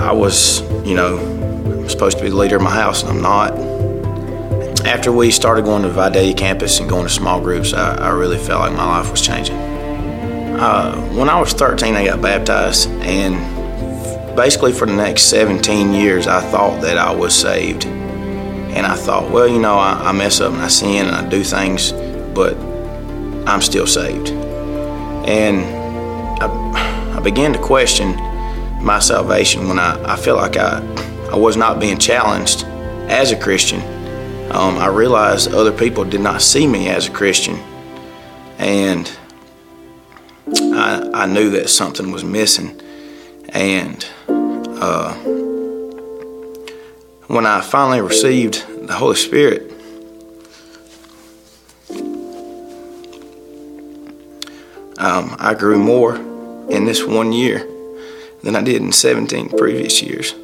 I 0.00 0.12
was, 0.12 0.62
you 0.86 0.94
know, 0.94 1.18
I'm 1.18 1.88
supposed 1.90 2.16
to 2.16 2.24
be 2.24 2.30
the 2.30 2.36
leader 2.36 2.56
of 2.56 2.62
my 2.62 2.70
house, 2.70 3.02
and 3.02 3.12
I'm 3.12 3.20
not. 3.20 3.52
After 4.86 5.12
we 5.12 5.30
started 5.30 5.66
going 5.66 5.82
to 5.82 5.90
Vidalia 5.90 6.32
campus 6.32 6.80
and 6.80 6.88
going 6.88 7.04
to 7.04 7.10
small 7.10 7.38
groups, 7.38 7.74
I, 7.74 7.96
I 7.96 8.08
really 8.08 8.38
felt 8.38 8.60
like 8.60 8.72
my 8.72 8.98
life 8.98 9.10
was 9.10 9.20
changing. 9.20 9.56
Uh, 9.56 10.98
when 11.12 11.28
I 11.28 11.38
was 11.38 11.52
13, 11.52 11.96
I 11.96 12.06
got 12.06 12.22
baptized, 12.22 12.88
and 13.02 13.36
basically 14.34 14.72
for 14.72 14.86
the 14.86 14.94
next 14.94 15.24
17 15.24 15.92
years, 15.92 16.26
I 16.26 16.40
thought 16.50 16.80
that 16.80 16.96
I 16.96 17.14
was 17.14 17.34
saved. 17.34 17.84
And 17.84 18.86
I 18.86 18.96
thought, 18.96 19.30
well, 19.30 19.46
you 19.46 19.60
know, 19.60 19.74
I, 19.74 20.08
I 20.08 20.12
mess 20.12 20.40
up 20.40 20.54
and 20.54 20.62
I 20.62 20.68
sin 20.68 21.08
and 21.08 21.14
I 21.14 21.28
do 21.28 21.44
things, 21.44 21.92
but 22.32 22.56
I'm 23.46 23.60
still 23.60 23.86
saved. 23.86 24.30
And 24.30 25.60
I, 26.42 27.16
I 27.18 27.20
began 27.20 27.52
to 27.52 27.58
question 27.58 28.16
my 28.82 28.98
salvation 28.98 29.68
when 29.68 29.78
I, 29.78 30.14
I 30.14 30.16
feel 30.16 30.36
like 30.36 30.56
I, 30.56 30.80
I 31.30 31.36
was 31.36 31.56
not 31.56 31.78
being 31.78 31.98
challenged 31.98 32.64
as 33.10 33.30
a 33.30 33.36
Christian. 33.36 33.80
Um, 34.50 34.78
I 34.78 34.88
realized 34.88 35.52
other 35.52 35.70
people 35.70 36.04
did 36.04 36.20
not 36.20 36.42
see 36.42 36.66
me 36.66 36.88
as 36.88 37.06
a 37.06 37.10
Christian. 37.10 37.56
And 38.58 39.10
I, 40.48 41.10
I 41.14 41.26
knew 41.26 41.50
that 41.50 41.68
something 41.68 42.10
was 42.10 42.24
missing. 42.24 42.80
And 43.50 44.04
uh, 44.28 45.14
when 47.26 47.46
I 47.46 47.60
finally 47.60 48.00
received 48.00 48.88
the 48.88 48.94
Holy 48.94 49.16
Spirit, 49.16 49.70
um, 54.98 55.36
I 55.38 55.54
grew 55.56 55.78
more 55.78 56.16
in 56.16 56.86
this 56.86 57.04
one 57.04 57.32
year 57.32 57.69
than 58.42 58.56
I 58.56 58.62
did 58.62 58.82
in 58.82 58.92
17 58.92 59.50
previous 59.50 60.02
years. 60.02 60.34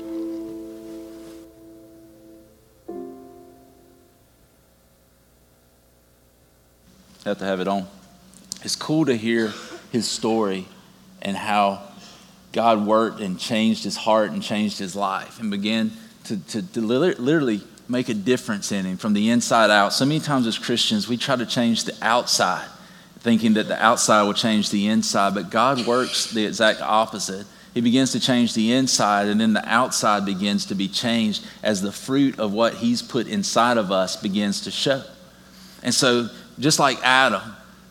Have 7.24 7.38
to 7.38 7.44
have 7.44 7.60
it 7.60 7.66
on. 7.66 7.88
It's 8.62 8.76
cool 8.76 9.06
to 9.06 9.16
hear 9.16 9.52
his 9.90 10.08
story 10.08 10.66
and 11.22 11.36
how 11.36 11.82
God 12.52 12.86
worked 12.86 13.20
and 13.20 13.38
changed 13.38 13.84
his 13.84 13.96
heart 13.96 14.30
and 14.30 14.42
changed 14.42 14.78
his 14.78 14.94
life 14.94 15.40
and 15.40 15.50
began 15.50 15.90
to, 16.24 16.36
to, 16.36 16.62
to 16.72 16.80
literally 16.80 17.62
make 17.88 18.08
a 18.08 18.14
difference 18.14 18.72
in 18.72 18.84
him 18.84 18.96
from 18.96 19.12
the 19.12 19.30
inside 19.30 19.70
out. 19.70 19.92
So 19.92 20.04
many 20.04 20.20
times 20.20 20.46
as 20.46 20.58
Christians, 20.58 21.08
we 21.08 21.16
try 21.16 21.36
to 21.36 21.46
change 21.46 21.84
the 21.84 21.96
outside, 22.02 22.66
thinking 23.20 23.54
that 23.54 23.68
the 23.68 23.82
outside 23.82 24.22
will 24.22 24.34
change 24.34 24.70
the 24.70 24.88
inside, 24.88 25.34
but 25.34 25.50
God 25.50 25.86
works 25.86 26.30
the 26.30 26.46
exact 26.46 26.80
opposite. 26.80 27.46
He 27.76 27.82
begins 27.82 28.12
to 28.12 28.20
change 28.20 28.54
the 28.54 28.72
inside, 28.72 29.28
and 29.28 29.38
then 29.38 29.52
the 29.52 29.68
outside 29.68 30.24
begins 30.24 30.64
to 30.64 30.74
be 30.74 30.88
changed 30.88 31.44
as 31.62 31.82
the 31.82 31.92
fruit 31.92 32.38
of 32.38 32.54
what 32.54 32.72
He's 32.72 33.02
put 33.02 33.26
inside 33.26 33.76
of 33.76 33.92
us 33.92 34.16
begins 34.16 34.62
to 34.62 34.70
show. 34.70 35.02
And 35.82 35.92
so, 35.92 36.30
just 36.58 36.78
like 36.78 36.96
Adam, 37.02 37.42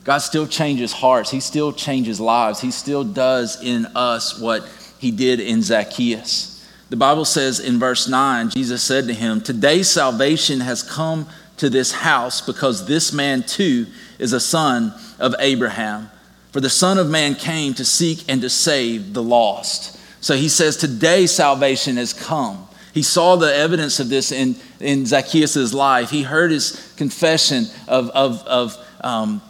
God 0.03 0.17
still 0.17 0.47
changes 0.47 0.91
hearts, 0.91 1.29
He 1.29 1.39
still 1.39 1.71
changes 1.71 2.19
lives, 2.19 2.59
He 2.59 2.71
still 2.71 3.03
does 3.03 3.61
in 3.61 3.85
us 3.95 4.39
what 4.39 4.67
He 4.97 5.11
did 5.11 5.39
in 5.39 5.61
Zacchaeus. 5.61 6.67
The 6.89 6.97
Bible 6.97 7.23
says 7.23 7.59
in 7.59 7.77
verse 7.77 8.07
9, 8.07 8.49
Jesus 8.49 8.81
said 8.81 9.05
to 9.05 9.13
him, 9.13 9.39
Today 9.39 9.83
salvation 9.83 10.61
has 10.61 10.81
come 10.81 11.27
to 11.57 11.69
this 11.69 11.91
house 11.91 12.41
because 12.41 12.87
this 12.87 13.13
man 13.13 13.43
too 13.43 13.85
is 14.17 14.33
a 14.33 14.39
son 14.39 14.95
of 15.19 15.35
Abraham. 15.37 16.09
For 16.55 16.61
the 16.61 16.69
Son 16.69 16.97
of 16.99 17.09
Man 17.09 17.35
came 17.35 17.73
to 17.73 17.83
seek 17.83 18.23
and 18.29 18.39
to 18.41 18.49
save 18.49 19.13
the 19.13 19.21
lost. 19.21 19.99
So 20.21 20.37
he 20.37 20.47
says, 20.47 20.77
Today 20.77 21.27
salvation 21.27 21.97
has 21.97 22.13
come. 22.13 22.69
He 22.93 23.01
saw 23.01 23.35
the 23.35 23.53
evidence 23.53 23.99
of 23.99 24.07
this 24.07 24.31
in, 24.31 24.55
in 24.79 25.05
Zacchaeus' 25.05 25.73
life. 25.73 26.09
He 26.09 26.23
heard 26.23 26.51
his 26.51 26.93
confession 26.95 27.65
of, 27.89 28.09
of, 28.11 28.41
of, 28.47 28.77
um, 29.01 29.41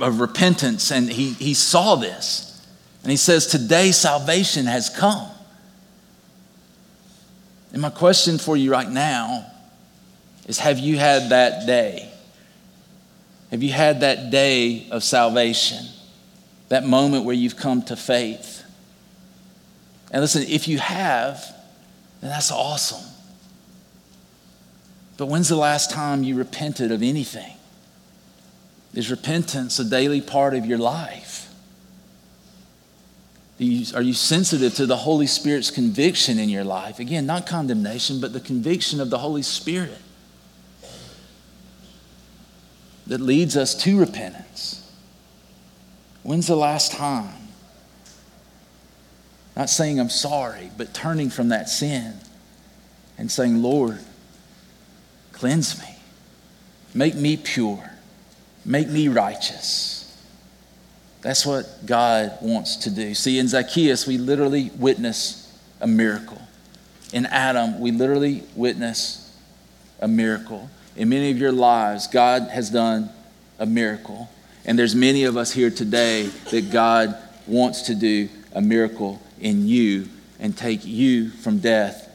of 0.00 0.20
repentance, 0.20 0.90
and 0.90 1.06
he, 1.06 1.34
he 1.34 1.52
saw 1.52 1.96
this. 1.96 2.66
And 3.02 3.10
he 3.10 3.18
says, 3.18 3.46
Today 3.46 3.92
salvation 3.92 4.64
has 4.64 4.88
come. 4.88 5.28
And 7.74 7.82
my 7.82 7.90
question 7.90 8.38
for 8.38 8.56
you 8.56 8.72
right 8.72 8.88
now 8.88 9.52
is 10.46 10.60
Have 10.60 10.78
you 10.78 10.96
had 10.96 11.28
that 11.28 11.66
day? 11.66 12.10
Have 13.50 13.62
you 13.62 13.72
had 13.72 14.00
that 14.00 14.30
day 14.30 14.88
of 14.90 15.04
salvation? 15.04 15.88
That 16.68 16.84
moment 16.84 17.24
where 17.24 17.34
you've 17.34 17.56
come 17.56 17.82
to 17.82 17.96
faith. 17.96 18.64
And 20.10 20.20
listen, 20.20 20.42
if 20.42 20.68
you 20.68 20.78
have, 20.78 21.44
then 22.20 22.30
that's 22.30 22.50
awesome. 22.50 23.04
But 25.16 25.26
when's 25.26 25.48
the 25.48 25.56
last 25.56 25.90
time 25.90 26.22
you 26.22 26.36
repented 26.36 26.92
of 26.92 27.02
anything? 27.02 27.52
Is 28.94 29.10
repentance 29.10 29.78
a 29.78 29.84
daily 29.84 30.20
part 30.20 30.54
of 30.54 30.64
your 30.66 30.78
life? 30.78 31.52
Are 33.58 34.02
you 34.02 34.12
sensitive 34.12 34.74
to 34.74 34.86
the 34.86 34.96
Holy 34.96 35.26
Spirit's 35.26 35.70
conviction 35.70 36.38
in 36.38 36.48
your 36.48 36.64
life? 36.64 36.98
Again, 36.98 37.24
not 37.24 37.46
condemnation, 37.46 38.20
but 38.20 38.32
the 38.34 38.40
conviction 38.40 39.00
of 39.00 39.08
the 39.08 39.18
Holy 39.18 39.42
Spirit 39.42 39.98
that 43.06 43.20
leads 43.20 43.56
us 43.56 43.74
to 43.74 43.98
repentance. 43.98 44.85
When's 46.26 46.48
the 46.48 46.56
last 46.56 46.90
time? 46.90 47.32
Not 49.54 49.70
saying 49.70 50.00
I'm 50.00 50.10
sorry, 50.10 50.72
but 50.76 50.92
turning 50.92 51.30
from 51.30 51.50
that 51.50 51.68
sin 51.68 52.14
and 53.16 53.30
saying, 53.30 53.62
Lord, 53.62 54.00
cleanse 55.30 55.80
me, 55.80 55.86
make 56.92 57.14
me 57.14 57.36
pure, 57.36 57.92
make 58.64 58.88
me 58.88 59.06
righteous. 59.06 60.20
That's 61.22 61.46
what 61.46 61.86
God 61.86 62.36
wants 62.42 62.74
to 62.78 62.90
do. 62.90 63.14
See, 63.14 63.38
in 63.38 63.46
Zacchaeus, 63.46 64.04
we 64.04 64.18
literally 64.18 64.72
witness 64.76 65.56
a 65.80 65.86
miracle. 65.86 66.42
In 67.12 67.26
Adam, 67.26 67.78
we 67.78 67.92
literally 67.92 68.42
witness 68.56 69.32
a 70.00 70.08
miracle. 70.08 70.70
In 70.96 71.08
many 71.08 71.30
of 71.30 71.38
your 71.38 71.52
lives, 71.52 72.08
God 72.08 72.48
has 72.50 72.68
done 72.68 73.10
a 73.60 73.66
miracle. 73.66 74.28
And 74.66 74.76
there's 74.76 74.96
many 74.96 75.24
of 75.24 75.36
us 75.36 75.52
here 75.52 75.70
today 75.70 76.24
that 76.50 76.70
God 76.72 77.16
wants 77.46 77.82
to 77.82 77.94
do 77.94 78.28
a 78.52 78.60
miracle 78.60 79.22
in 79.40 79.68
you 79.68 80.08
and 80.40 80.56
take 80.56 80.84
you 80.84 81.30
from 81.30 81.60
death 81.60 82.10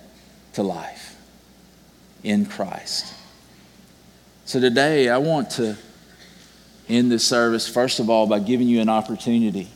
to 0.54 0.64
life 0.64 1.16
in 2.24 2.46
Christ. 2.46 3.14
So 4.44 4.60
today, 4.60 5.08
I 5.08 5.18
want 5.18 5.52
to 5.52 5.78
end 6.90 7.10
this 7.10 7.26
service, 7.26 7.70
first 7.70 8.02
of 8.02 8.10
all, 8.10 8.28
by 8.28 8.40
giving 8.40 8.68
you 8.68 8.82
an 8.82 8.90
opportunity 8.90 9.70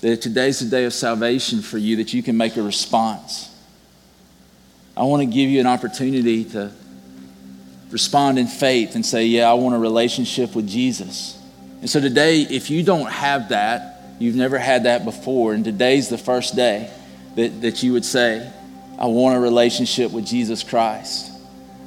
that 0.00 0.20
today's 0.20 0.58
the 0.58 0.68
day 0.68 0.86
of 0.86 0.92
salvation 0.92 1.62
for 1.62 1.78
you, 1.78 1.96
that 1.96 2.12
you 2.12 2.24
can 2.24 2.36
make 2.36 2.56
a 2.56 2.62
response. 2.62 3.54
I 4.96 5.04
want 5.04 5.22
to 5.22 5.26
give 5.26 5.48
you 5.48 5.60
an 5.60 5.66
opportunity 5.66 6.44
to 6.46 6.72
respond 7.90 8.38
in 8.38 8.48
faith 8.48 8.96
and 8.96 9.06
say, 9.06 9.26
Yeah, 9.26 9.48
I 9.48 9.54
want 9.54 9.76
a 9.76 9.78
relationship 9.78 10.56
with 10.56 10.68
Jesus. 10.68 11.39
And 11.80 11.88
so 11.88 12.00
today, 12.00 12.42
if 12.42 12.70
you 12.70 12.82
don't 12.82 13.10
have 13.10 13.48
that, 13.50 14.02
you've 14.18 14.36
never 14.36 14.58
had 14.58 14.84
that 14.84 15.04
before, 15.04 15.54
and 15.54 15.64
today's 15.64 16.08
the 16.08 16.18
first 16.18 16.54
day 16.54 16.90
that, 17.36 17.62
that 17.62 17.82
you 17.82 17.92
would 17.94 18.04
say, 18.04 18.50
I 18.98 19.06
want 19.06 19.36
a 19.36 19.40
relationship 19.40 20.12
with 20.12 20.26
Jesus 20.26 20.62
Christ. 20.62 21.32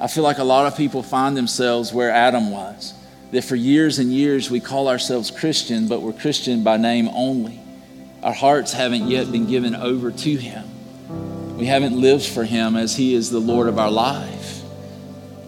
I 0.00 0.08
feel 0.08 0.24
like 0.24 0.38
a 0.38 0.44
lot 0.44 0.66
of 0.66 0.76
people 0.76 1.02
find 1.02 1.36
themselves 1.36 1.92
where 1.92 2.10
Adam 2.10 2.50
was, 2.50 2.92
that 3.30 3.44
for 3.44 3.54
years 3.54 4.00
and 4.00 4.12
years 4.12 4.50
we 4.50 4.58
call 4.58 4.88
ourselves 4.88 5.30
Christian, 5.30 5.86
but 5.86 6.02
we're 6.02 6.12
Christian 6.12 6.64
by 6.64 6.76
name 6.76 7.08
only. 7.08 7.60
Our 8.22 8.32
hearts 8.32 8.72
haven't 8.72 9.08
yet 9.08 9.30
been 9.30 9.46
given 9.46 9.76
over 9.76 10.10
to 10.10 10.36
Him. 10.36 10.64
We 11.56 11.66
haven't 11.66 12.00
lived 12.00 12.26
for 12.26 12.42
Him 12.42 12.74
as 12.74 12.96
He 12.96 13.14
is 13.14 13.30
the 13.30 13.38
Lord 13.38 13.68
of 13.68 13.78
our 13.78 13.90
life. 13.90 14.62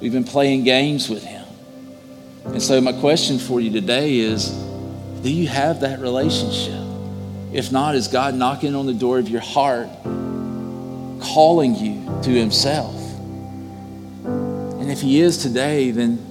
We've 0.00 0.12
been 0.12 0.24
playing 0.24 0.62
games 0.62 1.08
with 1.08 1.24
Him. 1.24 1.35
And 2.52 2.62
so, 2.62 2.80
my 2.80 2.92
question 2.92 3.38
for 3.38 3.60
you 3.60 3.70
today 3.70 4.18
is 4.18 4.50
do 5.22 5.30
you 5.30 5.48
have 5.48 5.80
that 5.80 5.98
relationship? 6.00 6.82
If 7.52 7.72
not, 7.72 7.94
is 7.94 8.08
God 8.08 8.34
knocking 8.34 8.74
on 8.74 8.86
the 8.86 8.94
door 8.94 9.18
of 9.18 9.28
your 9.28 9.40
heart, 9.40 9.88
calling 11.20 11.74
you 11.74 12.20
to 12.22 12.30
Himself? 12.30 12.94
And 14.24 14.90
if 14.90 15.00
He 15.00 15.20
is 15.20 15.38
today, 15.38 15.90
then 15.90 16.24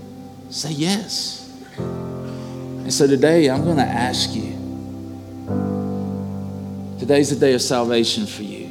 say 0.49 0.71
yes. 0.71 1.41
And 1.77 2.93
so 2.93 3.07
today, 3.07 3.49
I'm 3.49 3.63
going 3.63 3.77
to 3.77 3.83
ask 3.83 4.33
you. 4.33 4.53
Today's 6.99 7.29
the 7.29 7.35
day 7.35 7.53
of 7.53 7.61
salvation 7.61 8.25
for 8.25 8.43
you. 8.43 8.65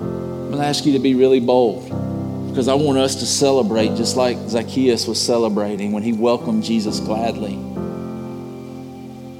I'm 0.00 0.50
going 0.50 0.58
to 0.58 0.66
ask 0.66 0.86
you 0.86 0.92
to 0.92 0.98
be 0.98 1.14
really 1.14 1.40
bold 1.40 2.09
because 2.50 2.66
I 2.66 2.74
want 2.74 2.98
us 2.98 3.14
to 3.16 3.26
celebrate 3.26 3.94
just 3.94 4.16
like 4.16 4.36
Zacchaeus 4.48 5.06
was 5.06 5.24
celebrating 5.24 5.92
when 5.92 6.02
he 6.02 6.12
welcomed 6.12 6.64
Jesus 6.64 6.98
gladly. 6.98 7.54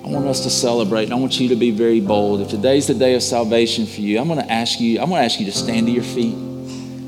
I 0.04 0.12
want 0.12 0.26
us 0.26 0.44
to 0.44 0.50
celebrate. 0.50 1.11
I 1.11 1.16
want 1.16 1.38
you 1.38 1.48
to 1.48 1.56
be 1.56 1.72
very 1.72 2.00
bold. 2.00 2.40
If 2.40 2.48
today's 2.48 2.86
the 2.86 2.94
day 2.94 3.14
of 3.14 3.22
salvation 3.22 3.86
for 3.86 4.00
you, 4.00 4.20
I'm 4.20 4.28
going 4.28 4.40
to 4.40 4.50
ask 4.50 4.80
you, 4.80 5.00
I'm 5.00 5.08
going 5.08 5.20
to 5.20 5.24
ask 5.24 5.40
you 5.40 5.46
to 5.46 5.52
stand 5.52 5.86
to 5.86 5.92
your 5.92 6.04
feet 6.04 6.36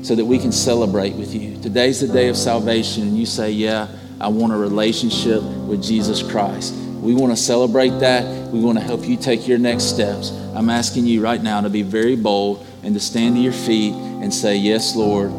so 0.05 0.15
that 0.15 0.25
we 0.25 0.37
can 0.37 0.51
celebrate 0.51 1.15
with 1.15 1.33
you. 1.33 1.57
Today's 1.61 2.01
the 2.01 2.07
day 2.07 2.27
of 2.27 2.35
salvation, 2.35 3.03
and 3.03 3.17
you 3.17 3.25
say, 3.25 3.51
Yeah, 3.51 3.87
I 4.19 4.27
want 4.27 4.53
a 4.53 4.57
relationship 4.57 5.41
with 5.41 5.81
Jesus 5.81 6.21
Christ. 6.21 6.73
We 7.01 7.13
want 7.13 7.31
to 7.35 7.41
celebrate 7.41 7.97
that. 7.99 8.51
We 8.51 8.59
want 8.59 8.77
to 8.77 8.83
help 8.83 9.05
you 9.05 9.17
take 9.17 9.47
your 9.47 9.57
next 9.57 9.85
steps. 9.85 10.31
I'm 10.53 10.69
asking 10.69 11.05
you 11.05 11.21
right 11.21 11.41
now 11.41 11.61
to 11.61 11.69
be 11.69 11.81
very 11.81 12.15
bold 12.15 12.65
and 12.83 12.93
to 12.93 12.99
stand 12.99 13.35
to 13.35 13.41
your 13.41 13.53
feet 13.53 13.93
and 13.93 14.33
say, 14.33 14.57
Yes, 14.57 14.95
Lord, 14.95 15.31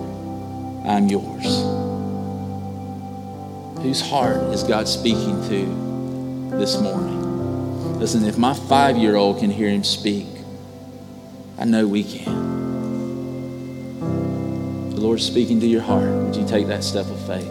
I'm 0.84 1.08
yours. 1.08 1.44
Whose 3.82 4.02
heart 4.02 4.36
is 4.52 4.62
God 4.62 4.86
speaking 4.86 5.42
to 5.48 6.56
this 6.58 6.78
morning? 6.80 7.98
Listen, 7.98 8.24
if 8.24 8.36
my 8.36 8.52
five 8.52 8.98
year 8.98 9.16
old 9.16 9.40
can 9.40 9.50
hear 9.50 9.70
him 9.70 9.82
speak, 9.82 10.26
I 11.58 11.64
know 11.64 11.86
we 11.86 12.04
can. 12.04 12.44
The 14.90 15.00
Lord's 15.00 15.24
speaking 15.24 15.58
to 15.60 15.66
your 15.66 15.82
heart. 15.82 16.10
Would 16.10 16.36
you 16.36 16.46
take 16.46 16.66
that 16.66 16.84
step 16.84 17.06
of 17.06 17.26
faith? 17.26 17.50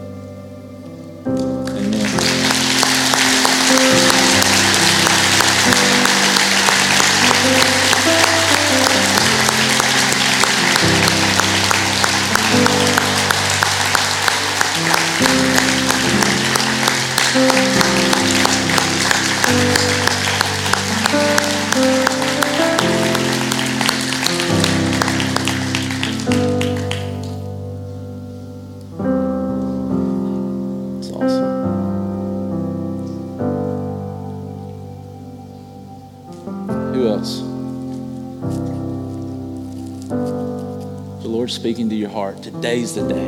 Today's 42.64 42.95
the 42.95 43.05
day. 43.05 43.28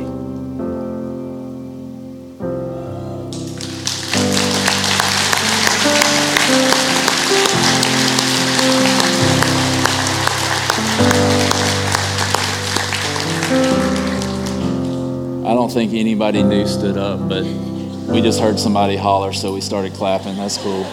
I 15.43 15.53
don't 15.53 15.69
think 15.69 15.93
anybody 15.93 16.41
new 16.41 16.65
stood 16.65 16.95
up, 16.95 17.27
but 17.27 17.43
we 17.43 18.21
just 18.21 18.39
heard 18.39 18.57
somebody 18.57 18.95
holler, 18.95 19.33
so 19.33 19.53
we 19.53 19.59
started 19.59 19.91
clapping. 19.95 20.37
That's 20.37 20.57
cool. 20.57 20.85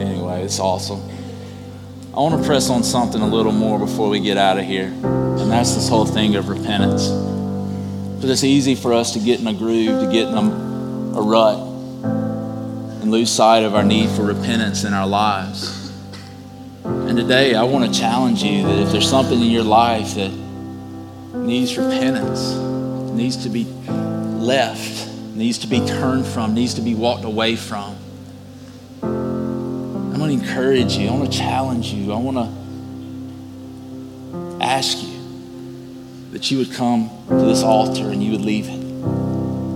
Anyway, 0.00 0.44
it's 0.44 0.58
awesome. 0.58 1.02
I 2.14 2.16
want 2.16 2.42
to 2.42 2.46
press 2.46 2.68
on 2.68 2.84
something 2.84 3.22
a 3.22 3.26
little 3.26 3.52
more 3.52 3.78
before 3.78 4.10
we 4.10 4.20
get 4.20 4.36
out 4.36 4.58
of 4.58 4.66
here, 4.66 4.88
and 4.88 5.50
that's 5.50 5.74
this 5.74 5.88
whole 5.88 6.04
thing 6.04 6.36
of 6.36 6.50
repentance. 6.50 7.08
Because 7.08 8.28
it's 8.28 8.44
easy 8.44 8.74
for 8.74 8.92
us 8.92 9.14
to 9.14 9.18
get 9.18 9.40
in 9.40 9.46
a 9.46 9.54
groove, 9.54 9.98
to 9.98 10.12
get 10.12 10.28
in 10.28 10.34
a, 10.34 11.18
a 11.18 11.22
rut, 11.22 11.56
and 13.00 13.10
lose 13.10 13.30
sight 13.30 13.62
of 13.62 13.74
our 13.74 13.82
need 13.82 14.10
for 14.10 14.24
repentance 14.24 14.84
in 14.84 14.92
our 14.92 15.06
lives. 15.06 15.90
And 16.84 17.16
today, 17.16 17.54
I 17.54 17.62
want 17.62 17.90
to 17.90 17.98
challenge 17.98 18.42
you 18.42 18.62
that 18.62 18.78
if 18.80 18.92
there's 18.92 19.08
something 19.08 19.40
in 19.40 19.50
your 19.50 19.64
life 19.64 20.14
that 20.16 20.32
needs 21.32 21.78
repentance, 21.78 22.52
needs 23.14 23.42
to 23.44 23.48
be 23.48 23.64
left, 23.64 25.08
needs 25.34 25.56
to 25.60 25.66
be 25.66 25.80
turned 25.86 26.26
from, 26.26 26.52
needs 26.52 26.74
to 26.74 26.82
be 26.82 26.94
walked 26.94 27.24
away 27.24 27.56
from, 27.56 27.96
want 30.22 30.32
to 30.32 30.38
encourage 30.46 30.96
you. 30.96 31.08
I 31.08 31.10
want 31.12 31.32
to 31.32 31.38
challenge 31.38 31.92
you. 31.92 32.12
I 32.12 32.16
want 32.16 32.36
to 32.36 32.48
ask 34.64 35.02
you 35.02 35.18
that 36.30 36.50
you 36.50 36.58
would 36.58 36.72
come 36.72 37.10
to 37.28 37.44
this 37.44 37.62
altar 37.62 38.08
and 38.10 38.22
you 38.22 38.32
would 38.32 38.40
leave 38.40 38.68
it. 38.68 38.82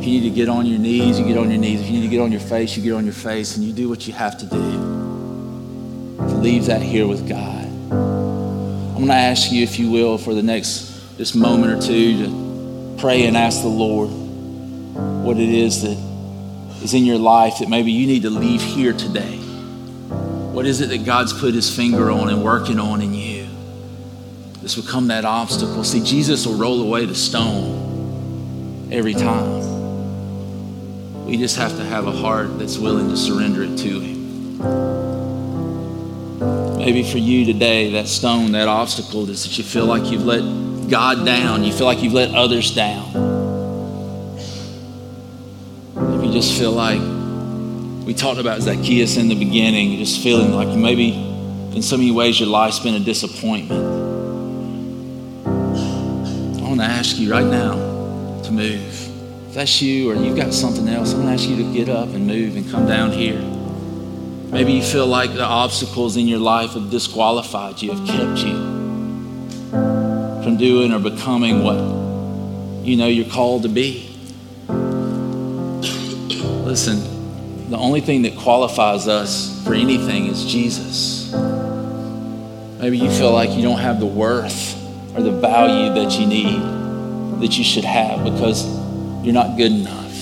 If 0.01 0.07
you 0.07 0.21
need 0.21 0.29
to 0.29 0.35
get 0.35 0.49
on 0.49 0.67
your 0.67 0.79
knees, 0.79 1.19
you 1.19 1.27
get 1.27 1.37
on 1.37 1.51
your 1.51 1.59
knees. 1.59 1.81
If 1.81 1.87
you 1.87 1.95
need 1.95 2.03
to 2.03 2.09
get 2.09 2.21
on 2.21 2.31
your 2.31 2.41
face, 2.41 2.77
you 2.77 2.83
get 2.83 2.93
on 2.93 3.05
your 3.05 3.13
face 3.13 3.57
and 3.57 3.65
you 3.67 3.73
do 3.73 3.89
what 3.89 4.07
you 4.07 4.13
have 4.13 4.39
to 4.39 4.47
do 4.47 4.97
leave 6.47 6.67
that 6.67 6.81
here 6.81 7.09
with 7.09 7.29
God. 7.29 7.65
I'm 7.65 8.95
going 8.95 9.09
to 9.09 9.15
ask 9.15 9.51
you, 9.51 9.65
if 9.65 9.81
you 9.81 9.91
will, 9.91 10.17
for 10.17 10.33
the 10.33 10.45
next 10.45 11.19
this 11.19 11.35
moment 11.35 11.73
or 11.73 11.85
two 11.85 12.25
to 12.25 12.97
pray 12.99 13.27
and 13.27 13.37
ask 13.37 13.63
the 13.63 13.69
Lord 13.69 14.11
what 15.25 15.39
it 15.39 15.49
is 15.49 15.83
that 15.83 15.97
is 16.85 16.95
in 16.95 17.05
your 17.05 17.19
life 17.19 17.59
that 17.59 17.69
maybe 17.69 17.91
you 17.91 18.07
need 18.07 18.23
to 18.23 18.31
leave 18.31 18.63
here 18.63 18.93
today. 18.93 19.46
What 20.57 20.65
is 20.65 20.81
it 20.81 20.89
that 20.89 21.05
God's 21.05 21.35
put 21.35 21.53
his 21.53 21.69
finger 21.69 22.11
on 22.11 22.31
and 22.31 22.43
working 22.43 22.81
on 22.81 23.03
in 23.03 23.13
you? 23.13 23.47
This 24.63 24.75
will 24.79 24.85
come 24.85 25.09
that 25.09 25.27
obstacle. 25.27 25.85
See, 25.85 26.03
Jesus 26.03 26.47
will 26.47 26.55
roll 26.55 26.81
away 26.81 27.05
the 27.05 27.15
stone 27.15 28.89
every 28.91 29.13
time. 29.13 29.67
We 31.27 31.37
just 31.37 31.59
have 31.59 31.77
to 31.77 31.85
have 31.85 32.07
a 32.07 32.11
heart 32.11 32.59
that's 32.59 32.79
willing 32.79 33.11
to 33.11 33.19
surrender 33.19 33.65
it 33.65 33.77
to 33.77 34.01
Him. 34.01 34.57
Maybe 36.79 37.03
for 37.03 37.19
you 37.19 37.45
today, 37.45 37.91
that 37.91 38.09
stone, 38.09 38.53
that 38.53 38.67
obstacle 38.67 39.29
is 39.29 39.43
that 39.43 39.59
you 39.59 39.65
feel 39.65 39.85
like 39.85 40.11
you've 40.11 40.25
let 40.25 40.89
God 40.89 41.27
down, 41.27 41.65
you 41.65 41.73
feel 41.75 41.85
like 41.85 42.03
you've 42.03 42.15
let 42.15 42.35
others 42.35 42.75
down. 42.75 43.13
Maybe 45.97 46.29
you 46.29 46.33
just 46.33 46.59
feel 46.59 46.73
like 46.73 47.16
we 48.07 48.15
talked 48.15 48.39
about 48.39 48.63
Zacchaeus 48.63 49.17
in 49.17 49.27
the 49.27 49.35
beginning, 49.35 49.99
just 49.99 50.23
feeling 50.23 50.53
like 50.53 50.69
maybe 50.69 51.13
in 51.75 51.83
so 51.83 51.97
many 51.97 52.13
ways 52.13 52.39
your 52.39 52.49
life's 52.49 52.79
been 52.79 52.95
a 52.95 53.01
disappointment. 53.01 53.83
I 55.45 56.69
want 56.69 56.79
to 56.79 56.87
ask 56.87 57.19
you 57.19 57.33
right 57.33 57.45
now 57.45 57.73
to 58.45 58.53
move. 58.53 59.49
If 59.49 59.55
that's 59.55 59.83
you 59.83 60.09
or 60.09 60.15
you've 60.15 60.37
got 60.37 60.55
something 60.55 60.89
else, 60.89 61.15
I'm 61.15 61.23
going 61.23 61.37
to 61.37 61.43
ask 61.43 61.51
you 61.51 61.57
to 61.57 61.73
get 61.75 61.89
up 61.89 62.11
and 62.11 62.29
move 62.29 62.55
and 62.55 62.71
come 62.71 62.87
down 62.87 63.11
here. 63.11 63.41
Maybe 64.53 64.75
you 64.75 64.83
feel 64.83 65.09
like 65.09 65.35
the 65.35 65.43
obstacles 65.45 66.17
in 66.17 66.29
your 66.29 66.39
life 66.39 66.75
have 66.75 66.93
disqualified 66.93 67.83
you, 67.83 67.91
have 67.91 68.07
kept 68.07 68.39
you 68.39 68.55
from 70.45 70.57
doing 70.57 70.93
or 70.93 71.01
becoming 71.01 71.65
what 71.65 72.87
you 72.87 72.97
know 72.97 73.09
you're 73.09 73.29
called 73.29 73.65
to 73.65 73.69
be. 73.69 74.09
Listen, 76.65 77.16
the 77.69 77.77
only 77.77 78.01
thing 78.01 78.23
that 78.23 78.37
qualifies 78.37 79.09
us 79.09 79.62
for 79.64 79.75
anything 79.75 80.27
is 80.27 80.45
Jesus. 80.45 81.33
Maybe 82.79 82.99
you 82.99 83.11
feel 83.11 83.33
like 83.33 83.51
you 83.51 83.62
don't 83.62 83.81
have 83.81 83.99
the 83.99 84.07
worth 84.07 84.77
or 85.17 85.23
the 85.23 85.33
value 85.33 85.95
that 86.01 86.19
you 86.19 86.27
need, 86.27 86.61
that 87.41 87.59
you 87.59 87.64
should 87.64 87.85
have 87.85 88.23
because 88.23 88.64
you're 89.25 89.35
not 89.35 89.57
good 89.57 89.73
enough. 89.73 90.12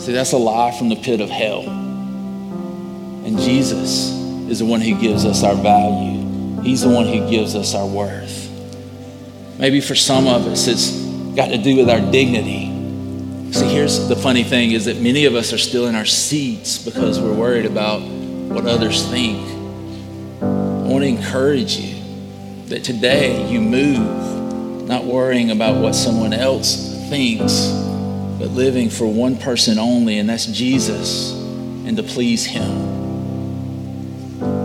See, 0.00 0.12
that's 0.12 0.32
a 0.32 0.36
lie 0.36 0.76
from 0.76 0.88
the 0.88 0.96
pit 0.96 1.20
of 1.20 1.30
hell. 1.30 1.68
And 1.68 3.38
Jesus 3.38 4.10
is 4.50 4.58
the 4.58 4.64
one 4.64 4.80
who 4.80 5.00
gives 5.00 5.24
us 5.24 5.44
our 5.44 5.54
value, 5.54 6.62
He's 6.62 6.80
the 6.80 6.88
one 6.88 7.06
who 7.06 7.30
gives 7.30 7.54
us 7.54 7.74
our 7.74 7.86
worth. 7.86 8.50
Maybe 9.58 9.80
for 9.80 9.94
some 9.94 10.26
of 10.26 10.46
us, 10.48 10.66
it's 10.66 10.90
got 11.36 11.48
to 11.48 11.58
do 11.58 11.76
with 11.76 11.88
our 11.88 12.00
dignity. 12.00 12.73
See, 13.54 13.68
here's 13.68 14.08
the 14.08 14.16
funny 14.16 14.42
thing 14.42 14.72
is 14.72 14.86
that 14.86 15.00
many 15.00 15.26
of 15.26 15.36
us 15.36 15.52
are 15.52 15.58
still 15.58 15.86
in 15.86 15.94
our 15.94 16.04
seats 16.04 16.76
because 16.76 17.20
we're 17.20 17.32
worried 17.32 17.66
about 17.66 18.00
what 18.00 18.66
others 18.66 19.06
think. 19.06 19.48
I 20.42 20.88
want 20.88 21.04
to 21.04 21.06
encourage 21.06 21.76
you 21.76 21.94
that 22.66 22.82
today 22.82 23.48
you 23.48 23.60
move, 23.60 24.88
not 24.88 25.04
worrying 25.04 25.52
about 25.52 25.80
what 25.80 25.94
someone 25.94 26.32
else 26.32 26.96
thinks, 27.08 27.68
but 28.40 28.50
living 28.50 28.90
for 28.90 29.06
one 29.06 29.36
person 29.36 29.78
only, 29.78 30.18
and 30.18 30.28
that's 30.28 30.46
Jesus, 30.46 31.32
and 31.86 31.96
to 31.96 32.02
please 32.02 32.44
Him. 32.44 32.72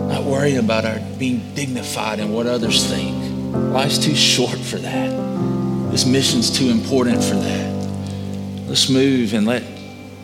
Not 0.08 0.24
worrying 0.24 0.58
about 0.58 0.84
our 0.84 0.98
being 1.16 1.54
dignified 1.54 2.18
and 2.18 2.34
what 2.34 2.48
others 2.48 2.84
think. 2.90 3.54
Life's 3.54 3.98
too 3.98 4.16
short 4.16 4.58
for 4.58 4.78
that. 4.78 5.92
This 5.92 6.04
mission's 6.06 6.50
too 6.50 6.70
important 6.70 7.22
for 7.22 7.36
that. 7.36 7.69
Let's 8.70 8.88
move 8.88 9.34
and 9.34 9.48
let, 9.48 9.64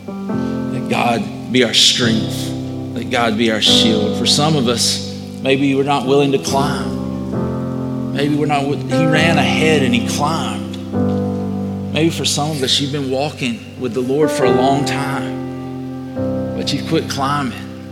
let 0.07 0.89
God 0.89 1.51
be 1.51 1.65
our 1.65 1.73
strength. 1.73 2.49
Let 2.93 3.09
God 3.09 3.37
be 3.37 3.51
our 3.51 3.61
shield. 3.61 4.17
For 4.17 4.25
some 4.25 4.55
of 4.55 4.69
us, 4.69 5.13
maybe 5.41 5.75
we're 5.75 5.83
not 5.83 6.07
willing 6.07 6.31
to 6.31 6.37
climb. 6.37 8.13
Maybe 8.13 8.35
we're 8.35 8.45
not, 8.45 8.63
he 8.63 9.05
ran 9.05 9.37
ahead 9.37 9.83
and 9.83 9.93
he 9.93 10.07
climbed. 10.07 11.93
Maybe 11.93 12.09
for 12.09 12.23
some 12.23 12.51
of 12.51 12.63
us, 12.63 12.79
you've 12.79 12.93
been 12.93 13.11
walking 13.11 13.81
with 13.81 13.93
the 13.93 13.99
Lord 13.99 14.31
for 14.31 14.45
a 14.45 14.51
long 14.51 14.85
time, 14.85 16.55
but 16.55 16.71
you've 16.71 16.87
quit 16.87 17.09
climbing. 17.09 17.91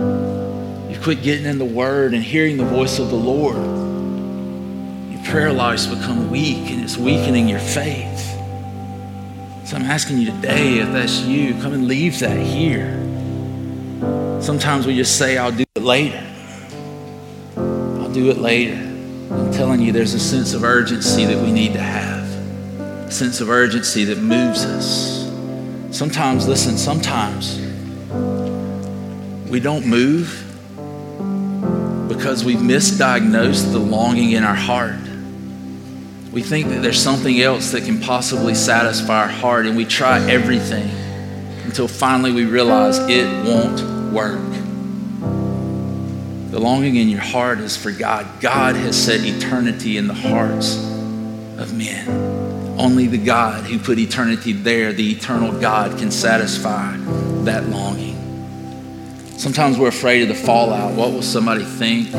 You've 0.90 1.04
quit 1.04 1.22
getting 1.22 1.48
in 1.48 1.58
the 1.58 1.66
Word 1.66 2.14
and 2.14 2.24
hearing 2.24 2.56
the 2.56 2.64
voice 2.64 2.98
of 2.98 3.10
the 3.10 3.18
Lord. 3.18 3.58
Your 5.12 5.22
prayer 5.26 5.52
life's 5.52 5.86
become 5.86 6.32
weak 6.32 6.72
and 6.72 6.82
it's 6.82 6.96
weakening 6.96 7.50
your 7.50 7.60
faith. 7.60 8.35
So 9.66 9.78
I'm 9.78 9.86
asking 9.86 10.20
you 10.20 10.28
today, 10.28 10.78
if 10.78 10.92
that's 10.92 11.22
you, 11.22 11.56
come 11.56 11.74
and 11.74 11.88
leave 11.88 12.20
that 12.20 12.38
here. 12.38 13.02
Sometimes 14.40 14.86
we 14.86 14.96
just 14.96 15.18
say, 15.18 15.40
I'll 15.40 15.52
do 15.52 15.64
it 15.74 15.82
later. 15.82 16.24
I'll 17.58 18.14
do 18.14 18.30
it 18.30 18.38
later. 18.38 18.76
I'm 18.76 19.52
telling 19.52 19.82
you, 19.82 19.92
there's 19.92 20.14
a 20.14 20.20
sense 20.20 20.54
of 20.54 20.64
urgency 20.64 21.26
that 21.26 21.44
we 21.44 21.52
need 21.52 21.74
to 21.74 21.80
have, 21.80 22.30
a 22.80 23.12
sense 23.12 23.42
of 23.42 23.50
urgency 23.50 24.04
that 24.04 24.20
moves 24.20 24.64
us. 24.66 25.32
Sometimes, 25.90 26.48
listen, 26.48 26.78
sometimes 26.78 27.58
we 29.50 29.60
don't 29.60 29.88
move 29.88 30.44
because 32.08 32.46
we've 32.46 32.60
misdiagnosed 32.60 33.72
the 33.72 33.80
longing 33.80 34.34
in 34.34 34.44
our 34.44 34.54
heart. 34.54 35.05
We 36.36 36.42
think 36.44 36.68
that 36.68 36.82
there's 36.82 37.02
something 37.02 37.40
else 37.40 37.72
that 37.72 37.86
can 37.86 38.02
possibly 38.02 38.56
satisfy 38.56 39.22
our 39.22 39.28
heart, 39.30 39.68
and 39.68 39.78
we 39.78 39.86
try 39.86 40.20
everything 40.30 40.90
until 41.64 41.88
finally 41.88 42.34
we 42.34 42.44
realize 42.44 42.98
it 42.98 43.26
won't 43.46 44.12
work. 44.12 44.52
The 46.52 46.60
longing 46.60 46.98
in 46.98 47.08
your 47.08 47.22
heart 47.22 47.60
is 47.60 47.78
for 47.78 47.90
God. 47.90 48.28
God 48.42 48.76
has 48.76 49.02
set 49.02 49.22
eternity 49.22 49.96
in 49.96 50.08
the 50.08 50.14
hearts 50.14 50.76
of 51.58 51.74
men. 51.74 52.06
Only 52.78 53.08
the 53.08 53.18
God 53.18 53.64
who 53.64 53.80
put 53.80 53.98
eternity 53.98 54.52
there, 54.52 54.92
the 54.92 55.14
eternal 55.14 55.58
God, 55.58 55.98
can 55.98 56.12
satisfy 56.12 56.98
that 57.46 57.70
longing. 57.70 58.18
Sometimes 59.38 59.78
we're 59.78 59.88
afraid 59.88 60.24
of 60.24 60.28
the 60.28 60.36
fallout. 60.36 60.96
What 60.96 61.14
will 61.14 61.22
somebody 61.22 61.64
think? 61.64 62.14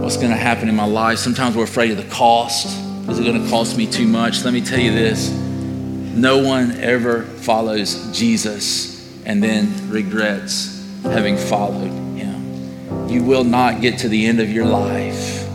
What's 0.00 0.16
going 0.16 0.30
to 0.30 0.36
happen 0.36 0.68
in 0.68 0.74
my 0.74 0.86
life. 0.86 1.18
Sometimes 1.18 1.56
we're 1.56 1.64
afraid 1.64 1.90
of 1.90 1.96
the 1.96 2.08
cost. 2.14 2.66
Is 3.08 3.18
it 3.18 3.24
going 3.24 3.42
to 3.42 3.50
cost 3.50 3.76
me 3.76 3.86
too 3.86 4.06
much? 4.06 4.44
Let 4.44 4.52
me 4.52 4.60
tell 4.60 4.78
you 4.78 4.92
this 4.92 5.30
no 5.30 6.38
one 6.38 6.72
ever 6.80 7.22
follows 7.22 8.10
Jesus 8.16 8.98
and 9.24 9.42
then 9.42 9.88
regrets 9.88 10.84
having 11.04 11.36
followed 11.36 11.90
him. 12.16 13.08
You 13.08 13.22
will 13.22 13.44
not 13.44 13.80
get 13.80 13.98
to 14.00 14.08
the 14.08 14.26
end 14.26 14.40
of 14.40 14.50
your 14.50 14.66
life 14.66 15.46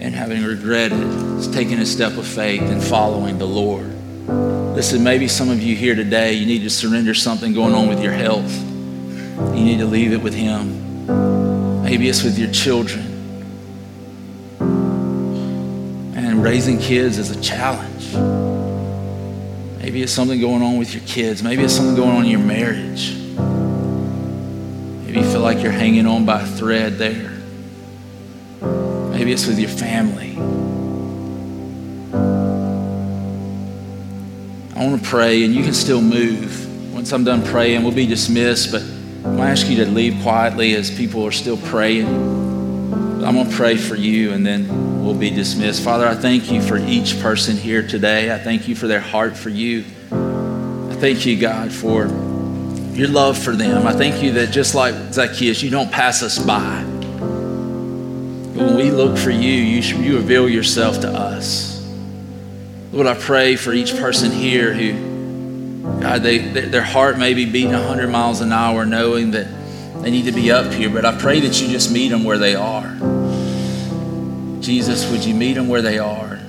and 0.00 0.14
having 0.14 0.42
regretted 0.42 1.22
taking 1.52 1.78
a 1.78 1.86
step 1.86 2.16
of 2.16 2.26
faith 2.26 2.62
and 2.62 2.82
following 2.82 3.38
the 3.38 3.46
Lord. 3.46 3.92
Listen, 4.74 5.04
maybe 5.04 5.28
some 5.28 5.50
of 5.50 5.62
you 5.62 5.76
here 5.76 5.94
today, 5.94 6.32
you 6.32 6.46
need 6.46 6.62
to 6.62 6.70
surrender 6.70 7.14
something 7.14 7.52
going 7.52 7.74
on 7.74 7.88
with 7.88 8.02
your 8.02 8.12
health. 8.12 8.52
You 9.54 9.64
need 9.64 9.78
to 9.78 9.86
leave 9.86 10.12
it 10.12 10.22
with 10.22 10.34
Him. 10.34 10.91
Maybe 11.92 12.08
it's 12.08 12.22
with 12.22 12.38
your 12.38 12.50
children. 12.50 13.04
And 16.16 16.42
raising 16.42 16.78
kids 16.78 17.18
is 17.18 17.30
a 17.30 17.38
challenge. 17.42 18.14
Maybe 19.78 20.02
it's 20.02 20.10
something 20.10 20.40
going 20.40 20.62
on 20.62 20.78
with 20.78 20.94
your 20.94 21.02
kids. 21.04 21.42
Maybe 21.42 21.62
it's 21.62 21.74
something 21.74 21.94
going 21.94 22.16
on 22.16 22.24
in 22.24 22.30
your 22.30 22.40
marriage. 22.40 23.14
Maybe 25.04 25.18
you 25.20 25.30
feel 25.30 25.42
like 25.42 25.62
you're 25.62 25.70
hanging 25.70 26.06
on 26.06 26.24
by 26.24 26.40
a 26.40 26.46
thread 26.46 26.96
there. 26.96 27.30
Maybe 29.10 29.30
it's 29.30 29.46
with 29.46 29.58
your 29.58 29.68
family. 29.68 30.38
I 34.74 34.86
want 34.86 35.02
to 35.02 35.06
pray, 35.06 35.44
and 35.44 35.54
you 35.54 35.62
can 35.62 35.74
still 35.74 36.00
move. 36.00 36.94
Once 36.94 37.12
I'm 37.12 37.24
done 37.24 37.44
praying, 37.44 37.82
we'll 37.82 37.92
be 37.92 38.06
dismissed, 38.06 38.72
but 38.72 38.82
I'm 39.24 39.36
going 39.36 39.36
to 39.36 39.44
ask 39.44 39.68
you 39.68 39.76
to 39.84 39.86
leave 39.86 40.20
quietly 40.22 40.74
as 40.74 40.90
people 40.90 41.24
are 41.24 41.30
still 41.30 41.56
praying. 41.56 42.08
I'm 42.08 43.36
going 43.36 43.48
to 43.48 43.54
pray 43.54 43.76
for 43.76 43.94
you, 43.94 44.32
and 44.32 44.44
then 44.44 45.04
we'll 45.04 45.14
be 45.14 45.30
dismissed. 45.30 45.84
Father, 45.84 46.08
I 46.08 46.16
thank 46.16 46.50
you 46.50 46.60
for 46.60 46.76
each 46.76 47.20
person 47.20 47.56
here 47.56 47.86
today. 47.86 48.34
I 48.34 48.38
thank 48.38 48.66
you 48.66 48.74
for 48.74 48.88
their 48.88 49.00
heart 49.00 49.36
for 49.36 49.48
you. 49.48 49.84
I 50.10 50.96
thank 50.96 51.24
you, 51.24 51.38
God, 51.38 51.70
for 51.72 52.06
your 52.96 53.06
love 53.06 53.38
for 53.38 53.54
them. 53.54 53.86
I 53.86 53.92
thank 53.92 54.24
you 54.24 54.32
that 54.32 54.50
just 54.50 54.74
like 54.74 54.94
Zacchaeus, 55.12 55.62
you 55.62 55.70
don't 55.70 55.92
pass 55.92 56.24
us 56.24 56.38
by. 56.38 56.82
When 58.54 58.74
we 58.74 58.90
look 58.90 59.16
for 59.16 59.30
you, 59.30 59.52
you, 59.52 59.80
you 60.02 60.16
reveal 60.16 60.48
yourself 60.48 61.00
to 61.02 61.08
us. 61.08 61.80
Lord, 62.90 63.06
I 63.06 63.14
pray 63.14 63.54
for 63.54 63.72
each 63.72 63.96
person 63.96 64.32
here 64.32 64.74
who, 64.74 65.11
God, 66.00 66.22
they, 66.22 66.38
their 66.38 66.82
heart 66.82 67.18
may 67.18 67.34
be 67.34 67.44
beating 67.44 67.72
100 67.72 68.08
miles 68.08 68.40
an 68.40 68.52
hour 68.52 68.86
knowing 68.86 69.32
that 69.32 69.46
they 70.02 70.10
need 70.10 70.24
to 70.24 70.32
be 70.32 70.50
up 70.50 70.72
here, 70.72 70.90
but 70.90 71.04
I 71.04 71.16
pray 71.16 71.40
that 71.40 71.60
you 71.60 71.68
just 71.68 71.92
meet 71.92 72.08
them 72.08 72.24
where 72.24 72.38
they 72.38 72.54
are. 72.54 72.96
Jesus, 74.60 75.10
would 75.10 75.24
you 75.24 75.34
meet 75.34 75.54
them 75.54 75.68
where 75.68 75.82
they 75.82 75.98
are? 75.98 76.40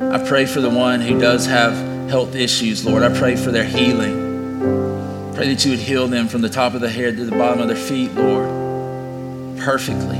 I 0.00 0.18
pray 0.26 0.46
for 0.46 0.60
the 0.60 0.70
one 0.70 1.00
who 1.00 1.20
does 1.20 1.46
have 1.46 1.72
health 2.08 2.34
issues, 2.34 2.84
Lord. 2.84 3.02
I 3.02 3.16
pray 3.16 3.36
for 3.36 3.52
their 3.52 3.64
healing. 3.64 5.32
Pray 5.34 5.54
that 5.54 5.64
you 5.64 5.70
would 5.70 5.80
heal 5.80 6.08
them 6.08 6.26
from 6.26 6.40
the 6.40 6.48
top 6.48 6.74
of 6.74 6.80
the 6.80 6.90
head 6.90 7.16
to 7.16 7.24
the 7.24 7.36
bottom 7.36 7.60
of 7.60 7.68
their 7.68 7.76
feet, 7.76 8.12
Lord, 8.12 9.58
perfectly. 9.58 10.18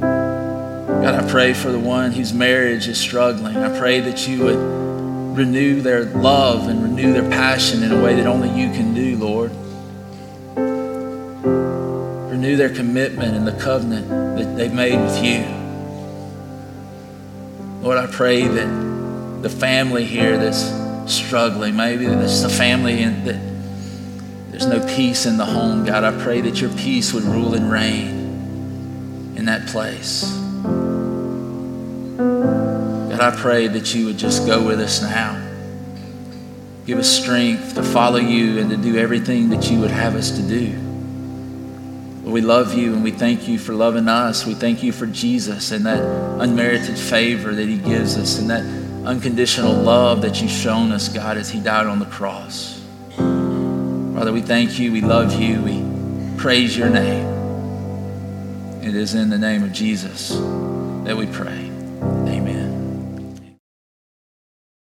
God, 0.00 1.24
I 1.24 1.28
pray 1.28 1.52
for 1.54 1.72
the 1.72 1.80
one 1.80 2.12
whose 2.12 2.32
marriage 2.32 2.86
is 2.86 3.00
struggling. 3.00 3.56
I 3.56 3.76
pray 3.76 3.98
that 4.00 4.28
you 4.28 4.44
would 4.44 4.91
renew 5.36 5.80
their 5.80 6.04
love 6.04 6.68
and 6.68 6.82
renew 6.82 7.12
their 7.12 7.28
passion 7.30 7.82
in 7.82 7.92
a 7.92 8.02
way 8.02 8.14
that 8.14 8.26
only 8.26 8.48
you 8.48 8.70
can 8.72 8.94
do, 8.94 9.16
Lord. 9.16 9.50
Renew 12.30 12.56
their 12.56 12.74
commitment 12.74 13.36
and 13.36 13.46
the 13.46 13.52
covenant 13.52 14.08
that 14.08 14.56
they've 14.56 14.72
made 14.72 14.98
with 15.00 15.24
you. 15.24 15.44
Lord, 17.82 17.98
I 17.98 18.06
pray 18.06 18.46
that 18.46 19.42
the 19.42 19.48
family 19.48 20.04
here 20.04 20.36
that's 20.38 20.70
struggling, 21.12 21.76
maybe 21.76 22.06
there's 22.06 22.44
a 22.44 22.48
family 22.48 23.04
that 23.04 23.40
there's 24.50 24.66
no 24.66 24.86
peace 24.94 25.26
in 25.26 25.38
the 25.38 25.46
home, 25.46 25.84
God, 25.84 26.04
I 26.04 26.22
pray 26.22 26.42
that 26.42 26.60
your 26.60 26.70
peace 26.70 27.12
would 27.12 27.24
rule 27.24 27.54
and 27.54 27.70
reign 27.70 29.34
in 29.36 29.46
that 29.46 29.66
place. 29.68 30.41
I 33.22 33.30
pray 33.30 33.68
that 33.68 33.94
you 33.94 34.06
would 34.06 34.18
just 34.18 34.46
go 34.46 34.66
with 34.66 34.80
us 34.80 35.00
now. 35.00 35.40
Give 36.86 36.98
us 36.98 37.08
strength 37.08 37.76
to 37.76 37.82
follow 37.84 38.18
you 38.18 38.58
and 38.58 38.68
to 38.70 38.76
do 38.76 38.98
everything 38.98 39.50
that 39.50 39.70
you 39.70 39.78
would 39.80 39.92
have 39.92 40.16
us 40.16 40.32
to 40.32 40.42
do. 40.42 40.76
We 42.28 42.40
love 42.40 42.74
you 42.74 42.94
and 42.94 43.04
we 43.04 43.12
thank 43.12 43.46
you 43.46 43.58
for 43.58 43.74
loving 43.74 44.08
us. 44.08 44.44
We 44.44 44.54
thank 44.54 44.82
you 44.82 44.90
for 44.90 45.06
Jesus 45.06 45.70
and 45.70 45.86
that 45.86 46.02
unmerited 46.40 46.98
favor 46.98 47.54
that 47.54 47.68
he 47.68 47.76
gives 47.76 48.16
us 48.16 48.38
and 48.38 48.50
that 48.50 48.64
unconditional 49.06 49.74
love 49.74 50.22
that 50.22 50.42
you've 50.42 50.50
shown 50.50 50.90
us, 50.90 51.08
God, 51.08 51.36
as 51.36 51.50
he 51.50 51.60
died 51.60 51.86
on 51.86 52.00
the 52.00 52.06
cross. 52.06 52.82
Father, 53.16 54.32
we 54.32 54.40
thank 54.40 54.78
you. 54.78 54.90
We 54.92 55.00
love 55.00 55.40
you. 55.40 55.62
We 55.62 55.84
praise 56.38 56.76
your 56.76 56.88
name. 56.88 57.28
It 58.82 58.96
is 58.96 59.14
in 59.14 59.30
the 59.30 59.38
name 59.38 59.62
of 59.62 59.72
Jesus 59.72 60.30
that 61.04 61.16
we 61.16 61.26
pray. 61.26 61.71